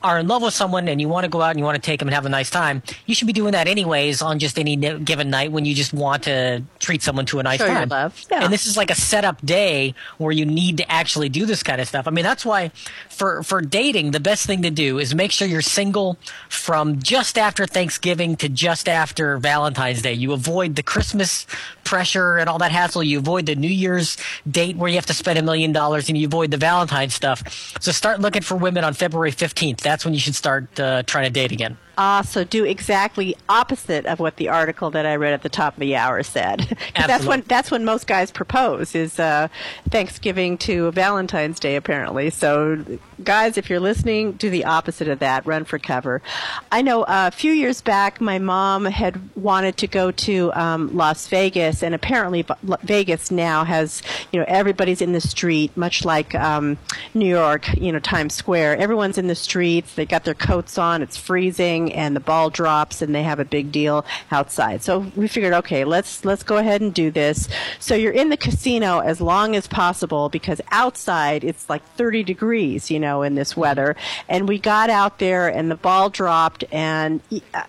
are 0.02 0.18
in 0.18 0.28
love 0.28 0.42
with 0.42 0.54
someone 0.54 0.88
and 0.88 1.00
you 1.00 1.08
want 1.08 1.24
to 1.24 1.30
go 1.30 1.40
out 1.40 1.50
and 1.50 1.58
you 1.58 1.64
want 1.64 1.76
to 1.76 1.80
take 1.82 1.98
them 1.98 2.08
and 2.08 2.14
have 2.14 2.26
a 2.26 2.28
nice 2.28 2.50
time, 2.50 2.82
you 3.06 3.14
should 3.14 3.26
be 3.26 3.32
doing 3.32 3.52
that 3.52 3.68
anyways 3.68 4.22
on 4.22 4.38
just 4.38 4.58
any 4.58 4.76
given 4.76 5.30
night 5.30 5.52
when 5.52 5.64
you 5.64 5.74
just 5.74 5.92
want 5.92 6.24
to 6.24 6.62
treat 6.78 7.02
someone 7.02 7.26
to 7.26 7.38
a 7.38 7.42
nice 7.42 7.58
Show 7.58 7.66
time. 7.66 7.88
love. 7.88 8.20
Yeah. 8.30 8.44
And 8.44 8.52
this 8.52 8.66
is 8.66 8.76
like 8.76 8.90
a 8.90 8.94
setup 8.94 9.44
day 9.44 9.94
where 10.18 10.32
you 10.32 10.46
need 10.46 10.78
to 10.78 10.90
actually 10.90 11.28
do 11.28 11.46
this 11.46 11.62
kind 11.62 11.80
of 11.80 11.88
stuff. 11.88 12.08
I 12.08 12.10
mean, 12.10 12.24
that's 12.24 12.44
why 12.44 12.70
for 13.08 13.42
for 13.42 13.60
dating, 13.60 14.12
the 14.12 14.20
best 14.20 14.46
thing 14.46 14.62
to 14.62 14.70
do 14.70 14.98
is 14.98 15.14
make 15.14 15.30
sure 15.30 15.46
you're 15.46 15.62
single 15.62 16.16
from 16.48 16.98
just 17.00 17.38
after 17.38 17.66
Thanksgiving 17.66 18.36
to 18.36 18.48
just 18.48 18.88
after 18.88 19.38
Valentine's 19.38 20.02
Day. 20.02 20.14
You 20.14 20.32
avoid 20.32 20.76
the 20.76 20.82
Christmas 20.82 21.46
pressure 21.84 22.38
and 22.38 22.48
all 22.48 22.58
that 22.58 22.72
hassle. 22.72 23.02
You 23.02 23.18
avoid 23.18 23.46
the 23.46 23.54
New 23.54 23.68
Year's 23.68 24.16
date 24.50 24.76
where 24.76 24.88
you 24.88 24.96
have 24.96 25.06
to 25.06 25.14
spend 25.14 25.38
a 25.38 25.42
million 25.42 25.72
dollars, 25.72 26.08
and 26.08 26.16
you 26.16 26.26
avoid 26.26 26.50
the 26.50 26.56
Valentine's 26.56 27.14
stuff. 27.14 27.42
So 27.80 27.92
start 27.92 28.20
looking 28.20 28.42
for 28.42 28.56
women 28.56 28.84
on 28.84 28.94
February 28.94 29.32
15th. 29.32 29.80
That's 29.80 29.91
when 30.04 30.14
you 30.14 30.20
should 30.20 30.34
start 30.34 30.78
uh, 30.80 31.02
trying 31.04 31.24
to 31.24 31.30
date 31.30 31.52
again. 31.52 31.76
Ah, 31.98 32.22
so 32.22 32.44
do 32.44 32.64
exactly 32.64 33.36
opposite 33.48 34.06
of 34.06 34.18
what 34.18 34.36
the 34.36 34.48
article 34.48 34.90
that 34.90 35.04
I 35.04 35.16
read 35.16 35.32
at 35.32 35.42
the 35.42 35.48
top 35.48 35.74
of 35.74 35.80
the 35.80 35.96
hour 35.96 36.22
said. 36.22 36.76
that's 36.96 37.26
when 37.26 37.42
that's 37.46 37.70
when 37.70 37.84
most 37.84 38.06
guys 38.06 38.30
propose 38.30 38.94
is 38.94 39.18
uh, 39.18 39.48
Thanksgiving 39.90 40.56
to 40.58 40.90
Valentine's 40.92 41.60
Day, 41.60 41.76
apparently. 41.76 42.30
So, 42.30 42.84
guys, 43.22 43.58
if 43.58 43.68
you're 43.68 43.80
listening, 43.80 44.32
do 44.32 44.50
the 44.50 44.64
opposite 44.64 45.08
of 45.08 45.18
that. 45.18 45.46
Run 45.46 45.64
for 45.64 45.78
cover. 45.78 46.22
I 46.70 46.82
know 46.82 47.02
uh, 47.02 47.30
a 47.32 47.36
few 47.36 47.52
years 47.52 47.80
back, 47.80 48.20
my 48.20 48.38
mom 48.38 48.84
had 48.86 49.20
wanted 49.36 49.76
to 49.78 49.86
go 49.86 50.10
to 50.10 50.52
um, 50.54 50.96
Las 50.96 51.28
Vegas, 51.28 51.82
and 51.82 51.94
apparently 51.94 52.44
Vegas 52.82 53.30
now 53.30 53.64
has 53.64 54.02
you 54.32 54.38
know 54.38 54.46
everybody's 54.48 55.00
in 55.00 55.12
the 55.12 55.20
street, 55.20 55.76
much 55.76 56.04
like 56.04 56.34
um, 56.34 56.78
New 57.14 57.28
York, 57.28 57.68
you 57.76 57.92
know 57.92 57.98
Times 57.98 58.34
Square. 58.34 58.78
Everyone's 58.78 59.18
in 59.18 59.26
the 59.26 59.34
streets. 59.34 59.94
They 59.94 60.06
got 60.06 60.24
their 60.24 60.34
coats 60.34 60.78
on. 60.78 61.02
It's 61.02 61.16
freezing, 61.16 61.81
and 61.90 62.14
the 62.14 62.20
ball 62.20 62.50
drops, 62.50 63.00
and 63.00 63.14
they 63.14 63.22
have 63.22 63.40
a 63.40 63.44
big 63.44 63.72
deal 63.72 64.04
outside. 64.30 64.82
So 64.82 65.10
we 65.16 65.26
figured, 65.26 65.54
okay, 65.54 65.84
let's 65.84 66.24
let's 66.24 66.42
go 66.42 66.58
ahead 66.58 66.82
and 66.82 66.92
do 66.92 67.10
this. 67.10 67.48
So 67.80 67.94
you're 67.94 68.12
in 68.12 68.28
the 68.28 68.36
casino 68.36 69.00
as 69.00 69.20
long 69.20 69.56
as 69.56 69.66
possible 69.66 70.28
because 70.28 70.60
outside 70.70 71.44
it's 71.44 71.68
like 71.70 71.82
30 71.96 72.22
degrees, 72.22 72.90
you 72.90 73.00
know, 73.00 73.22
in 73.22 73.34
this 73.34 73.56
weather. 73.56 73.96
And 74.28 74.48
we 74.48 74.58
got 74.58 74.90
out 74.90 75.18
there, 75.18 75.48
and 75.48 75.70
the 75.70 75.76
ball 75.76 76.10
dropped, 76.10 76.64
and 76.70 77.20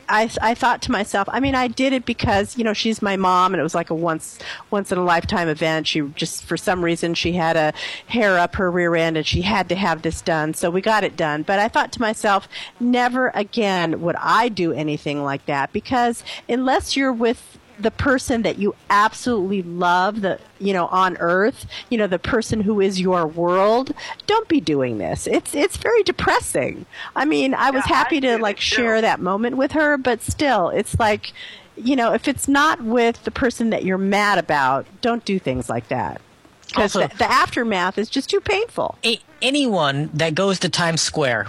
I 0.09 0.29
I 0.41 0.53
thought 0.53 0.81
to 0.83 0.91
myself, 0.91 1.27
I 1.31 1.39
mean, 1.39 1.55
I 1.55 1.67
did 1.67 1.93
it 1.93 2.05
because 2.05 2.57
you 2.57 2.63
know 2.63 2.73
she's 2.73 3.01
my 3.01 3.15
mom, 3.15 3.53
and 3.53 3.59
it 3.59 3.63
was 3.63 3.75
like 3.75 3.89
a 3.89 3.95
once 3.95 4.39
once 4.69 4.91
in 4.91 4.97
a 4.97 5.03
lifetime 5.03 5.47
event. 5.47 5.87
She 5.87 6.01
just 6.15 6.43
for 6.43 6.57
some 6.57 6.83
reason 6.83 7.13
she 7.13 7.33
had 7.33 7.55
a 7.55 7.73
hair 8.07 8.37
up 8.37 8.55
her 8.55 8.69
rear 8.69 8.95
end, 8.95 9.17
and 9.17 9.25
she 9.25 9.41
had 9.41 9.69
to 9.69 9.75
have 9.75 10.01
this 10.01 10.21
done. 10.21 10.53
So 10.53 10.69
we 10.69 10.81
got 10.81 11.03
it 11.03 11.15
done. 11.15 11.43
But 11.43 11.59
I 11.59 11.67
thought 11.67 11.91
to 11.93 12.01
myself, 12.01 12.47
never 12.79 13.29
again 13.33 14.01
would 14.03 14.15
I 14.17 14.49
do 14.49 14.71
anything 14.73 15.23
like 15.23 15.45
that? 15.47 15.73
Because 15.73 16.23
unless 16.47 16.95
you're 16.95 17.13
with 17.13 17.57
the 17.79 17.91
person 17.91 18.43
that 18.43 18.59
you 18.59 18.75
absolutely 18.91 19.63
love 19.63 20.21
the 20.21 20.39
you 20.59 20.71
know 20.71 20.85
on 20.87 21.17
earth 21.17 21.65
you 21.89 21.97
know 21.97 22.05
the 22.05 22.19
person 22.19 22.61
who 22.61 22.79
is 22.79 23.01
your 23.01 23.25
world 23.25 23.93
don't 24.27 24.47
be 24.47 24.61
doing 24.61 24.99
this. 24.99 25.25
It's 25.25 25.55
it's 25.55 25.77
very 25.77 26.03
depressing. 26.03 26.85
I 27.15 27.25
mean 27.25 27.53
i 27.55 27.71
was 27.71 27.83
Yeah, 27.87 27.95
I 27.95 27.97
happy 27.97 28.19
to 28.21 28.37
like 28.37 28.59
share 28.59 29.01
that 29.01 29.19
moment 29.19 29.57
with 29.57 29.71
her 29.71 29.97
but 29.97 30.21
still 30.21 30.69
it's 30.69 30.99
like 30.99 31.33
you 31.75 31.95
know 31.95 32.13
if 32.13 32.27
it's 32.27 32.47
not 32.47 32.81
with 32.83 33.23
the 33.23 33.31
person 33.31 33.71
that 33.71 33.83
you're 33.83 33.97
mad 33.97 34.37
about 34.37 34.85
don't 35.01 35.25
do 35.25 35.39
things 35.39 35.67
like 35.69 35.87
that. 35.87 36.21
Because 36.67 36.93
the, 36.93 37.11
the 37.17 37.29
aftermath 37.31 37.97
is 37.97 38.09
just 38.09 38.29
too 38.29 38.39
painful. 38.41 38.97
A- 39.05 39.19
anyone 39.41 40.09
that 40.13 40.33
goes 40.33 40.59
to 40.59 40.69
Times 40.69 41.01
Square 41.01 41.47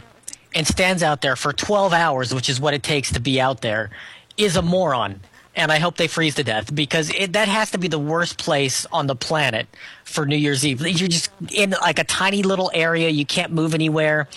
and 0.54 0.66
stands 0.66 1.02
out 1.02 1.20
there 1.20 1.36
for 1.36 1.52
12 1.52 1.92
hours, 1.92 2.34
which 2.34 2.48
is 2.48 2.60
what 2.60 2.74
it 2.74 2.82
takes 2.82 3.12
to 3.12 3.20
be 3.20 3.40
out 3.40 3.60
there, 3.60 3.90
is 4.36 4.56
a 4.56 4.62
moron. 4.62 5.20
And 5.56 5.70
I 5.70 5.78
hope 5.78 5.96
they 5.96 6.08
freeze 6.08 6.34
to 6.36 6.44
death 6.44 6.74
because 6.74 7.10
it, 7.10 7.34
that 7.34 7.46
has 7.46 7.70
to 7.72 7.78
be 7.78 7.86
the 7.86 7.98
worst 7.98 8.38
place 8.38 8.86
on 8.92 9.06
the 9.06 9.14
planet 9.14 9.68
for 10.04 10.26
New 10.26 10.36
Year's 10.36 10.66
Eve. 10.66 10.80
You're 10.80 11.08
just 11.08 11.30
in 11.52 11.70
like 11.70 11.98
a 12.00 12.04
tiny 12.04 12.42
little 12.42 12.70
area. 12.74 13.08
You 13.08 13.24
can't 13.24 13.52
move 13.52 13.72
anywhere. 13.72 14.28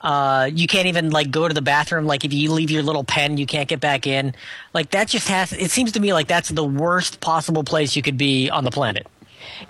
Uh, 0.00 0.50
you 0.52 0.66
can't 0.66 0.88
even 0.88 1.10
like 1.10 1.30
go 1.30 1.46
to 1.46 1.54
the 1.54 1.62
bathroom. 1.62 2.06
Like 2.06 2.24
if 2.24 2.32
you 2.32 2.52
leave 2.52 2.70
your 2.70 2.82
little 2.82 3.04
pen, 3.04 3.38
you 3.38 3.46
can't 3.46 3.68
get 3.68 3.80
back 3.80 4.06
in. 4.06 4.34
Like 4.74 4.90
that 4.90 5.08
just 5.08 5.28
has. 5.28 5.52
It 5.52 5.70
seems 5.70 5.92
to 5.92 6.00
me 6.00 6.12
like 6.12 6.26
that's 6.26 6.48
the 6.48 6.64
worst 6.64 7.20
possible 7.20 7.62
place 7.62 7.94
you 7.94 8.02
could 8.02 8.18
be 8.18 8.50
on 8.50 8.64
the 8.64 8.70
planet. 8.72 9.06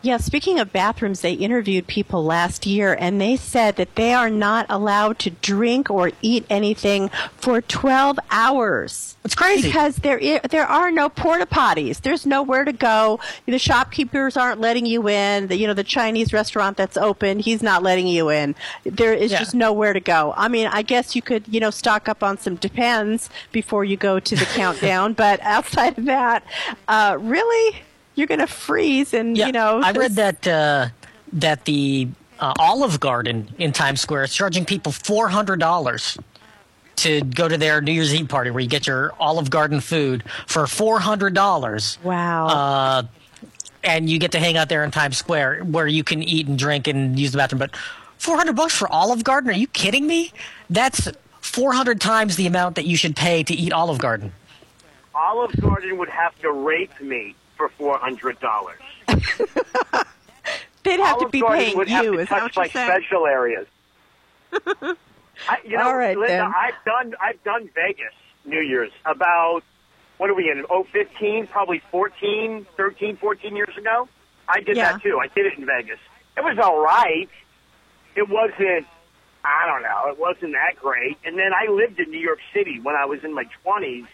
Yeah, 0.02 0.16
speaking 0.18 0.58
of 0.58 0.72
bathrooms, 0.72 1.20
they 1.20 1.32
interviewed 1.34 1.86
people 1.86 2.24
last 2.24 2.66
year 2.66 2.96
and 2.98 3.20
they 3.20 3.36
said 3.36 3.76
that 3.76 3.94
they 3.94 4.12
are 4.14 4.30
not 4.30 4.66
allowed 4.68 5.18
to 5.20 5.30
drink 5.30 5.90
or 5.90 6.12
eat 6.22 6.44
anything 6.50 7.08
for 7.36 7.60
12 7.60 8.18
hours. 8.30 9.16
It's 9.24 9.34
crazy. 9.34 9.68
Because 9.68 9.96
there 9.96 10.18
i- 10.22 10.40
there 10.48 10.66
are 10.66 10.90
no 10.90 11.08
porta 11.08 11.46
potties. 11.46 12.00
There's 12.02 12.24
nowhere 12.26 12.64
to 12.64 12.72
go. 12.72 13.18
The 13.46 13.58
shopkeepers 13.58 14.36
aren't 14.36 14.60
letting 14.60 14.86
you 14.86 15.08
in. 15.08 15.48
The, 15.48 15.56
you 15.56 15.66
know, 15.66 15.74
the 15.74 15.84
Chinese 15.84 16.32
restaurant 16.32 16.76
that's 16.76 16.96
open, 16.96 17.40
he's 17.40 17.62
not 17.62 17.82
letting 17.82 18.06
you 18.06 18.28
in. 18.28 18.54
There 18.84 19.12
is 19.12 19.32
Yeah. 19.32 19.38
just 19.40 19.54
nowhere 19.54 19.92
to 19.92 20.00
go. 20.00 20.32
I 20.36 20.48
mean, 20.48 20.68
I 20.68 20.82
guess 20.82 21.16
you 21.16 21.22
could, 21.22 21.44
you 21.48 21.58
know, 21.60 21.70
stock 21.70 22.08
up 22.08 22.22
on 22.22 22.38
some 22.38 22.56
Depends 22.56 23.28
before 23.52 23.84
you 23.84 23.96
go 23.96 24.18
to 24.20 24.36
the 24.36 24.44
countdown, 24.46 25.12
but 25.24 25.40
outside 25.42 25.98
of 25.98 26.04
that, 26.06 26.42
uh, 26.88 27.16
really? 27.20 27.76
You're 28.16 28.26
going 28.26 28.40
to 28.40 28.46
freeze 28.46 29.14
and, 29.14 29.38
you 29.38 29.52
know. 29.52 29.80
I 29.82 29.92
read 29.92 30.12
that 30.12 30.46
uh, 30.46 30.88
that 31.34 31.64
the 31.66 32.08
uh, 32.40 32.54
Olive 32.58 32.98
Garden 32.98 33.48
in 33.58 33.72
Times 33.72 34.00
Square 34.00 34.24
is 34.24 34.34
charging 34.34 34.64
people 34.64 34.90
four 34.90 35.28
hundred 35.28 35.60
dollars 35.60 36.18
to 36.96 37.20
go 37.20 37.46
to 37.46 37.58
their 37.58 37.82
New 37.82 37.92
Year's 37.92 38.14
Eve 38.14 38.28
party, 38.28 38.50
where 38.50 38.60
you 38.60 38.68
get 38.68 38.86
your 38.86 39.12
Olive 39.20 39.50
Garden 39.50 39.80
food 39.80 40.24
for 40.46 40.66
four 40.66 40.98
hundred 40.98 41.34
dollars. 41.34 41.98
Wow. 42.02 42.46
Uh, 42.46 43.02
and 43.84 44.10
you 44.10 44.18
get 44.18 44.32
to 44.32 44.38
hang 44.38 44.56
out 44.56 44.68
there 44.68 44.82
in 44.82 44.90
Times 44.90 45.18
Square, 45.18 45.64
where 45.64 45.86
you 45.86 46.02
can 46.02 46.22
eat 46.22 46.48
and 46.48 46.58
drink 46.58 46.88
and 46.88 47.18
use 47.18 47.32
the 47.32 47.38
bathroom. 47.38 47.58
But 47.58 47.76
four 48.16 48.36
hundred 48.36 48.56
bucks 48.56 48.74
for 48.74 48.90
Olive 48.90 49.24
Garden? 49.24 49.50
Are 49.50 49.52
you 49.52 49.68
kidding 49.68 50.06
me? 50.06 50.32
That's 50.70 51.08
four 51.42 51.74
hundred 51.74 52.00
times 52.00 52.36
the 52.36 52.46
amount 52.46 52.76
that 52.76 52.86
you 52.86 52.96
should 52.96 53.14
pay 53.14 53.42
to 53.42 53.54
eat 53.54 53.74
Olive 53.74 53.98
Garden. 53.98 54.32
Olive 55.14 55.54
Garden 55.60 55.98
would 55.98 56.08
have 56.08 56.38
to 56.40 56.50
rape 56.50 56.98
me 57.00 57.34
for 57.56 57.68
four 57.70 57.98
hundred 57.98 58.38
dollars. 58.40 58.78
They'd 60.84 61.00
have 61.00 61.18
to 61.18 61.28
be 61.28 61.40
Garden 61.40 61.58
paying 61.64 61.76
would 61.76 61.88
have 61.88 62.04
you. 62.04 62.12
to 62.12 62.18
Is 62.20 62.28
that 62.28 62.38
touch 62.40 62.56
what 62.56 62.66
you're 62.74 62.86
saying? 62.86 62.88
special 63.02 63.26
areas. 63.26 63.66
I, 65.48 65.58
you 65.64 65.76
know, 65.76 65.82
All 65.84 65.96
right, 65.96 66.16
Linda, 66.16 66.28
then. 66.32 66.52
I've 66.56 66.74
done 66.84 67.14
I've 67.20 67.42
done 67.44 67.68
Vegas 67.74 68.14
New 68.44 68.60
Year's 68.60 68.92
about 69.04 69.62
what 70.18 70.30
are 70.30 70.34
we 70.34 70.50
in? 70.50 70.64
Oh, 70.70 70.84
15, 70.92 71.48
probably 71.48 71.82
14, 71.90 72.66
13, 72.76 73.16
14 73.18 73.54
years 73.56 73.76
ago. 73.76 74.08
I 74.48 74.60
did 74.60 74.76
Yeah. 74.76 74.92
that 74.92 75.02
too. 75.02 75.18
I 75.22 75.26
did 75.34 75.44
it 75.46 75.58
in 75.58 75.66
Vegas. 75.66 75.98
It 76.36 76.44
was 76.44 76.58
all 76.58 76.80
right. 76.82 77.28
It 78.14 78.28
wasn't. 78.28 78.86
I 79.44 79.66
don't 79.66 79.82
know. 79.82 80.10
It 80.10 80.18
wasn't 80.18 80.52
that 80.52 80.80
great. 80.80 81.18
And 81.24 81.36
then 81.38 81.52
I 81.52 81.70
lived 81.70 81.98
in 82.00 82.10
New 82.10 82.18
York 82.20 82.38
City 82.54 82.80
when 82.80 82.94
I 82.96 83.04
was 83.04 83.22
in 83.24 83.34
my 83.34 83.44
twenties. 83.62 84.06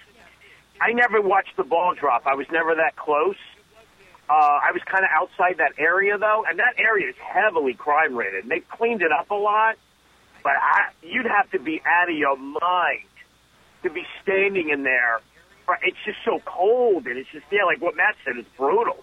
I 0.83 0.93
never 0.93 1.21
watched 1.21 1.57
the 1.57 1.65
ball 1.65 1.95
drop. 1.95 2.27
I 2.27 2.35
was 2.35 2.47
never 2.51 2.75
that 2.75 2.97
close. 2.97 3.37
Uh, 4.29 4.33
I 4.33 4.73
was 4.73 4.83
kind 4.85 5.05
of 5.05 5.11
outside 5.13 5.59
that 5.59 5.73
area 5.79 6.19
though, 6.19 6.45
and 6.49 6.59
that 6.59 6.75
area 6.79 7.09
is 7.09 7.17
heavily 7.17 7.75
crime 7.75 8.17
rated. 8.17 8.49
They've 8.49 8.69
cleaned 8.69 9.03
it 9.03 9.13
up 9.13 9.31
a 9.31 9.35
lot, 9.35 9.77
but 10.43 10.53
I, 10.53 10.91
you'd 11.03 11.27
have 11.27 11.51
to 11.53 11.59
be 11.59 11.81
out 11.87 12.11
of 12.11 12.17
your 12.17 12.37
mind 12.37 13.09
to 13.83 13.91
be 13.91 14.03
standing 14.23 14.71
in 14.71 14.83
there 14.83 15.21
it's 15.83 15.97
just 16.05 16.19
so 16.25 16.41
cold, 16.45 17.07
and 17.07 17.19
it's 17.19 17.31
just 17.31 17.47
yeah, 17.51 17.65
like 17.65 17.81
what 17.81 17.97
Matt 17.97 18.17
said, 18.25 18.37
it's 18.37 18.49
brutal. 18.57 19.03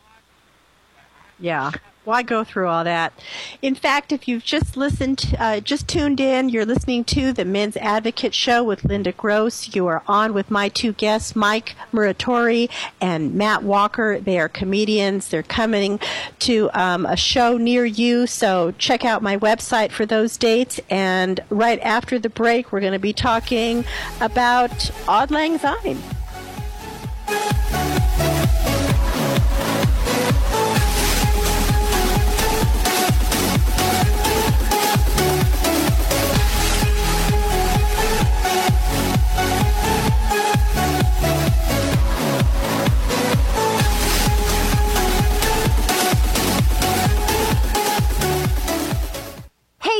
Yeah. 1.39 1.71
Why 2.09 2.23
go 2.23 2.43
through 2.43 2.67
all 2.67 2.83
that? 2.85 3.13
In 3.61 3.75
fact, 3.75 4.11
if 4.11 4.27
you've 4.27 4.43
just 4.43 4.75
listened, 4.75 5.35
uh, 5.37 5.59
just 5.59 5.87
tuned 5.87 6.19
in, 6.19 6.49
you're 6.49 6.65
listening 6.65 7.03
to 7.03 7.31
the 7.31 7.45
Men's 7.45 7.77
Advocate 7.77 8.33
Show 8.33 8.63
with 8.63 8.83
Linda 8.83 9.11
Gross. 9.11 9.75
You 9.75 9.85
are 9.85 10.01
on 10.07 10.33
with 10.33 10.49
my 10.49 10.69
two 10.69 10.93
guests, 10.93 11.35
Mike 11.35 11.75
Muratore 11.93 12.67
and 12.99 13.35
Matt 13.35 13.61
Walker. 13.61 14.19
They 14.19 14.39
are 14.39 14.49
comedians. 14.49 15.27
They're 15.27 15.43
coming 15.43 15.99
to 16.39 16.71
um, 16.73 17.05
a 17.05 17.15
show 17.15 17.57
near 17.57 17.85
you, 17.85 18.25
so 18.25 18.73
check 18.79 19.05
out 19.05 19.21
my 19.21 19.37
website 19.37 19.91
for 19.91 20.07
those 20.07 20.35
dates. 20.35 20.79
And 20.89 21.39
right 21.51 21.79
after 21.81 22.17
the 22.17 22.29
break, 22.29 22.71
we're 22.71 22.79
going 22.79 22.93
to 22.93 22.97
be 22.97 23.13
talking 23.13 23.85
about 24.19 24.89
Auld 25.07 25.29
Lang 25.29 25.59
Syne. 25.59 26.01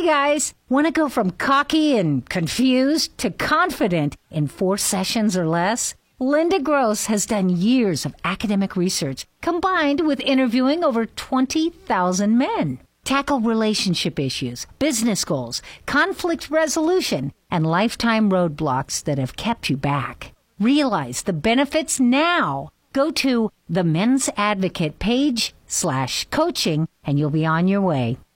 Guys, 0.10 0.56
want 0.70 0.88
to 0.88 0.92
go 0.92 1.08
from 1.08 1.30
cocky 1.30 1.96
and 1.96 2.28
confused 2.28 3.16
to 3.16 3.30
confident 3.30 4.18
in 4.32 4.48
four 4.48 4.76
sessions 4.76 5.38
or 5.38 5.48
less? 5.48 5.94
Linda 6.18 6.60
Gross 6.60 7.06
has 7.06 7.28
done 7.28 7.48
years 7.48 8.08
of 8.08 8.16
academic 8.24 8.76
research 8.76 9.28
combined 9.42 10.08
with 10.08 10.20
interviewing 10.22 10.84
over 10.84 11.06
20,000 11.06 12.36
men. 12.36 12.80
Tackle 13.04 13.40
relationship 13.42 14.18
issues, 14.18 14.66
business 14.80 15.24
goals, 15.24 15.62
conflict 15.86 16.50
resolution, 16.50 17.32
and 17.52 17.68
lifetime 17.68 18.32
roadblocks 18.32 19.04
that 19.04 19.20
have 19.20 19.36
kept 19.36 19.70
you 19.70 19.78
back. 19.78 20.34
Realize 20.60 21.22
the 21.22 21.34
benefits 21.34 22.00
now. 22.00 22.72
Go 22.94 23.12
to 23.12 23.52
the 23.70 23.84
Men's 23.84 24.28
Advocate 24.36 24.98
page 24.98 25.54
slash 25.68 26.26
coaching 26.32 26.88
and 27.04 27.20
you'll 27.20 27.30
be 27.30 27.46
on 27.46 27.68
your 27.68 27.82
way. 27.82 28.18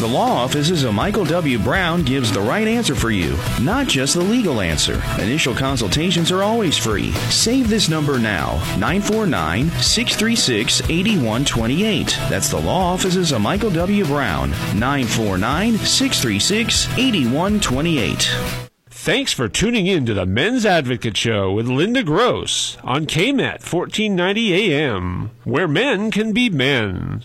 The 0.00 0.08
law 0.08 0.42
offices 0.42 0.82
of 0.82 0.92
Michael 0.92 1.24
W. 1.24 1.56
Brown 1.56 2.02
gives 2.02 2.32
the 2.32 2.40
right 2.40 2.66
answer 2.66 2.96
for 2.96 3.12
you, 3.12 3.38
not 3.62 3.86
just 3.86 4.14
the 4.14 4.20
legal 4.20 4.60
answer. 4.60 5.00
Initial 5.20 5.54
consultations 5.54 6.32
are 6.32 6.42
always 6.42 6.76
free. 6.76 7.12
Save 7.30 7.68
this 7.70 7.88
number 7.88 8.18
now 8.18 8.56
949 8.76 9.70
636 9.70 10.80
8128. 10.90 12.08
That's 12.28 12.48
the 12.48 12.60
law 12.60 12.92
offices 12.92 13.30
of 13.30 13.40
Michael 13.40 13.70
W. 13.70 14.04
Brown 14.04 14.50
949 14.76 15.78
636 15.78 16.88
8128. 16.98 18.64
Thanks 18.90 19.32
for 19.32 19.48
tuning 19.48 19.86
in 19.86 20.06
to 20.06 20.14
the 20.14 20.26
Men's 20.26 20.66
Advocate 20.66 21.16
Show 21.16 21.52
with 21.52 21.68
Linda 21.68 22.02
Gross 22.02 22.76
on 22.82 23.06
KMET 23.06 23.62
1490 23.62 24.72
AM, 24.72 25.30
where 25.44 25.68
men 25.68 26.10
can 26.10 26.32
be 26.32 26.50
men. 26.50 27.22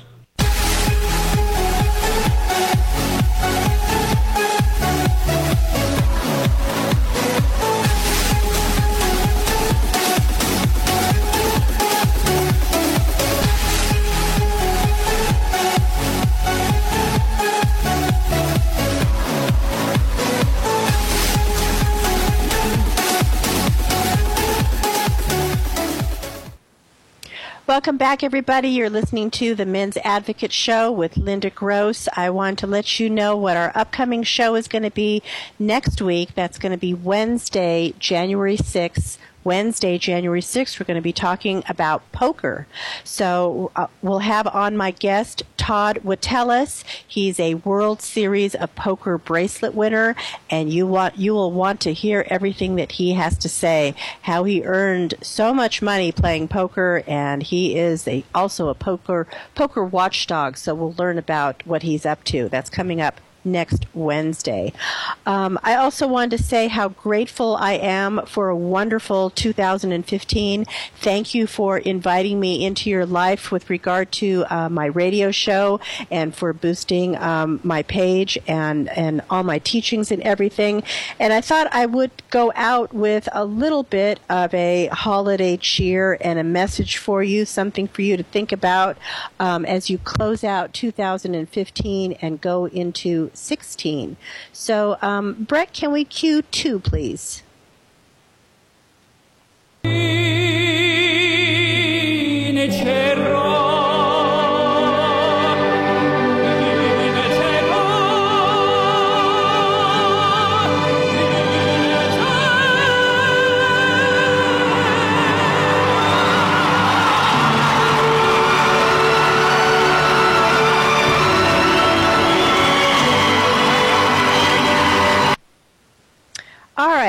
Welcome 27.80 27.96
back, 27.96 28.24
everybody. 28.24 28.68
You're 28.68 28.90
listening 28.90 29.32
to 29.32 29.56
the 29.56 29.66
Men's 29.66 29.96
Advocate 30.04 30.52
Show 30.52 30.92
with 30.92 31.16
Linda 31.16 31.50
Gross. 31.50 32.10
I 32.14 32.30
want 32.30 32.60
to 32.60 32.68
let 32.68 33.00
you 33.00 33.10
know 33.10 33.38
what 33.38 33.56
our 33.56 33.72
upcoming 33.74 34.24
show 34.24 34.56
is 34.56 34.68
going 34.68 34.84
to 34.84 34.92
be 34.92 35.24
next 35.58 36.02
week. 36.02 36.36
That's 36.36 36.60
going 36.60 36.74
to 36.74 36.78
be 36.78 36.94
Wednesday, 36.94 37.94
January 37.98 38.58
6th. 38.58 39.18
Wednesday, 39.50 39.98
January 39.98 40.42
6th, 40.42 40.80
we're 40.80 40.86
going 40.86 40.94
to 40.94 41.02
be 41.02 41.12
talking 41.12 41.64
about 41.68 42.04
poker. 42.12 42.68
So 43.04 43.72
uh, 43.76 43.88
we'll 44.04 44.20
have 44.20 44.46
on 44.46 44.78
my 44.78 44.92
guest 44.92 45.42
Todd 45.58 46.02
Watellis. 46.06 46.84
He's 47.08 47.40
a 47.40 47.56
World 47.56 48.00
Series 48.00 48.54
of 48.54 48.76
Poker 48.76 49.18
bracelet 49.18 49.74
winner, 49.74 50.16
and 50.52 50.72
you 50.72 50.86
want 50.86 51.18
you 51.18 51.34
will 51.34 51.52
want 51.52 51.80
to 51.82 51.94
hear 51.94 52.28
everything 52.30 52.76
that 52.76 52.92
he 52.92 53.14
has 53.14 53.40
to 53.40 53.50
say. 53.50 53.96
How 54.22 54.44
he 54.44 54.64
earned 54.64 55.16
so 55.24 55.52
much 55.52 55.82
money 55.82 56.12
playing 56.12 56.50
poker, 56.50 57.02
and 57.08 57.42
he 57.42 57.76
is 57.76 58.08
a, 58.08 58.24
also 58.36 58.68
a 58.68 58.76
poker 58.76 59.26
poker 59.56 59.84
watchdog. 59.84 60.58
So 60.58 60.76
we'll 60.76 60.94
learn 60.94 61.18
about 61.18 61.66
what 61.66 61.82
he's 61.82 62.06
up 62.06 62.24
to. 62.26 62.50
That's 62.50 62.70
coming 62.70 63.02
up 63.02 63.20
next 63.44 63.86
Wednesday. 63.94 64.74
Um, 65.26 65.60
I 65.64 65.76
also 65.76 66.08
wanted 66.08 66.38
to 66.38 66.44
say 66.44 66.68
how 66.68 66.90
grateful 66.90 67.56
I 67.56 67.74
am 67.74 68.26
for 68.26 68.50
a 68.50 68.56
wonderful 68.56 69.30
2015. 69.30 70.66
Thank 70.98 71.34
you 71.34 71.48
for 71.48 71.78
inviting 71.78 72.40
me 72.40 72.66
into 72.66 72.90
your 72.90 73.06
life 73.06 73.52
with 73.52 73.70
regard 73.70 74.12
to 74.14 74.46
uh, 74.50 74.70
my 74.70 74.86
radio 74.86 75.32
show 75.32 75.80
and 76.12 76.36
for 76.36 76.54
boosting 76.54 77.18
um, 77.18 77.60
my 77.64 77.84
page 77.84 78.38
and, 78.48 78.90
and 78.90 79.22
all 79.30 79.44
my 79.44 79.60
teachings 79.60 80.12
and 80.12 80.22
everything. 80.24 80.84
And 81.20 81.34
I 81.34 81.42
thought 81.42 81.68
I 81.72 81.86
would 81.86 82.12
go 82.30 82.52
out 82.56 82.94
with 82.94 83.28
a 83.32 83.46
little 83.46 83.84
bit 83.84 84.20
of 84.30 84.54
a 84.54 84.88
holiday 84.88 85.58
cheer 85.58 86.18
and 86.22 86.40
a 86.40 86.44
message 86.44 86.98
for 86.98 87.24
you, 87.24 87.46
something 87.46 87.88
for 87.88 88.02
you 88.02 88.18
to 88.18 88.24
think 88.24 88.52
about 88.52 88.98
um, 89.40 89.66
as 89.66 89.90
you 89.90 89.98
close 89.98 90.44
out 90.44 90.74
2015 90.74 92.14
and 92.22 92.42
go 92.42 92.66
into 92.66 93.29
16. 93.34 94.18
So, 94.54 94.98
um, 95.02 95.46
Brett, 95.48 95.74
can 95.74 95.92
we 95.92 96.06
cue 96.06 96.42
two, 96.44 96.80
please? 96.80 97.44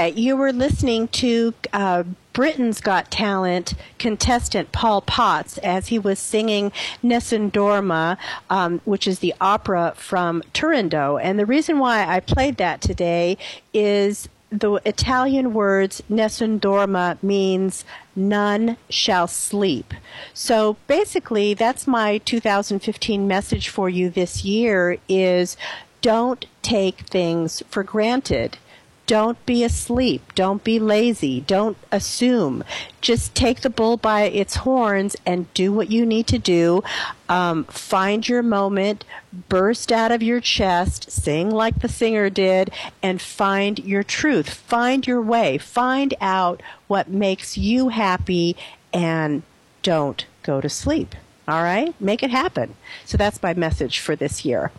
You 0.06 0.36
were 0.36 0.52
listening 0.52 1.08
to 1.08 1.54
uh, 1.72 2.04
Britain's 2.32 2.80
Got 2.80 3.10
Talent 3.10 3.74
contestant 3.98 4.72
Paul 4.72 5.00
Potts 5.00 5.58
as 5.58 5.88
he 5.88 5.98
was 5.98 6.18
singing 6.18 6.72
Nessun 7.02 7.50
Dorma, 7.50 8.16
um, 8.48 8.80
which 8.84 9.06
is 9.06 9.18
the 9.18 9.34
opera 9.40 9.92
from 9.96 10.42
Turandot. 10.54 11.20
And 11.22 11.38
the 11.38 11.46
reason 11.46 11.78
why 11.78 12.06
I 12.06 12.20
played 12.20 12.56
that 12.58 12.80
today 12.80 13.36
is 13.74 14.28
the 14.50 14.80
Italian 14.84 15.54
words 15.54 16.02
Nessun 16.08 16.58
Dorma 16.60 17.22
means 17.22 17.84
none 18.16 18.76
shall 18.88 19.28
sleep. 19.28 19.94
So 20.34 20.76
basically, 20.86 21.54
that's 21.54 21.86
my 21.86 22.18
2015 22.18 23.28
message 23.28 23.68
for 23.68 23.88
you 23.88 24.10
this 24.10 24.44
year 24.44 24.98
is 25.08 25.56
don't 26.00 26.46
take 26.62 27.00
things 27.00 27.62
for 27.68 27.82
granted 27.82 28.58
Don't 29.10 29.44
be 29.44 29.64
asleep. 29.64 30.36
Don't 30.36 30.62
be 30.62 30.78
lazy. 30.78 31.40
Don't 31.40 31.76
assume. 31.90 32.62
Just 33.00 33.34
take 33.34 33.62
the 33.62 33.68
bull 33.68 33.96
by 33.96 34.22
its 34.22 34.58
horns 34.58 35.16
and 35.26 35.52
do 35.52 35.72
what 35.72 35.90
you 35.90 36.06
need 36.06 36.28
to 36.28 36.38
do. 36.38 36.84
Um, 37.28 37.64
find 37.64 38.28
your 38.28 38.44
moment, 38.44 39.04
burst 39.48 39.90
out 39.90 40.12
of 40.12 40.22
your 40.22 40.40
chest, 40.40 41.10
sing 41.10 41.50
like 41.50 41.80
the 41.80 41.88
singer 41.88 42.30
did, 42.30 42.70
and 43.02 43.20
find 43.20 43.80
your 43.80 44.04
truth. 44.04 44.48
Find 44.48 45.04
your 45.04 45.20
way. 45.20 45.58
Find 45.58 46.14
out 46.20 46.62
what 46.86 47.08
makes 47.08 47.58
you 47.58 47.88
happy 47.88 48.56
and 48.92 49.42
don't 49.82 50.24
go 50.44 50.60
to 50.60 50.68
sleep. 50.68 51.16
All 51.50 51.64
right? 51.64 51.92
Make 52.00 52.22
it 52.22 52.30
happen. 52.30 52.76
So 53.04 53.18
that's 53.18 53.42
my 53.42 53.54
message 53.54 53.98
for 53.98 54.14
this 54.14 54.44
year. 54.44 54.70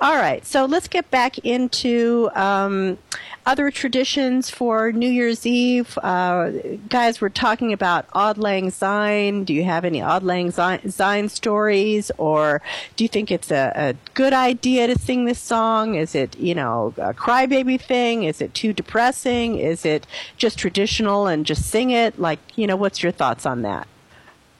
All 0.00 0.14
right. 0.14 0.46
So 0.46 0.66
let's 0.66 0.86
get 0.86 1.10
back 1.10 1.38
into 1.38 2.30
um, 2.34 2.98
other 3.44 3.72
traditions 3.72 4.48
for 4.48 4.92
New 4.92 5.10
Year's 5.10 5.44
Eve. 5.44 5.98
Uh, 5.98 6.52
guys, 6.88 7.20
we're 7.20 7.28
talking 7.28 7.72
about 7.72 8.06
Auld 8.14 8.38
Lang 8.38 8.70
Syne. 8.70 9.42
Do 9.42 9.52
you 9.52 9.64
have 9.64 9.84
any 9.84 10.00
Auld 10.00 10.22
Lang 10.22 10.52
Syne 10.52 11.28
stories? 11.28 12.12
Or 12.18 12.62
do 12.94 13.02
you 13.02 13.08
think 13.08 13.32
it's 13.32 13.50
a, 13.50 13.72
a 13.74 13.94
good 14.14 14.32
idea 14.32 14.86
to 14.86 14.96
sing 14.96 15.24
this 15.24 15.40
song? 15.40 15.96
Is 15.96 16.14
it, 16.14 16.38
you 16.38 16.54
know, 16.54 16.94
a 16.98 17.12
crybaby 17.12 17.80
thing? 17.80 18.22
Is 18.22 18.40
it 18.40 18.54
too 18.54 18.72
depressing? 18.72 19.58
Is 19.58 19.84
it 19.84 20.06
just 20.36 20.56
traditional 20.56 21.26
and 21.26 21.44
just 21.44 21.68
sing 21.68 21.90
it? 21.90 22.20
Like, 22.20 22.38
you 22.54 22.68
know, 22.68 22.76
what's 22.76 23.02
your 23.02 23.10
thoughts 23.10 23.44
on 23.44 23.62
that? 23.62 23.88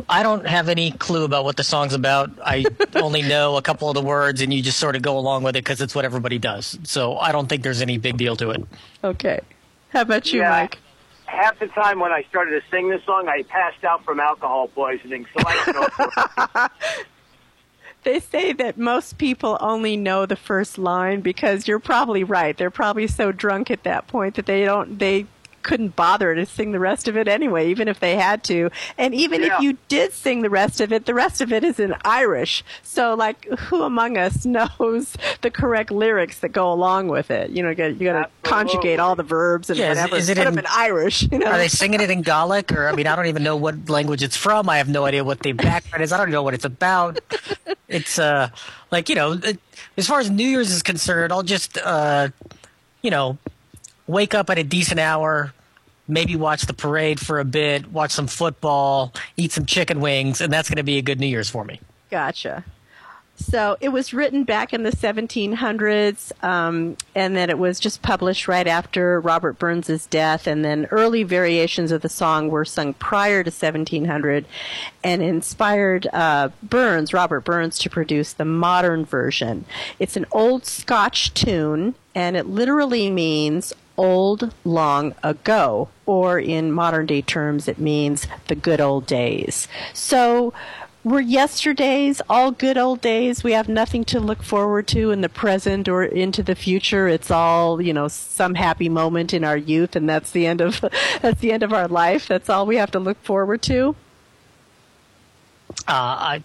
I 0.09 0.23
don't 0.23 0.47
have 0.47 0.69
any 0.69 0.91
clue 0.91 1.25
about 1.25 1.45
what 1.45 1.57
the 1.57 1.65
song's 1.65 1.95
about. 1.95 2.31
I 2.45 2.65
only 2.95 3.23
know 3.23 3.57
a 3.57 3.63
couple 3.63 3.89
of 3.89 3.95
the 3.95 4.03
words, 4.03 4.41
and 4.41 4.53
you 4.53 4.63
just 4.63 4.79
sort 4.79 4.97
of 4.97 5.03
go 5.03 5.19
along 5.19 5.43
with 5.43 5.57
it 5.57 5.65
because 5.65 5.81
it's 5.81 5.95
what 5.95 6.05
everybody 6.05 6.39
does. 6.39 6.79
So 6.85 7.17
I 7.19 7.33
don't 7.33 7.49
think 7.49 7.63
there's 7.63 7.83
any 7.83 7.99
big 7.99 8.17
deal 8.17 8.37
to 8.37 8.51
it. 8.51 8.65
Okay. 9.05 9.41
How 9.91 10.03
about 10.03 10.33
you, 10.33 10.41
Yeah. 10.41 10.51
Mike? 10.51 10.79
Half 11.27 11.59
the 11.61 11.69
time 11.69 11.99
when 11.99 12.13
I 12.13 12.25
started 12.29 12.61
to 12.61 12.71
sing 12.71 12.91
this 12.91 13.03
song, 13.05 13.27
I 13.27 13.43
passed 13.45 13.83
out 13.85 14.05
from 14.05 14.21
alcohol 14.21 14.69
poisoning. 14.69 15.27
So 15.35 15.43
I 15.47 15.63
don't 15.65 16.53
know. 16.55 16.69
They 18.05 18.19
say 18.19 18.53
that 18.55 18.79
most 18.79 19.17
people 19.17 19.57
only 19.61 19.97
know 19.97 20.27
the 20.27 20.35
first 20.35 20.77
line 20.77 21.21
because 21.21 21.69
you're 21.69 21.79
probably 21.79 22.25
right. 22.25 22.57
They're 22.57 22.69
probably 22.69 23.07
so 23.07 23.31
drunk 23.31 23.71
at 23.71 23.85
that 23.85 24.09
point 24.09 24.35
that 24.35 24.47
they 24.47 24.65
don't 24.65 24.99
they 24.99 25.27
couldn't 25.63 25.95
bother 25.97 26.35
to 26.35 26.45
sing 26.47 26.73
the 26.73 26.79
rest 26.81 27.09
of 27.09 27.17
it 27.17 27.29
anyway, 27.29 27.69
even 27.71 27.89
if 27.89 28.01
they 28.01 28.17
had 28.17 28.43
to. 28.45 28.71
And 28.99 29.15
even 29.15 29.43
Yeah. 29.43 29.57
if 29.57 29.63
you 29.63 29.79
did 29.89 30.13
sing 30.13 30.43
the 30.43 30.51
rest 30.51 30.81
of 30.81 30.93
it, 30.93 31.07
the 31.07 31.15
rest 31.15 31.41
of 31.41 31.53
it 31.53 31.65
is 31.65 31.79
in 31.81 31.95
Irish. 32.05 32.65
So 32.83 33.15
like 33.15 33.45
who 33.47 33.83
among 33.83 34.17
us 34.19 34.45
knows 34.47 35.17
the 35.41 35.51
correct 35.51 35.91
lyrics 35.91 36.41
that 36.41 36.51
go 36.51 36.73
along 36.73 37.09
with 37.09 37.31
it? 37.31 37.51
You 37.51 37.63
know, 37.63 37.71
you 37.71 37.75
gotta, 37.95 38.29
conjugate 38.43 38.99
all 39.01 39.15
the 39.17 39.23
verbs 39.23 39.71
and 39.71 39.79
Yeah, 39.79 39.89
whatever. 39.91 40.17
is 40.17 40.29
it 40.29 40.37
Put 40.37 40.47
in- 40.49 40.59
in 40.59 40.67
Irish, 40.69 41.23
you 41.31 41.39
know. 41.39 41.47
Are 41.47 41.57
they 41.59 41.69
singing 41.69 42.01
it 42.01 42.11
in 42.11 42.23
Gaelic, 42.23 42.71
or 42.73 42.89
I 42.89 42.93
mean, 42.95 43.07
I 43.07 43.17
don't 43.17 43.27
even 43.27 43.43
know 43.43 43.57
what 43.57 43.89
language 43.89 44.23
it's 44.23 44.37
from. 44.37 44.69
I 44.69 44.77
have 44.79 44.89
no 44.89 45.05
idea 45.07 45.25
what 45.25 45.41
the 45.41 45.53
background 45.69 46.03
is. 46.03 46.13
I 46.13 46.19
don't 46.19 46.31
know 46.31 46.43
what 46.43 46.53
it's 46.55 46.65
about. 46.65 47.19
It's 47.89 48.19
uh, 48.19 48.51
like 48.91 49.09
you 49.09 49.15
know, 49.15 49.33
it- 49.33 49.59
as 49.97 50.07
far 50.07 50.21
as 50.21 50.31
New 50.31 50.47
Year's 50.47 50.71
is 50.71 50.83
concerned, 50.83 51.33
I'll 51.33 51.43
just 51.43 51.79
uh, 51.79 52.29
you 53.03 53.11
know, 53.11 53.39
wake 54.07 54.35
up 54.35 54.51
at 54.51 54.59
a 54.59 54.65
decent 54.65 55.01
hour, 55.01 55.53
maybe 56.09 56.37
watch 56.37 56.63
the 56.63 56.75
parade 56.75 57.21
for 57.21 57.41
a 57.41 57.45
bit, 57.45 57.91
watch 57.93 58.11
some 58.11 58.27
football, 58.27 59.13
eat 59.37 59.53
some 59.53 59.67
chicken 59.67 60.01
wings, 60.01 60.41
and 60.41 60.53
that's 60.53 60.69
going 60.69 60.77
to 60.77 60.83
be 60.83 60.99
a 60.99 61.03
good 61.03 61.21
New 61.21 61.27
Year's 61.27 61.51
for 61.51 61.65
me. 61.65 61.81
Gotcha. 62.11 62.65
So 63.37 63.77
it 63.81 63.89
was 63.89 64.13
written 64.13 64.45
back 64.45 64.73
in 64.73 64.83
the 64.83 64.93
1700s, 64.93 66.45
um, 66.45 66.97
and 67.15 67.35
then 67.35 67.51
it 67.51 67.59
was 67.59 67.81
just 67.81 68.03
published 68.03 68.47
right 68.47 68.67
after 68.67 69.21
Robert 69.21 69.59
Burns's 69.59 70.07
death. 70.07 70.47
And 70.47 70.65
then 70.65 70.87
early 70.91 71.23
variations 71.23 71.93
of 71.93 72.03
the 72.03 72.09
song 72.09 72.49
were 72.49 72.65
sung 72.65 72.95
prior 72.95 73.43
to 73.43 73.49
1700, 73.51 74.45
and 75.03 75.23
inspired 75.23 76.07
uh, 76.13 76.51
Burns, 76.63 77.13
Robert 77.13 77.41
Burns, 77.41 77.79
to 77.81 77.91
produce 77.91 78.33
the 78.33 78.45
modern 78.45 79.05
version. 79.05 79.65
It's 79.99 80.17
an 80.17 80.27
old 80.31 80.65
Scotch 80.67 81.35
tune, 81.35 81.95
and 82.15 82.37
it 82.37 82.47
literally 82.47 83.11
means 83.11 83.73
old 83.97 84.55
long 84.65 85.15
ago, 85.23 85.89
or 86.07 86.39
in 86.39 86.73
modern 86.73 87.07
day 87.07 87.23
terms, 87.23 87.69
it 87.69 87.79
means 87.79 88.27
the 88.49 88.55
good 88.55 88.81
old 88.81 89.07
days. 89.07 89.69
So 89.93 90.53
were 91.05 91.21
yesterdays 91.21 92.23
all 92.29 92.53
good 92.53 92.79
old 92.79 93.01
days? 93.01 93.43
We 93.43 93.53
have 93.53 93.69
nothing 93.69 94.05
to 94.05 94.21
look 94.21 94.43
forward 94.43 94.87
to 94.89 95.11
in 95.11 95.21
the 95.21 95.29
present 95.29 95.89
or 95.89 96.05
into 96.05 96.43
the 96.43 96.55
future. 96.55 97.09
It's 97.09 97.31
all, 97.31 97.83
you 97.83 97.93
know, 97.93 98.07
some 98.09 98.55
happy 98.55 98.89
moment 98.89 99.35
in 99.35 99.43
our 99.43 99.57
youth 99.57 99.97
and 99.97 100.09
that's 100.09 100.31
the 100.31 100.47
end 100.47 100.61
of 100.61 100.81
that's 101.23 101.41
the 101.41 101.53
end 101.53 101.65
of 101.65 101.73
our 101.73 101.89
life. 101.89 102.29
That's 102.29 102.49
all 102.49 102.67
we 102.67 102.77
have 102.77 102.93
to 102.93 103.01
look 103.01 103.21
forward 103.25 103.63
to. 103.63 103.97
Uh, 105.89 106.39
I, 106.39 106.45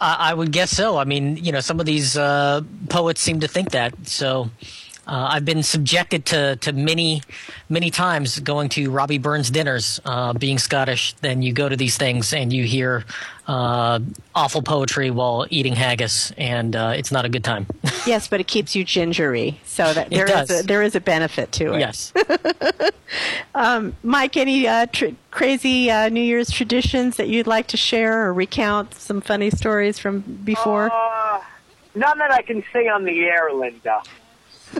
I 0.00 0.34
would 0.34 0.52
guess 0.52 0.70
so. 0.70 0.96
I 0.96 1.04
mean, 1.04 1.36
you 1.36 1.50
know, 1.50 1.60
some 1.60 1.80
of 1.80 1.86
these 1.86 2.16
uh, 2.16 2.62
poets 2.88 3.20
seem 3.20 3.40
to 3.40 3.48
think 3.48 3.70
that. 3.72 4.06
So 4.06 4.50
uh, 5.10 5.28
I've 5.32 5.44
been 5.44 5.62
subjected 5.62 6.24
to 6.26 6.56
to 6.56 6.72
many 6.72 7.22
many 7.68 7.90
times 7.90 8.38
going 8.38 8.68
to 8.70 8.90
Robbie 8.90 9.18
Burns 9.18 9.50
dinners. 9.50 10.00
Uh, 10.04 10.32
being 10.32 10.58
Scottish, 10.58 11.14
then 11.20 11.42
you 11.42 11.52
go 11.52 11.68
to 11.68 11.76
these 11.76 11.96
things 11.98 12.32
and 12.32 12.52
you 12.52 12.64
hear 12.64 13.04
uh, 13.48 13.98
awful 14.34 14.62
poetry 14.62 15.10
while 15.10 15.46
eating 15.50 15.74
haggis, 15.74 16.32
and 16.38 16.76
uh, 16.76 16.92
it's 16.96 17.10
not 17.10 17.24
a 17.24 17.28
good 17.28 17.44
time. 17.44 17.66
Yes, 18.06 18.28
but 18.28 18.40
it 18.40 18.46
keeps 18.46 18.74
you 18.74 18.82
gingery. 18.82 19.60
So 19.66 19.92
that 19.92 20.06
It 20.06 20.16
there 20.16 20.24
is 20.24 20.48
does. 20.48 20.60
a, 20.64 20.66
there 20.66 20.82
is 20.82 20.94
a 20.94 21.00
benefit 21.00 21.52
to 21.52 21.74
it. 21.74 21.80
yes. 21.80 22.14
Mike, 24.02 24.36
any 24.38 24.66
uh, 24.66 24.86
tr- 24.86 25.08
crazy 25.30 25.90
uh, 25.90 26.08
New 26.08 26.22
Year's 26.22 26.50
traditions 26.50 27.16
that 27.16 27.28
you'd 27.28 27.46
like 27.46 27.66
to 27.68 27.76
share 27.76 28.24
or 28.26 28.32
recount 28.32 28.94
some 28.94 29.20
funny 29.20 29.50
stories 29.50 29.98
from 29.98 30.20
before? 30.20 30.90
Uh, 30.90 31.42
none 31.94 32.16
that 32.18 32.30
I 32.32 32.40
can 32.40 32.64
say 32.72 32.88
on 32.88 33.04
the 33.04 33.20
air, 33.24 33.50
Linda. 33.52 34.00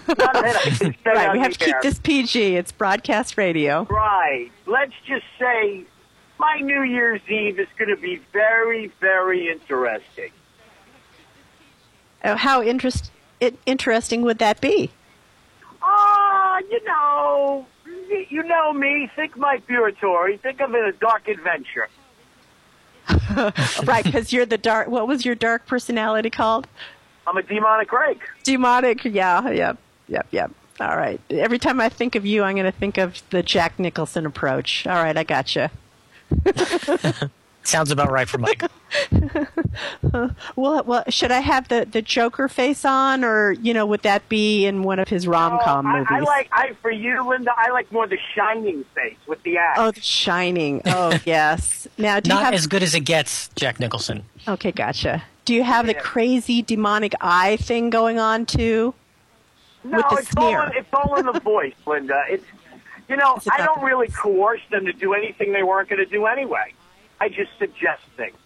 None 0.06 0.16
that 0.16 0.56
I 0.56 0.70
can 0.70 0.94
right, 1.06 1.32
we 1.32 1.38
have 1.40 1.52
to 1.52 1.64
keep 1.64 1.76
this 1.82 1.98
PG. 1.98 2.56
It's 2.56 2.72
broadcast 2.72 3.36
radio. 3.36 3.84
Right. 3.84 4.50
Let's 4.66 4.92
just 5.06 5.24
say 5.38 5.84
my 6.38 6.58
New 6.60 6.82
Year's 6.82 7.20
Eve 7.28 7.58
is 7.58 7.68
going 7.78 7.94
to 7.94 8.00
be 8.00 8.20
very, 8.32 8.92
very 9.00 9.50
interesting. 9.50 10.30
Uh, 12.22 12.36
how 12.36 12.62
interest, 12.62 13.10
it, 13.40 13.58
interesting 13.66 14.22
would 14.22 14.38
that 14.38 14.60
be? 14.60 14.90
Ah, 15.82 16.58
you 16.70 16.84
know, 16.84 17.66
you 18.28 18.42
know 18.42 18.72
me. 18.72 19.10
Think 19.16 19.36
Mike 19.36 19.66
Muratore. 19.66 20.38
Think 20.40 20.60
of 20.60 20.74
it 20.74 20.84
as 20.86 20.94
a 20.94 20.98
dark 20.98 21.28
adventure. 21.28 21.88
right, 23.84 24.04
because 24.04 24.32
you're 24.32 24.46
the 24.46 24.58
dark. 24.58 24.88
What 24.88 25.08
was 25.08 25.24
your 25.24 25.34
dark 25.34 25.66
personality 25.66 26.30
called? 26.30 26.68
I'm 27.30 27.36
a 27.36 27.42
demonic 27.42 27.92
rake. 27.92 28.20
Demonic. 28.42 29.04
Yeah. 29.04 29.48
Yep. 29.48 29.78
Yep. 30.08 30.26
Yep. 30.32 30.50
All 30.80 30.96
right. 30.96 31.20
Every 31.30 31.58
time 31.58 31.80
I 31.80 31.88
think 31.88 32.14
of 32.16 32.26
you, 32.26 32.42
I'm 32.42 32.56
going 32.56 32.64
to 32.70 32.76
think 32.76 32.98
of 32.98 33.22
the 33.30 33.42
Jack 33.42 33.78
Nicholson 33.78 34.26
approach. 34.26 34.86
All 34.86 35.02
right, 35.02 35.16
I 35.16 35.22
gotcha. 35.24 35.70
Sounds 37.62 37.90
about 37.90 38.10
right 38.10 38.28
for 38.28 38.38
Mike. 38.38 38.62
Well, 40.56 40.82
well, 40.84 41.04
should 41.08 41.30
I 41.30 41.38
have 41.40 41.68
the 41.68 41.86
the 41.90 42.02
Joker 42.02 42.48
face 42.48 42.84
on, 42.84 43.22
or 43.24 43.52
you 43.52 43.72
know, 43.72 43.86
would 43.86 44.02
that 44.02 44.28
be 44.28 44.66
in 44.66 44.82
one 44.82 44.98
of 44.98 45.08
his 45.08 45.28
rom 45.28 45.60
com 45.62 45.86
Oh, 45.86 45.92
movies? 45.92 46.08
I 46.10 46.18
like 46.20 46.48
I 46.52 46.72
for 46.82 46.90
you, 46.90 47.28
Linda. 47.28 47.52
I 47.56 47.70
like 47.70 47.90
more 47.92 48.06
the 48.08 48.18
shining 48.34 48.84
face 48.94 49.16
with 49.28 49.40
the 49.44 49.58
axe. 49.58 49.78
Oh, 49.80 49.90
The 49.92 50.00
Shining. 50.00 50.82
Oh, 50.86 51.16
yes. 51.24 51.86
Now, 51.98 52.18
do 52.18 52.28
you 52.30 52.34
Not 52.34 52.46
have? 52.46 52.54
as 52.54 52.66
good 52.66 52.82
as 52.82 52.94
it 52.96 53.00
gets, 53.04 53.48
Jack 53.54 53.78
Nicholson. 53.78 54.24
okay, 54.48 54.72
gotcha. 54.72 55.22
Do 55.50 55.56
you 55.56 55.64
have 55.64 55.88
the 55.88 55.94
crazy 55.94 56.62
demonic 56.62 57.12
eye 57.20 57.56
thing 57.56 57.90
going 57.90 58.20
on 58.20 58.46
too? 58.46 58.94
no, 59.82 59.96
with 59.96 60.06
the 60.08 60.16
it's 60.18 60.36
all 60.36 60.62
in, 60.62 60.72
it's 60.76 60.88
all 60.92 61.16
in 61.16 61.26
the 61.26 61.40
voice, 61.44 61.74
Linda. 61.88 62.22
It's 62.28 62.44
you 63.08 63.16
know 63.16 63.34
It's 63.34 63.48
I 63.50 63.66
don't 63.66 63.80
the 63.80 63.86
really 63.86 64.06
coerce 64.06 64.60
them 64.70 64.86
to 64.86 64.92
do 64.92 65.12
anything 65.12 65.52
they 65.52 65.64
weren't 65.64 65.88
going 65.88 65.98
to 65.98 66.06
do 66.06 66.26
anyway. 66.26 66.72
I 67.20 67.30
just 67.30 67.50
suggest 67.58 68.00
things. 68.16 68.36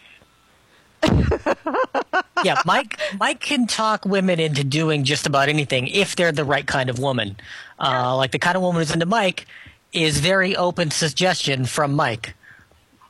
yeah, 2.43 2.63
Mike. 2.65 2.99
Mike 3.19 3.39
can 3.39 3.67
talk 3.67 4.03
women 4.03 4.39
into 4.39 4.63
doing 4.63 5.03
just 5.03 5.27
about 5.27 5.47
anything 5.47 5.85
if 5.85 6.15
they're 6.15 6.31
the 6.31 6.43
right 6.43 6.65
kind 6.65 6.89
of 6.89 6.97
woman. 6.97 7.37
Uh, 7.79 8.15
like 8.15 8.31
the 8.31 8.39
kind 8.39 8.55
of 8.55 8.63
woman 8.63 8.81
who's 8.81 8.91
into 8.91 9.05
Mike 9.05 9.45
is 9.93 10.19
very 10.19 10.55
open 10.55 10.89
suggestion 10.89 11.65
from 11.65 11.93
Mike. 11.93 12.33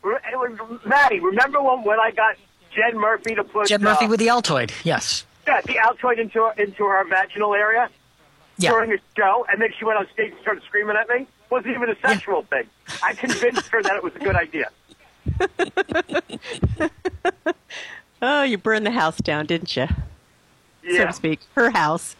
Re- 0.03 0.17
Maddie, 0.85 1.21
remember 1.21 1.63
when 1.63 1.83
when 1.83 1.97
I 1.97 2.11
got 2.11 2.35
Jen 2.75 2.99
Murphy 2.99 3.35
to 3.35 3.43
put 3.43 3.67
Jen 3.67 3.81
Murphy 3.81 4.05
uh, 4.05 4.09
with 4.09 4.19
the 4.19 4.27
Altoid. 4.27 4.71
Yes. 4.83 5.25
yeah, 5.47 5.61
the 5.61 5.75
Altoid 5.75 6.19
into 6.19 6.43
her, 6.43 6.51
into 6.61 6.83
her 6.85 7.03
vaginal 7.07 7.53
area 7.53 7.89
Yeah. 8.57 8.71
during 8.71 8.91
a 8.91 8.97
show, 9.17 9.45
and 9.51 9.61
then 9.61 9.69
she 9.77 9.85
went 9.85 9.97
on 9.99 10.07
stage 10.13 10.31
and 10.31 10.41
started 10.41 10.63
screaming 10.63 10.95
at 10.97 11.07
me? 11.09 11.27
Wasn't 11.49 11.73
even 11.75 11.89
a 11.89 11.95
sexual 11.99 12.41
thing. 12.43 12.63
I 13.03 13.13
convinced 13.13 13.67
her 13.67 13.81
that 13.83 13.95
it 13.95 14.03
was 14.03 14.13
a 14.15 14.19
good 14.19 14.35
idea. 14.35 14.69
Oh, 18.21 18.43
you 18.43 18.57
burned 18.57 18.85
the 18.85 18.91
house 18.91 19.17
down, 19.17 19.45
didn't 19.45 19.75
you? 19.75 19.87
So 20.89 21.05
to 21.05 21.13
speak. 21.13 21.41
Her 21.53 21.69
house. 21.69 22.15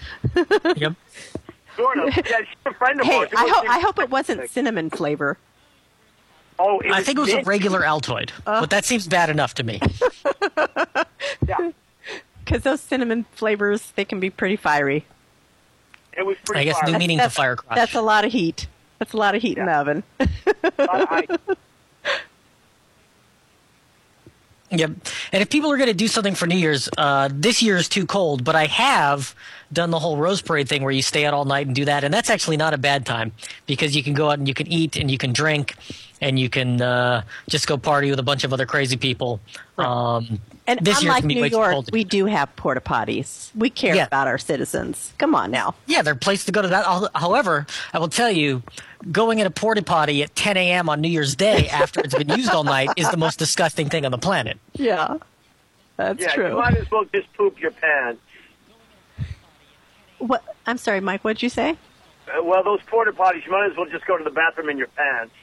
Yep. 0.76 0.94
Sort 1.76 1.98
of. 1.98 2.16
Yeah, 2.16 2.22
she's 2.40 2.48
a 2.66 2.74
friend 2.74 3.00
of 3.00 3.08
Hey, 3.08 3.18
ours. 3.20 3.30
I 3.36 3.44
was 3.44 3.54
hope 3.54 3.64
in- 3.66 3.72
I 3.72 3.80
hope 3.80 4.00
it 4.00 4.10
wasn't 4.10 4.50
cinnamon 4.50 4.90
flavor. 4.90 5.38
Oh, 6.58 6.80
it 6.80 6.92
I 6.92 7.04
think 7.04 7.18
it 7.18 7.22
was 7.22 7.34
a 7.34 7.42
regular 7.44 7.82
Altoid, 7.82 8.30
uh. 8.48 8.62
but 8.62 8.70
that 8.70 8.86
seems 8.86 9.08
bad 9.08 9.30
enough 9.30 9.54
to 9.56 9.64
me. 9.64 9.80
Yeah, 11.48 11.72
Because 12.44 12.64
those 12.64 12.82
cinnamon 12.82 13.26
flavors, 13.34 13.92
they 13.96 14.06
can 14.06 14.20
be 14.20 14.30
pretty 14.30 14.56
fiery. 14.56 15.06
it 16.18 16.26
was 16.26 16.38
pretty. 16.46 16.62
I 16.62 16.64
guess 16.64 16.80
fire. 16.80 16.92
new 16.92 16.98
meaning 16.98 17.18
to 17.18 17.24
That's, 17.24 17.36
fire 17.36 17.56
crotch. 17.56 17.76
that's 17.76 17.94
a 17.94 18.02
lot 18.02 18.26
of 18.26 18.32
heat. 18.32 18.68
That's 19.00 19.14
a 19.14 19.18
lot 19.18 19.36
of 19.36 19.42
heat 19.42 19.58
in 19.58 19.66
the 19.66 19.72
Yeah. 19.72 19.82
oven. 19.82 20.04
I- 20.20 20.28
I- 20.80 21.38
Yep. 24.72 24.92
And 25.32 25.42
if 25.42 25.50
people 25.50 25.72
are 25.72 25.78
going 25.78 25.90
to 25.90 25.94
do 25.94 26.08
something 26.08 26.34
for 26.34 26.48
New 26.48 26.58
Year's, 26.58 26.90
uh, 26.98 27.30
this 27.32 27.62
year 27.62 27.78
is 27.78 27.88
too 27.88 28.06
cold, 28.06 28.44
but 28.44 28.56
I 28.56 28.66
have 28.66 29.36
done 29.72 29.92
the 29.92 30.00
whole 30.00 30.18
Rose 30.18 30.42
Parade 30.42 30.68
thing 30.68 30.82
where 30.82 30.92
you 30.92 31.02
stay 31.02 31.26
out 31.26 31.34
all 31.34 31.46
night 31.46 31.68
and 31.68 31.76
do 31.76 31.86
that. 31.86 32.04
And 32.04 32.14
that's 32.14 32.30
actually 32.30 32.58
not 32.58 32.74
a 32.74 32.78
bad 32.78 33.06
time 33.06 33.32
because 33.68 33.96
you 33.96 34.04
can 34.04 34.14
go 34.14 34.30
out 34.30 34.40
and 34.40 34.48
you 34.48 34.54
can 34.54 34.68
eat 34.68 34.96
and 34.96 35.12
you 35.12 35.18
can 35.18 35.34
drink 35.34 35.76
and 36.20 36.40
you 36.40 36.50
can 36.50 36.82
uh, 36.82 37.24
just 37.48 37.68
go 37.68 37.78
party 37.78 38.10
with 38.10 38.20
a 38.20 38.24
bunch 38.24 38.44
of 38.44 38.54
other 38.54 38.66
crazy 38.66 38.98
people. 38.98 39.40
Um, 39.78 40.40
And 40.68 40.80
this 40.80 41.02
unlike 41.02 41.18
it's 41.18 41.22
gonna 41.26 41.28
be 41.36 41.42
New 41.42 41.46
York, 41.58 41.86
we 41.92 42.04
do 42.04 42.26
have 42.26 42.54
porta 42.56 42.82
potties. 42.82 43.52
We 43.56 43.70
care 43.70 43.96
Yeah. 43.96 44.06
about 44.08 44.28
our 44.28 44.40
citizens. 44.40 45.14
Come 45.20 45.36
on 45.36 45.52
now. 45.52 45.76
Yeah, 45.86 46.02
they're 46.02 46.14
a 46.14 46.18
place 46.18 46.44
to 46.46 46.52
go 46.52 46.62
to 46.64 46.68
that. 46.70 46.86
However, 47.14 47.68
I 47.94 48.00
will 48.00 48.08
tell 48.08 48.32
you, 48.32 48.64
going 49.12 49.38
in 49.38 49.46
a 49.46 49.52
porta 49.52 49.84
potty 49.84 50.24
at 50.24 50.36
10 50.36 50.58
a.m. 50.58 50.90
on 50.90 51.02
New 51.02 51.08
Year's 51.10 51.36
Day 51.36 51.68
after 51.70 52.00
it's 52.00 52.16
been 52.16 52.30
used 52.30 52.50
all 52.50 52.64
night 52.64 52.90
is 52.98 53.08
the 53.12 53.18
most 53.18 53.38
disgusting 53.38 53.90
thing 53.90 54.06
on 54.06 54.12
the 54.12 54.18
planet. 54.18 54.58
Yeah, 54.74 55.18
that's 55.98 56.20
yeah, 56.20 56.34
true. 56.34 56.50
you 56.50 56.56
might 56.58 56.76
as 56.78 56.90
well 56.90 57.06
just 57.14 57.32
poop 57.34 57.60
your 57.60 57.72
pants. 57.72 58.22
What? 60.18 60.44
I'm 60.66 60.78
sorry, 60.78 61.00
Mike. 61.02 61.22
What'd 61.24 61.44
you 61.44 61.50
say? 61.50 61.78
Uh, 62.28 62.44
well, 62.44 62.64
those 62.64 62.80
porta 62.88 63.12
potties, 63.12 63.46
you 63.46 63.52
might 63.52 63.70
as 63.70 63.78
well 63.78 63.86
just 63.86 64.06
go 64.08 64.18
to 64.18 64.24
the 64.24 64.32
bathroom 64.32 64.70
in 64.70 64.78
your 64.80 64.88
pants. 64.88 65.34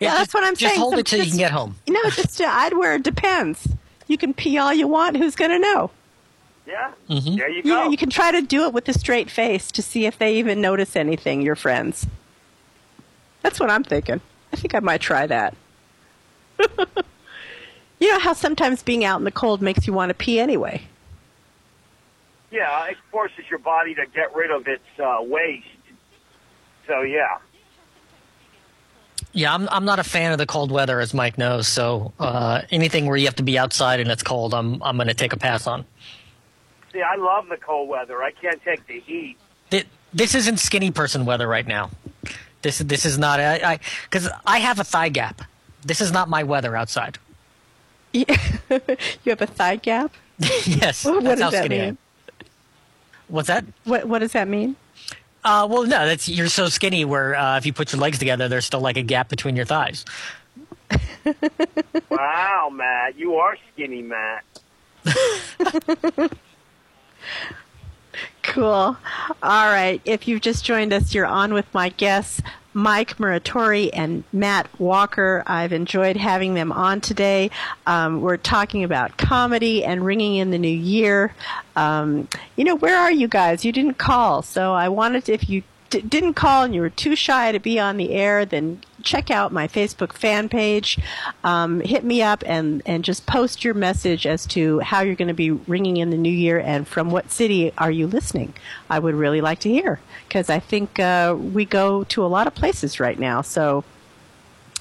Yeah, 0.00 0.08
just- 0.08 0.18
that's 0.18 0.34
what 0.34 0.44
I'm 0.44 0.54
just 0.54 0.60
saying. 0.60 0.70
Just 0.70 0.80
hold 0.80 0.94
So 0.94 0.98
it 1.00 1.06
till 1.06 1.18
you 1.22 1.28
can 1.30 1.38
get 1.38 1.50
home. 1.50 1.76
You 1.86 1.92
know, 1.92 2.08
just 2.10 2.40
uh, 2.40 2.46
I'd 2.48 2.72
wear 2.74 2.94
it 2.94 3.02
depends. 3.02 3.68
You 4.08 4.18
can 4.18 4.34
pee 4.34 4.58
all 4.58 4.72
you 4.72 4.86
want. 4.88 5.16
Who's 5.16 5.34
going 5.36 5.50
to 5.50 5.58
know? 5.58 5.90
Yeah, 6.66 6.92
Mm-hmm. 7.08 7.36
there 7.36 7.48
you 7.50 7.56
You 7.56 7.62
go. 7.62 7.68
know, 7.84 7.90
you 7.90 7.96
can 7.96 8.08
try 8.10 8.30
to 8.30 8.40
do 8.40 8.64
it 8.66 8.72
with 8.72 8.88
a 8.88 8.92
straight 8.92 9.28
face 9.30 9.72
to 9.72 9.82
see 9.82 10.06
if 10.06 10.18
they 10.18 10.36
even 10.36 10.60
notice 10.60 10.94
anything. 10.94 11.42
Your 11.42 11.56
friends. 11.56 12.06
That's 13.42 13.58
what 13.58 13.68
I'm 13.70 13.82
thinking. 13.82 14.20
I 14.52 14.56
think 14.56 14.74
I 14.74 14.78
might 14.80 15.00
try 15.00 15.26
that. 15.26 15.54
you 17.98 18.10
know 18.12 18.18
how 18.20 18.32
sometimes 18.32 18.82
being 18.82 19.04
out 19.04 19.18
in 19.18 19.24
the 19.24 19.32
cold 19.32 19.60
makes 19.60 19.86
you 19.86 19.92
want 19.92 20.10
to 20.10 20.14
pee 20.14 20.38
anyway. 20.38 20.82
yeah, 22.52 22.86
it 22.86 22.96
forces 23.10 23.44
your 23.50 23.58
body 23.58 23.94
to 23.94 24.06
get 24.14 24.34
rid 24.34 24.50
of 24.50 24.68
its 24.68 24.84
uh, 25.02 25.18
waste. 25.22 25.66
So 26.86 27.00
yeah, 27.02 27.38
Yeah, 29.32 29.54
I'm 29.54 29.68
I'm 29.70 29.84
not 29.84 29.98
a 29.98 30.04
fan 30.04 30.32
of 30.32 30.38
the 30.38 30.46
cold 30.46 30.70
weather, 30.70 31.00
as 31.00 31.14
Mike 31.14 31.38
knows. 31.38 31.66
So 31.66 32.12
uh, 32.20 32.62
anything 32.70 33.06
where 33.06 33.16
you 33.16 33.26
have 33.26 33.36
to 33.36 33.42
be 33.42 33.58
outside 33.58 33.98
and 34.00 34.10
it's 34.10 34.22
cold, 34.22 34.52
I'm 34.52 34.82
I'm 34.82 34.96
going 34.96 35.08
to 35.08 35.14
take 35.14 35.32
a 35.32 35.38
pass 35.38 35.66
on. 35.66 35.84
see, 36.92 37.00
I 37.00 37.16
love 37.16 37.48
the 37.48 37.56
cold 37.56 37.88
weather. 37.88 38.22
I 38.22 38.30
can't 38.32 38.62
take 38.62 38.86
the 38.86 39.00
heat. 39.00 39.36
Th- 39.70 39.86
This 40.12 40.34
isn't 40.34 40.58
skinny 40.58 40.90
person 40.90 41.24
weather 41.24 41.48
right 41.48 41.66
now. 41.66 41.90
This 42.60 42.78
this 42.78 43.06
is 43.06 43.18
not 43.18 43.40
I 43.40 43.78
because 44.04 44.28
I, 44.46 44.58
have 44.58 44.78
a 44.78 44.84
thigh 44.84 45.08
gap. 45.08 45.40
This 45.84 46.00
is 46.02 46.12
not 46.12 46.28
my 46.28 46.42
weather 46.42 46.76
outside. 46.76 47.18
you 48.12 48.26
have 48.28 49.40
a 49.40 49.46
thigh 49.46 49.76
gap. 49.76 50.12
yes, 50.38 51.04
What 51.06 51.24
that's 51.24 51.40
does 51.40 51.40
how 51.40 51.50
that 51.50 51.64
skinny 51.64 51.76
I 51.76 51.80
mean? 51.86 51.88
am. 51.88 51.98
What's 53.28 53.48
that? 53.48 53.64
What 53.84 54.06
What 54.06 54.18
does 54.18 54.32
that 54.32 54.46
mean? 54.46 54.76
Uh, 55.44 55.66
well, 55.68 55.82
no, 55.82 56.06
that's 56.06 56.28
you're 56.28 56.48
so 56.48 56.68
skinny 56.68 57.04
where 57.04 57.34
uh, 57.34 57.56
if 57.58 57.66
you 57.66 57.72
put 57.72 57.92
your 57.92 58.00
legs 58.00 58.18
together, 58.18 58.48
there's 58.48 58.64
still 58.64 58.80
like 58.80 58.96
a 58.96 59.02
gap 59.02 59.28
between 59.28 59.56
your 59.56 59.64
thighs. 59.66 60.04
Wow, 62.10 62.70
Matt, 62.72 63.18
you 63.18 63.36
are 63.36 63.56
skinny, 63.72 64.02
Matt. 64.02 64.44
Cool. 68.42 68.96
All 69.42 69.66
right. 69.70 70.00
If 70.04 70.26
you've 70.28 70.40
just 70.42 70.64
joined 70.64 70.92
us, 70.92 71.14
you're 71.14 71.26
on 71.26 71.54
with 71.54 71.72
my 71.72 71.90
guests, 71.90 72.42
Mike 72.74 73.16
Muratore 73.18 73.90
and 73.92 74.24
Matt 74.32 74.68
Walker. 74.78 75.42
I've 75.46 75.72
enjoyed 75.72 76.16
having 76.16 76.54
them 76.54 76.72
on 76.72 77.00
today. 77.00 77.50
Um, 77.86 78.20
we're 78.20 78.36
talking 78.36 78.84
about 78.84 79.16
comedy 79.16 79.84
and 79.84 80.04
ringing 80.04 80.36
in 80.36 80.50
the 80.50 80.58
new 80.58 80.68
year. 80.68 81.34
Um, 81.76 82.28
you 82.56 82.64
know, 82.64 82.76
where 82.76 82.98
are 82.98 83.12
you 83.12 83.28
guys? 83.28 83.64
You 83.64 83.72
didn't 83.72 83.98
call. 83.98 84.42
So 84.42 84.72
I 84.72 84.88
wanted 84.88 85.24
to, 85.26 85.32
if 85.32 85.48
you 85.48 85.62
d- 85.90 86.00
didn't 86.00 86.34
call 86.34 86.64
and 86.64 86.74
you 86.74 86.80
were 86.80 86.90
too 86.90 87.14
shy 87.14 87.52
to 87.52 87.58
be 87.58 87.78
on 87.78 87.96
the 87.96 88.12
air, 88.12 88.44
then 88.44 88.80
check 89.02 89.30
out 89.30 89.52
my 89.52 89.68
Facebook 89.68 90.12
fan 90.12 90.48
page. 90.48 90.98
Um, 91.44 91.80
hit 91.80 92.04
me 92.04 92.22
up 92.22 92.42
and, 92.46 92.82
and 92.86 93.04
just 93.04 93.26
post 93.26 93.64
your 93.64 93.74
message 93.74 94.26
as 94.26 94.46
to 94.46 94.80
how 94.80 95.00
you're 95.00 95.14
going 95.14 95.28
to 95.28 95.34
be 95.34 95.50
ringing 95.50 95.96
in 95.96 96.10
the 96.10 96.16
new 96.16 96.30
year 96.30 96.58
and 96.58 96.86
from 96.86 97.10
what 97.10 97.30
city 97.30 97.72
are 97.78 97.90
you 97.90 98.06
listening. 98.06 98.54
I 98.88 98.98
would 98.98 99.14
really 99.14 99.40
like 99.40 99.60
to 99.60 99.68
hear 99.68 100.00
because 100.28 100.50
I 100.50 100.58
think 100.58 100.98
uh, 100.98 101.36
we 101.38 101.64
go 101.64 102.04
to 102.04 102.24
a 102.24 102.28
lot 102.28 102.46
of 102.46 102.54
places 102.54 103.00
right 103.00 103.18
now. 103.18 103.42
So 103.42 103.84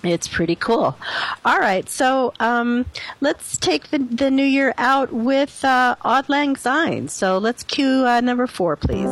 it's 0.03 0.27
pretty 0.27 0.55
cool. 0.55 0.97
All 1.45 1.59
right, 1.59 1.87
so 1.87 2.33
um, 2.39 2.85
let's 3.19 3.57
take 3.57 3.89
the, 3.89 3.99
the 3.99 4.31
new 4.31 4.43
year 4.43 4.73
out 4.77 5.13
with 5.13 5.63
uh, 5.63 5.95
Auld 6.03 6.29
Lang 6.29 6.55
Syne. 6.55 7.07
So 7.07 7.37
let's 7.37 7.63
cue 7.63 8.05
uh, 8.07 8.21
number 8.21 8.47
four, 8.47 8.75
please. 8.75 9.09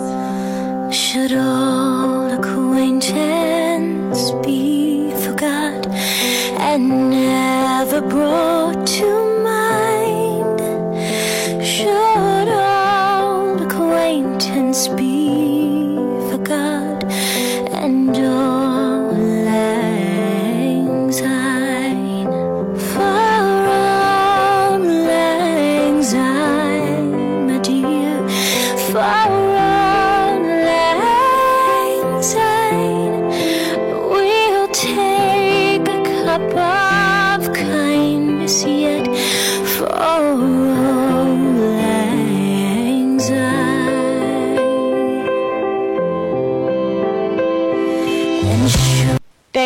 Should 0.95 1.34
old 1.34 2.32
acquaintance 2.32 3.99
be 4.43 5.11
forgot 5.26 5.88
and 6.70 7.09
never 7.09 8.01
brought 8.01 8.86
to 8.86 9.09
mind? 9.43 10.59
Should 11.65 12.49
old 12.49 13.61
acquaintance 13.61 14.88
be 14.89 15.09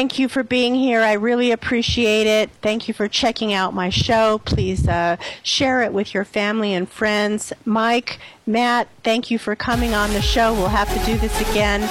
Thank 0.03 0.19
you 0.19 0.27
for 0.27 0.43
being 0.43 0.75
here. 0.75 0.99
I 0.99 1.13
really 1.13 1.51
appreciate 1.51 2.27
it. 2.27 2.49
Thank 2.61 2.89
you 2.89 2.93
for 2.93 3.07
checking 3.07 3.53
out 3.53 3.73
my 3.73 3.89
show. 3.89 4.41
Please 4.43 4.85
uh, 4.85 5.15
share 5.43 5.81
it 5.81 5.93
with 5.93 6.13
your 6.13 6.25
family 6.25 6.73
and 6.73 6.89
friends. 6.89 7.53
Mike, 7.63 8.19
Matt, 8.45 8.89
thank 9.05 9.31
you 9.31 9.39
for 9.39 9.55
coming 9.55 9.93
on 9.93 10.11
the 10.11 10.21
show. 10.21 10.53
We'll 10.55 10.67
have 10.67 10.93
to 10.93 11.05
do 11.05 11.17
this 11.19 11.39
again. 11.49 11.83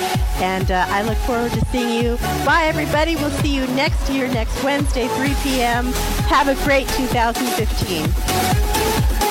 And 0.42 0.70
uh, 0.70 0.84
I 0.90 1.04
look 1.04 1.16
forward 1.20 1.52
to 1.52 1.64
seeing 1.68 2.04
you. 2.04 2.18
Bye, 2.44 2.64
everybody. 2.66 3.16
We'll 3.16 3.30
see 3.30 3.56
you 3.56 3.66
next 3.68 4.10
year, 4.10 4.28
next 4.28 4.62
Wednesday, 4.62 5.08
3 5.08 5.34
p.m. 5.42 5.86
Have 6.28 6.48
a 6.48 6.64
great 6.66 6.86
2015. 6.88 9.21